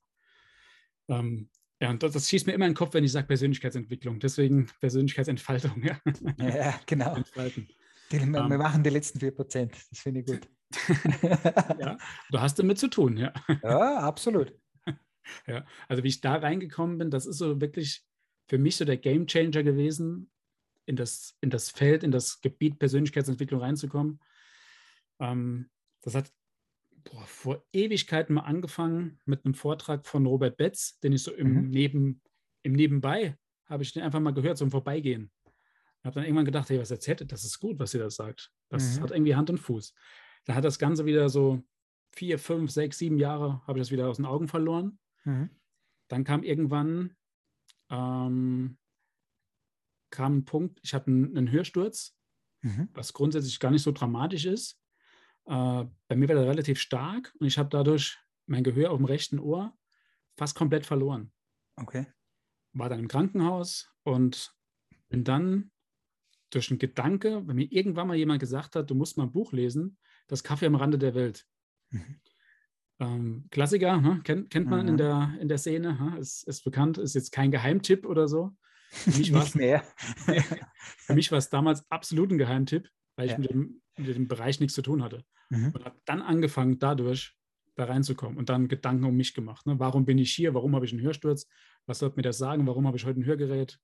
Ähm, 1.10 1.50
ja, 1.82 1.90
und 1.90 2.04
das, 2.04 2.14
das, 2.14 2.30
schießt 2.30 2.48
mir 2.48 2.54
immer 2.54 2.66
in 2.66 2.72
den 2.72 2.78
Kopf, 2.78 2.94
wenn 2.94 3.04
ich 3.04 3.12
sage 3.12 3.28
Persönlichkeitsentwicklung. 3.28 4.20
Deswegen 4.20 4.68
Persönlichkeitsentfaltung. 4.80 5.84
Ja, 6.38 6.56
ja 6.56 6.80
genau. 6.86 7.16
Entfalten. 7.16 7.68
Die, 8.12 8.20
wir 8.20 8.38
ähm. 8.38 8.58
machen 8.58 8.84
die 8.84 8.90
letzten 8.90 9.20
4%. 9.20 9.72
Das 9.90 10.00
finde 10.00 10.22
ich 10.22 10.26
gut. 10.26 10.48
ja, 11.80 11.98
du 12.30 12.40
hast 12.40 12.58
damit 12.60 12.80
zu 12.80 12.90
tun, 12.90 13.18
ja. 13.18 13.34
Ja, 13.64 14.00
absolut. 14.00 14.54
Ja, 15.46 15.66
also 15.88 16.04
wie 16.04 16.08
ich 16.08 16.20
da 16.20 16.36
reingekommen 16.36 16.98
bin, 16.98 17.12
das 17.12 17.28
ist 17.28 17.38
so 17.38 17.62
wirklich 17.62 18.04
für 18.50 18.58
mich 18.58 18.76
so 18.76 18.86
der 18.86 18.98
Game 18.98 19.28
Changer 19.28 19.62
gewesen, 19.62 20.32
in 20.88 20.96
das, 20.96 21.38
in 21.42 21.52
das 21.52 21.70
Feld, 21.70 22.04
in 22.04 22.12
das 22.12 22.42
Gebiet 22.42 22.80
Persönlichkeitsentwicklung 22.80 23.62
reinzukommen. 23.62 24.20
Ähm, 25.20 25.70
das 26.02 26.16
hat 26.16 26.32
boah, 27.04 27.26
vor 27.26 27.64
Ewigkeiten 27.72 28.34
mal 28.34 28.42
angefangen 28.42 29.20
mit 29.26 29.46
einem 29.46 29.54
Vortrag 29.54 30.06
von 30.08 30.26
Robert 30.26 30.58
Betz, 30.58 31.00
den 31.00 31.14
ich 31.14 31.24
so 31.24 31.32
im, 31.32 31.54
mhm. 31.54 31.70
Neben, 31.70 32.22
im 32.64 32.74
Nebenbei 32.74 33.38
habe 33.66 33.84
ich 33.84 33.94
den 33.94 34.04
einfach 34.04 34.20
mal 34.20 34.34
gehört, 34.34 34.58
so 34.58 34.66
im 34.66 34.72
Vorbeigehen. 34.72 35.32
Ich 36.02 36.06
habe 36.06 36.16
dann 36.16 36.24
irgendwann 36.24 36.46
gedacht, 36.46 36.70
hey, 36.70 36.80
was 36.80 36.92
erzählt 36.92 37.22
ihr? 37.22 37.28
Das 37.28 37.44
ist 37.44 37.60
gut, 37.60 37.80
was 37.80 37.94
ihr 37.94 38.00
da 38.00 38.10
sagt. 38.10 38.52
Das 38.70 38.98
mhm. 38.98 39.04
hat 39.04 39.12
irgendwie 39.12 39.36
Hand 39.36 39.50
und 39.50 39.60
Fuß. 39.60 39.94
Da 40.46 40.56
hat 40.56 40.66
das 40.66 40.80
Ganze 40.80 41.06
wieder 41.06 41.30
so 41.30 41.64
vier, 42.12 42.40
fünf, 42.40 42.72
sechs, 42.72 42.98
sieben 42.98 43.18
Jahre 43.18 43.62
habe 43.68 43.78
ich 43.78 43.84
das 43.84 43.92
wieder 43.92 44.10
aus 44.10 44.18
den 44.18 44.26
Augen 44.26 44.48
verloren. 44.48 45.00
Mhm. 45.24 45.50
Dann 46.08 46.24
kam 46.24 46.44
irgendwann 46.44 47.16
ähm, 47.90 48.78
kam 50.12 50.38
ein 50.38 50.46
Punkt, 50.46 50.80
ich 50.84 50.94
hatte 50.94 51.08
einen, 51.08 51.38
einen 51.38 51.52
Hörsturz, 51.52 52.18
mhm. 52.62 52.90
was 52.94 53.14
grundsätzlich 53.14 53.60
gar 53.60 53.72
nicht 53.72 53.84
so 53.84 53.92
dramatisch 53.92 54.46
ist. 54.46 54.80
Äh, 55.46 55.86
bei 56.08 56.16
mir 56.16 56.28
war 56.28 56.36
der 56.36 56.48
relativ 56.48 56.80
stark 56.80 57.34
und 57.40 57.48
ich 57.48 57.58
habe 57.58 57.70
dadurch 57.70 58.20
mein 58.46 58.64
Gehör 58.64 58.92
auf 58.92 58.98
dem 58.98 59.06
rechten 59.06 59.40
Ohr 59.40 59.78
fast 60.38 60.56
komplett 60.56 60.86
verloren. 60.86 61.32
Okay. 61.76 62.08
War 62.74 62.90
dann 62.90 63.00
im 63.00 63.08
Krankenhaus 63.08 63.90
und 64.04 64.54
bin 65.10 65.24
dann 65.24 65.72
durch 66.52 66.70
einen 66.70 66.80
Gedanke, 66.80 67.48
wenn 67.48 67.56
mir 67.56 67.72
irgendwann 67.72 68.08
mal 68.08 68.18
jemand 68.18 68.40
gesagt 68.40 68.76
hat, 68.76 68.90
du 68.90 68.96
musst 68.96 69.18
mal 69.18 69.24
ein 69.24 69.32
Buch 69.32 69.54
lesen, 69.54 69.98
das 70.28 70.44
Kaffee 70.44 70.68
am 70.68 70.76
Rande 70.76 70.98
der 70.98 71.16
Welt. 71.16 71.48
Mhm. 71.90 72.20
Ähm, 73.00 73.48
Klassiker, 73.50 74.00
ne? 74.00 74.22
kennt, 74.24 74.52
kennt 74.52 74.70
man 74.70 74.84
mhm. 74.84 74.90
in, 74.90 74.98
der, 74.98 75.38
in 75.40 75.48
der 75.48 75.58
Szene, 75.58 75.94
ne? 75.94 76.20
ist, 76.20 76.48
ist 76.48 76.64
bekannt, 76.64 76.98
ist 77.00 77.16
jetzt 77.16 77.32
kein 77.32 77.52
Geheimtipp 77.52 78.06
oder 78.06 78.28
so. 78.28 78.52
Für 78.92 79.18
mich 79.18 79.34
war 81.32 81.38
es 81.38 81.50
damals 81.50 81.90
absolut 81.90 82.32
ein 82.32 82.38
Geheimtipp, 82.38 82.90
weil 83.16 83.26
ich 83.26 83.32
ja. 83.32 83.40
mit, 83.40 83.50
dem, 83.50 83.82
mit, 83.98 84.16
dem, 84.16 84.28
Bereich 84.28 84.60
nichts 84.60 84.76
zu 84.76 84.82
tun 84.82 85.02
hatte. 85.02 85.24
Mhm. 85.50 85.72
Und 85.72 85.86
habe 85.86 86.00
dann 86.06 86.22
angefangen, 86.22 86.78
dadurch 86.78 87.36
da 87.76 87.86
reinzukommen 87.86 88.38
und 88.38 88.50
dann 88.50 88.68
Gedanken 88.68 89.06
um 89.06 89.16
mich 89.16 89.34
gemacht. 89.34 89.66
Ne? 89.66 89.80
Warum 89.80 90.06
bin 90.06 90.18
ich 90.18 90.34
hier? 90.34 90.54
Warum 90.54 90.76
habe 90.76 90.86
ich 90.86 90.92
einen 90.92 91.02
Hörsturz? 91.02 91.48
Was 91.86 92.00
sollte 92.00 92.18
mir 92.18 92.24
das 92.24 92.38
sagen? 92.38 92.68
Warum 92.68 92.86
habe 92.86 92.98
ich 92.98 93.06
heute 93.06 93.20
ein 93.22 93.26
Hörgerät? 93.26 93.80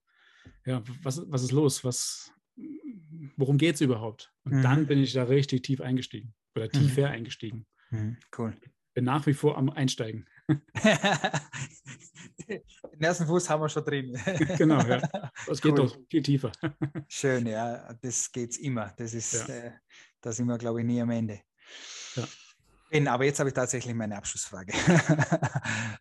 Ja, 0.65 0.83
was, 1.03 1.23
was 1.31 1.43
ist 1.43 1.51
los? 1.51 1.83
Was, 1.83 2.33
worum 3.35 3.57
geht 3.57 3.75
es 3.75 3.81
überhaupt? 3.81 4.33
Und 4.43 4.53
mhm. 4.53 4.61
dann 4.63 4.87
bin 4.87 4.99
ich 4.99 5.13
da 5.13 5.23
richtig 5.23 5.63
tief 5.63 5.81
eingestiegen 5.81 6.33
oder 6.55 6.69
tiefer 6.69 7.07
mhm. 7.07 7.13
eingestiegen. 7.13 7.65
Mhm. 7.91 8.17
Cool 8.37 8.53
bin 8.97 9.05
nach 9.05 9.27
wie 9.27 9.33
vor 9.35 9.55
am 9.59 9.69
Einsteigen. 9.69 10.25
Den 10.47 10.61
ersten 12.97 13.27
Fuß 13.27 13.47
haben 13.47 13.61
wir 13.61 13.69
schon 13.69 13.85
drin. 13.85 14.19
genau, 14.57 14.81
ja. 14.81 15.07
Das 15.45 15.61
geht 15.61 15.73
cool. 15.73 15.85
doch 15.85 15.95
viel 16.09 16.23
tiefer. 16.23 16.51
Schön, 17.07 17.45
ja, 17.45 17.93
das 18.01 18.31
geht 18.31 18.57
immer. 18.57 18.91
Das 18.97 19.13
ist, 19.13 19.47
ja. 19.47 19.53
äh, 19.53 19.73
da 20.19 20.31
sind 20.31 20.47
wir, 20.47 20.57
glaube 20.57 20.79
ich, 20.79 20.87
nie 20.87 20.99
am 20.99 21.11
Ende. 21.11 21.41
Ja. 22.15 22.27
Ben, 22.89 23.07
aber 23.07 23.25
jetzt 23.25 23.37
habe 23.37 23.49
ich 23.49 23.53
tatsächlich 23.53 23.93
meine 23.93 24.17
Abschlussfrage. 24.17 24.73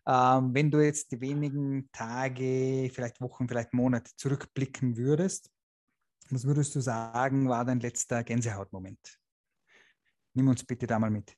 ähm, 0.07 0.55
wenn 0.55 0.71
du 0.71 0.83
jetzt 0.83 1.11
die 1.11 1.21
wenigen 1.21 1.87
Tage, 1.91 2.89
vielleicht 2.91 3.21
Wochen, 3.21 3.47
vielleicht 3.47 3.75
Monate 3.75 4.09
zurückblicken 4.15 4.97
würdest, 4.97 5.51
was 6.31 6.45
würdest 6.45 6.75
du 6.75 6.81
sagen, 6.81 7.49
war 7.49 7.65
dein 7.65 7.79
letzter 7.79 8.23
Gänsehautmoment? 8.23 9.19
Nimm 10.33 10.47
uns 10.47 10.63
bitte 10.63 10.87
da 10.87 10.99
mal 10.99 11.09
mit. 11.09 11.35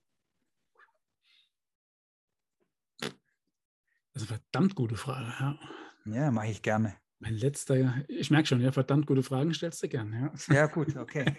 Das 3.00 4.24
ist 4.24 4.30
eine 4.30 4.40
verdammt 4.40 4.76
gute 4.76 4.96
Frage, 4.96 5.34
ja. 5.40 5.60
Ja, 6.06 6.32
mache 6.32 6.48
ich 6.48 6.62
gerne. 6.62 6.98
Mein 7.20 7.36
letzter, 7.36 8.06
ich 8.08 8.32
merke 8.32 8.48
schon, 8.48 8.62
ja, 8.62 8.72
verdammt 8.72 9.06
gute 9.06 9.24
Fragen 9.24 9.54
stellst 9.54 9.84
du 9.84 9.90
gerne, 9.90 10.34
ja. 10.48 10.54
Ja, 10.54 10.66
gut, 10.68 10.96
okay. 10.96 11.38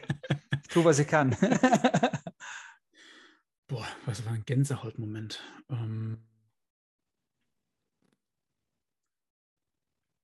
Ich 0.62 0.68
tue, 0.68 0.84
was 0.84 0.98
ich 0.98 1.08
kann. 1.08 1.30
Boah, 3.66 3.86
was 4.04 4.24
war 4.24 4.32
ein 4.32 4.44
Gänsehautmoment? 4.44 5.42
Ähm, 5.68 6.26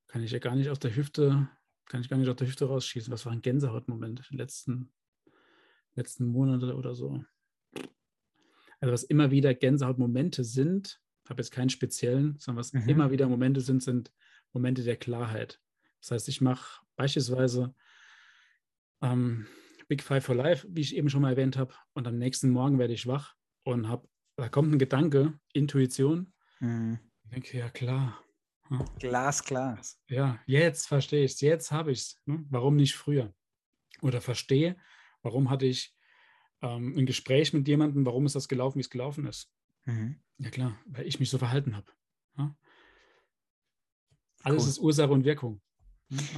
kann 0.08 0.22
ich 0.22 0.30
ja 0.30 0.38
gar 0.38 0.56
nicht 0.56 0.70
aus 0.70 0.78
der 0.78 0.94
Hüfte, 0.94 1.48
kann 1.86 2.00
ich 2.00 2.08
gar 2.08 2.16
nicht 2.16 2.28
aus 2.28 2.36
der 2.36 2.46
Hüfte 2.46 2.66
rausschießen. 2.66 3.12
Was 3.12 3.26
war 3.26 3.32
ein 3.32 3.42
Gänsehautmoment 3.42 4.20
in 4.20 4.36
den 4.36 4.38
letzten, 4.38 4.92
letzten 5.94 6.26
Monate 6.26 6.74
oder 6.74 6.94
so? 6.94 7.24
Also 8.80 8.92
was 8.92 9.04
immer 9.04 9.30
wieder 9.30 9.54
Gänsehautmomente 9.54 10.44
sind, 10.44 11.00
habe 11.28 11.42
jetzt 11.42 11.50
keinen 11.50 11.70
speziellen, 11.70 12.36
sondern 12.38 12.60
was 12.60 12.72
mhm. 12.72 12.88
immer 12.88 13.10
wieder 13.10 13.28
Momente 13.28 13.60
sind, 13.60 13.82
sind 13.82 14.12
Momente 14.52 14.82
der 14.82 14.96
Klarheit. 14.96 15.60
Das 16.00 16.10
heißt, 16.10 16.28
ich 16.28 16.40
mache 16.40 16.84
beispielsweise 16.96 17.74
ähm, 19.02 19.46
Big 19.88 20.02
Five 20.02 20.24
for 20.24 20.34
Life, 20.34 20.66
wie 20.70 20.80
ich 20.80 20.96
eben 20.96 21.08
schon 21.08 21.22
mal 21.22 21.30
erwähnt 21.30 21.56
habe, 21.56 21.74
und 21.94 22.06
am 22.06 22.18
nächsten 22.18 22.50
Morgen 22.50 22.78
werde 22.78 22.94
ich 22.94 23.06
wach 23.06 23.34
und 23.64 23.88
habe, 23.88 24.08
da 24.36 24.48
kommt 24.48 24.72
ein 24.72 24.78
Gedanke, 24.78 25.38
Intuition. 25.52 26.32
Mhm. 26.60 26.98
Ich 27.24 27.30
denke, 27.30 27.58
ja 27.58 27.70
klar. 27.70 28.20
Ja. 28.70 28.84
Glasklar. 28.98 29.80
Ja, 30.08 30.40
jetzt 30.46 30.86
verstehe 30.86 31.24
ich 31.24 31.32
es, 31.32 31.40
jetzt 31.40 31.70
habe 31.72 31.92
ich 31.92 31.98
es. 31.98 32.22
Ne? 32.24 32.44
Warum 32.50 32.76
nicht 32.76 32.94
früher? 32.94 33.34
Oder 34.02 34.20
verstehe, 34.20 34.76
warum 35.22 35.50
hatte 35.50 35.66
ich 35.66 35.96
ähm, 36.62 36.96
ein 36.96 37.06
Gespräch 37.06 37.52
mit 37.52 37.66
jemandem, 37.68 38.04
warum 38.04 38.26
ist 38.26 38.36
das 38.36 38.48
gelaufen, 38.48 38.78
wie 38.78 38.82
es 38.82 38.90
gelaufen 38.90 39.26
ist. 39.26 39.50
Mhm. 39.84 40.20
Ja 40.38 40.50
klar, 40.50 40.78
weil 40.86 41.06
ich 41.06 41.20
mich 41.20 41.30
so 41.30 41.38
verhalten 41.38 41.76
habe. 41.76 41.90
Ja? 42.36 42.56
Alles 44.42 44.64
cool. 44.64 44.68
ist 44.68 44.78
Ursache 44.78 45.10
und 45.12 45.24
Wirkung. 45.24 45.60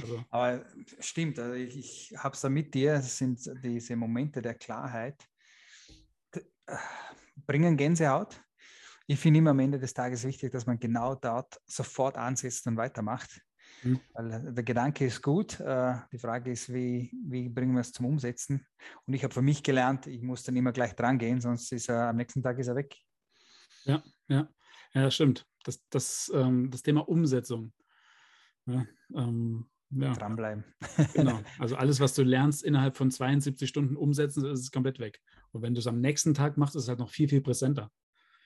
Also. 0.01 0.23
Aber 0.29 0.65
stimmt, 0.99 1.37
also 1.37 1.53
ich, 1.53 1.77
ich 1.77 2.17
habe 2.17 2.33
es 2.33 2.41
da 2.41 2.49
mit 2.49 2.73
dir, 2.73 2.93
das 2.93 3.17
sind 3.17 3.39
diese 3.63 3.95
Momente 3.95 4.41
der 4.41 4.55
Klarheit, 4.55 5.29
bringen 7.45 7.77
Gänsehaut. 7.77 8.41
Ich 9.09 9.19
finde 9.19 9.39
immer 9.39 9.49
am 9.49 9.59
Ende 9.59 9.79
des 9.79 9.95
Tages 9.95 10.23
wichtig, 10.23 10.51
dass 10.51 10.67
man 10.67 10.77
genau 10.77 11.15
dort 11.15 11.59
sofort 11.65 12.15
ansetzt 12.15 12.67
und 12.67 12.77
weitermacht. 12.77 13.41
Mhm. 13.81 13.99
Weil 14.13 14.53
der 14.53 14.63
Gedanke 14.63 15.03
ist 15.03 15.23
gut. 15.23 15.59
Äh, 15.59 15.95
die 16.11 16.19
Frage 16.19 16.51
ist, 16.51 16.71
wie, 16.71 17.11
wie 17.25 17.49
bringen 17.49 17.73
wir 17.73 17.81
es 17.81 17.91
zum 17.91 18.05
Umsetzen? 18.05 18.67
Und 19.07 19.15
ich 19.15 19.23
habe 19.23 19.33
für 19.33 19.41
mich 19.41 19.63
gelernt, 19.63 20.05
ich 20.05 20.21
muss 20.21 20.43
dann 20.43 20.55
immer 20.55 20.71
gleich 20.71 20.95
dran 20.95 21.17
gehen, 21.17 21.41
sonst 21.41 21.71
ist 21.71 21.89
er 21.89 22.09
am 22.09 22.17
nächsten 22.17 22.43
Tag 22.43 22.59
ist 22.59 22.67
er 22.67 22.75
weg. 22.75 22.95
Ja, 23.85 24.03
ja, 24.27 24.47
ja, 24.93 25.09
stimmt. 25.09 25.43
Das, 25.63 25.83
das, 25.89 26.31
ähm, 26.35 26.69
das 26.69 26.83
Thema 26.83 27.09
Umsetzung. 27.09 27.73
Ja, 28.67 28.85
ähm, 29.15 29.71
ja. 29.89 30.13
Dranbleiben. 30.13 30.63
genau. 31.15 31.39
Also 31.57 31.77
alles, 31.77 31.99
was 31.99 32.13
du 32.13 32.21
lernst, 32.21 32.63
innerhalb 32.63 32.95
von 32.95 33.09
72 33.09 33.67
Stunden 33.67 33.97
umsetzen, 33.97 34.45
ist 34.45 34.59
es 34.59 34.71
komplett 34.71 34.99
weg. 34.99 35.19
Und 35.51 35.63
wenn 35.63 35.73
du 35.73 35.79
es 35.79 35.87
am 35.87 35.99
nächsten 35.99 36.35
Tag 36.35 36.57
machst, 36.57 36.75
ist 36.75 36.83
es 36.83 36.89
halt 36.89 36.99
noch 36.99 37.09
viel, 37.09 37.27
viel 37.27 37.41
präsenter. 37.41 37.91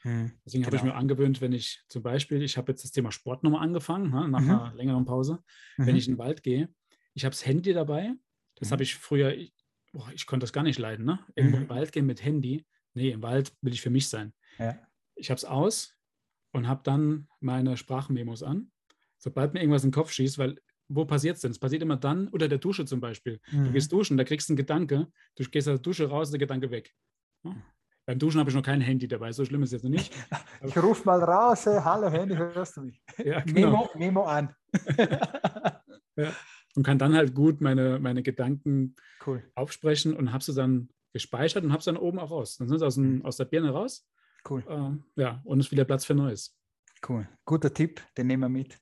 Hm, 0.04 0.32
Deswegen 0.46 0.64
genau. 0.64 0.68
habe 0.68 0.76
ich 0.76 0.82
genau. 0.82 0.94
mir 0.94 1.00
angewöhnt, 1.00 1.42
wenn 1.42 1.54
ich 1.54 1.84
zum 1.88 2.04
Beispiel, 2.04 2.42
ich 2.42 2.58
habe 2.58 2.72
jetzt 2.72 2.84
das 2.84 2.92
Thema 2.92 3.12
Sport 3.12 3.44
nochmal 3.44 3.64
angefangen, 3.64 4.12
ne, 4.12 4.28
nach 4.28 4.42
mhm. 4.42 4.50
einer 4.50 4.74
längeren 4.76 5.06
Pause, 5.06 5.40
mhm. 5.78 5.88
wenn 5.88 5.96
ich 5.96 6.08
in 6.08 6.14
den 6.14 6.20
Wald 6.20 6.44
gehe, 6.44 6.70
ich 7.14 7.26
habe 7.26 7.32
das 7.32 7.46
Handy 7.46 7.74
dabei. 7.74 8.14
Das 8.56 8.70
mhm. 8.70 8.72
habe 8.74 8.84
ich 8.84 8.96
früher, 8.96 9.34
ich, 9.34 9.54
boah, 9.92 10.10
ich 10.14 10.26
konnte 10.26 10.44
das 10.44 10.54
gar 10.54 10.64
nicht 10.64 10.80
leiden. 10.80 11.06
Ne? 11.06 11.20
Irgendwo 11.36 11.58
mhm. 11.58 11.64
im 11.64 11.70
Wald 11.70 11.92
gehen 11.92 12.06
mit 12.06 12.24
Handy. 12.24 12.66
Nee, 12.94 13.12
im 13.12 13.24
Wald 13.24 13.54
will 13.62 13.74
ich 13.74 13.82
für 13.82 13.90
mich 13.90 14.08
sein. 14.08 14.34
Ja. 14.60 14.78
Ich 15.16 15.30
habe 15.30 15.38
es 15.38 15.46
aus 15.46 15.96
und 16.52 16.68
habe 16.68 16.82
dann 16.84 17.28
meine 17.40 17.78
Sprachmemos 17.78 18.44
an. 18.44 18.72
Sobald 19.18 19.54
mir 19.54 19.62
irgendwas 19.62 19.84
in 19.84 19.90
den 19.90 19.96
Kopf 19.96 20.12
schießt, 20.12 20.38
weil 20.38 20.60
wo 20.90 21.06
passiert 21.06 21.36
es 21.36 21.42
denn? 21.42 21.52
Es 21.52 21.60
passiert 21.60 21.82
immer 21.82 21.98
dann 21.98 22.28
unter 22.28 22.48
der 22.48 22.58
Dusche 22.58 22.86
zum 22.86 23.00
Beispiel. 23.00 23.40
Mhm. 23.52 23.66
Du 23.66 23.72
gehst 23.72 23.92
duschen, 23.92 24.18
da 24.18 24.24
kriegst 24.24 24.50
du 24.50 24.54
einen 24.54 24.58
Gedanke, 24.58 25.08
du 25.36 25.44
gehst 25.46 25.68
aus 25.68 25.76
der 25.76 25.82
Dusche 25.82 26.10
raus, 26.10 26.30
der 26.30 26.40
Gedanke 26.40 26.70
weg. 26.72 26.94
Ja? 27.44 27.56
Beim 28.06 28.20
Duschen 28.20 28.40
habe 28.40 28.50
ich 28.50 28.56
noch 28.56 28.64
kein 28.64 28.82
Handy 28.82 29.08
dabei, 29.08 29.32
so 29.32 29.46
schlimm 29.46 29.64
ist 29.64 29.70
es 29.70 29.74
jetzt 29.74 29.84
noch 29.84 29.92
nicht. 29.92 30.14
Ich 30.66 30.78
rufe 30.78 31.06
mal 31.06 31.22
raus, 31.24 31.66
hey, 31.66 31.80
hallo 31.84 32.10
Handy, 32.10 32.36
hörst 32.36 32.78
du 32.78 32.82
mich? 32.82 33.02
Ja, 33.24 33.42
genau. 33.42 33.54
Memo, 33.54 33.90
Memo 33.96 34.24
an. 34.24 34.56
ja. 36.16 36.34
Und 36.76 36.84
kann 36.84 36.98
dann 36.98 37.16
halt 37.16 37.34
gut 37.34 37.62
meine, 37.62 38.00
meine 38.00 38.24
Gedanken 38.24 38.96
cool. 39.26 39.44
aufsprechen 39.56 40.16
und 40.16 40.34
habe 40.34 40.44
sie 40.44 40.54
dann 40.54 40.90
gespeichert 41.14 41.64
und 41.64 41.72
habe 41.72 41.84
sie 41.84 41.92
dann 41.92 42.02
oben 42.02 42.20
auch 42.20 42.32
raus. 42.32 42.58
Dann 42.58 42.68
sind 42.68 42.80
sie 42.80 42.86
aus, 42.86 42.96
dem, 42.96 43.18
mhm. 43.18 43.26
aus 43.26 43.38
der 43.38 43.46
Birne 43.46 43.70
raus. 43.72 44.08
Cool. 44.50 44.64
Äh, 44.68 45.22
ja, 45.22 45.42
und 45.46 45.60
es 45.60 45.68
ist 45.68 45.72
wieder 45.72 45.86
Platz 45.86 46.04
für 46.06 46.16
Neues. 46.16 46.58
Cool. 47.08 47.28
Guter 47.46 47.74
Tipp, 47.74 48.02
den 48.18 48.28
nehmen 48.28 48.44
wir 48.44 48.50
mit. 48.50 48.80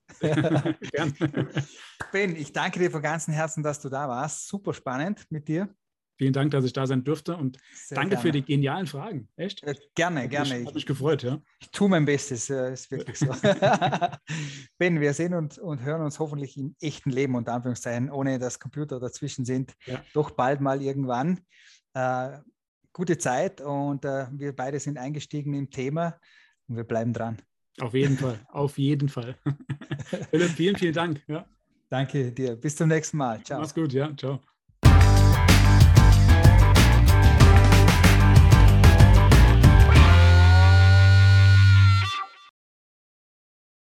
ben, 2.11 2.35
ich 2.35 2.53
danke 2.53 2.79
dir 2.79 2.91
von 2.91 3.01
ganzem 3.01 3.33
Herzen, 3.33 3.63
dass 3.63 3.79
du 3.81 3.89
da 3.89 4.07
warst. 4.07 4.47
Super 4.47 4.73
spannend 4.73 5.25
mit 5.29 5.47
dir. 5.47 5.73
Vielen 6.21 6.33
Dank, 6.33 6.51
dass 6.51 6.65
ich 6.65 6.73
da 6.73 6.85
sein 6.85 7.03
durfte 7.03 7.35
und 7.35 7.57
Sehr 7.73 7.95
danke 7.95 8.11
gerne. 8.11 8.21
für 8.21 8.31
die 8.31 8.43
genialen 8.43 8.85
Fragen. 8.85 9.27
Echt? 9.37 9.63
Äh, 9.63 9.73
gerne, 9.95 10.29
gerne. 10.29 10.59
Mich, 10.59 10.67
hat 10.67 10.75
mich 10.75 10.85
gefreut, 10.85 11.23
ja. 11.23 11.41
Ich 11.59 11.71
tue 11.71 11.89
mein 11.89 12.05
Bestes, 12.05 12.47
äh, 12.51 12.73
ist 12.73 12.91
wirklich 12.91 13.17
so. 13.17 13.25
ben, 14.77 15.01
wir 15.01 15.15
sehen 15.15 15.33
uns 15.33 15.57
und 15.57 15.81
hören 15.81 16.03
uns 16.03 16.19
hoffentlich 16.19 16.57
im 16.57 16.75
echten 16.79 17.09
Leben, 17.09 17.33
unter 17.33 17.53
Anführungszeichen, 17.53 18.11
ohne 18.11 18.37
dass 18.37 18.59
Computer 18.59 18.99
dazwischen 18.99 19.45
sind, 19.45 19.73
ja. 19.87 19.99
doch 20.13 20.29
bald 20.29 20.61
mal 20.61 20.79
irgendwann. 20.83 21.39
Äh, 21.95 22.37
gute 22.93 23.17
Zeit 23.17 23.59
und 23.59 24.05
äh, 24.05 24.27
wir 24.31 24.55
beide 24.55 24.79
sind 24.79 24.99
eingestiegen 24.99 25.55
im 25.55 25.71
Thema 25.71 26.19
und 26.67 26.75
wir 26.75 26.83
bleiben 26.83 27.13
dran. 27.13 27.41
Auf 27.79 27.95
jeden 27.95 28.19
Fall, 28.19 28.39
auf 28.49 28.77
jeden 28.77 29.09
Fall. 29.09 29.39
Philipp, 30.29 30.51
vielen, 30.51 30.75
vielen 30.75 30.93
Dank. 30.93 31.23
Ja. 31.27 31.47
Danke 31.89 32.31
dir. 32.31 32.57
Bis 32.57 32.75
zum 32.75 32.89
nächsten 32.89 33.17
Mal. 33.17 33.41
Ciao. 33.43 33.59
Mach's 33.59 33.73
gut, 33.73 33.91
ja. 33.91 34.15
Ciao. 34.15 34.39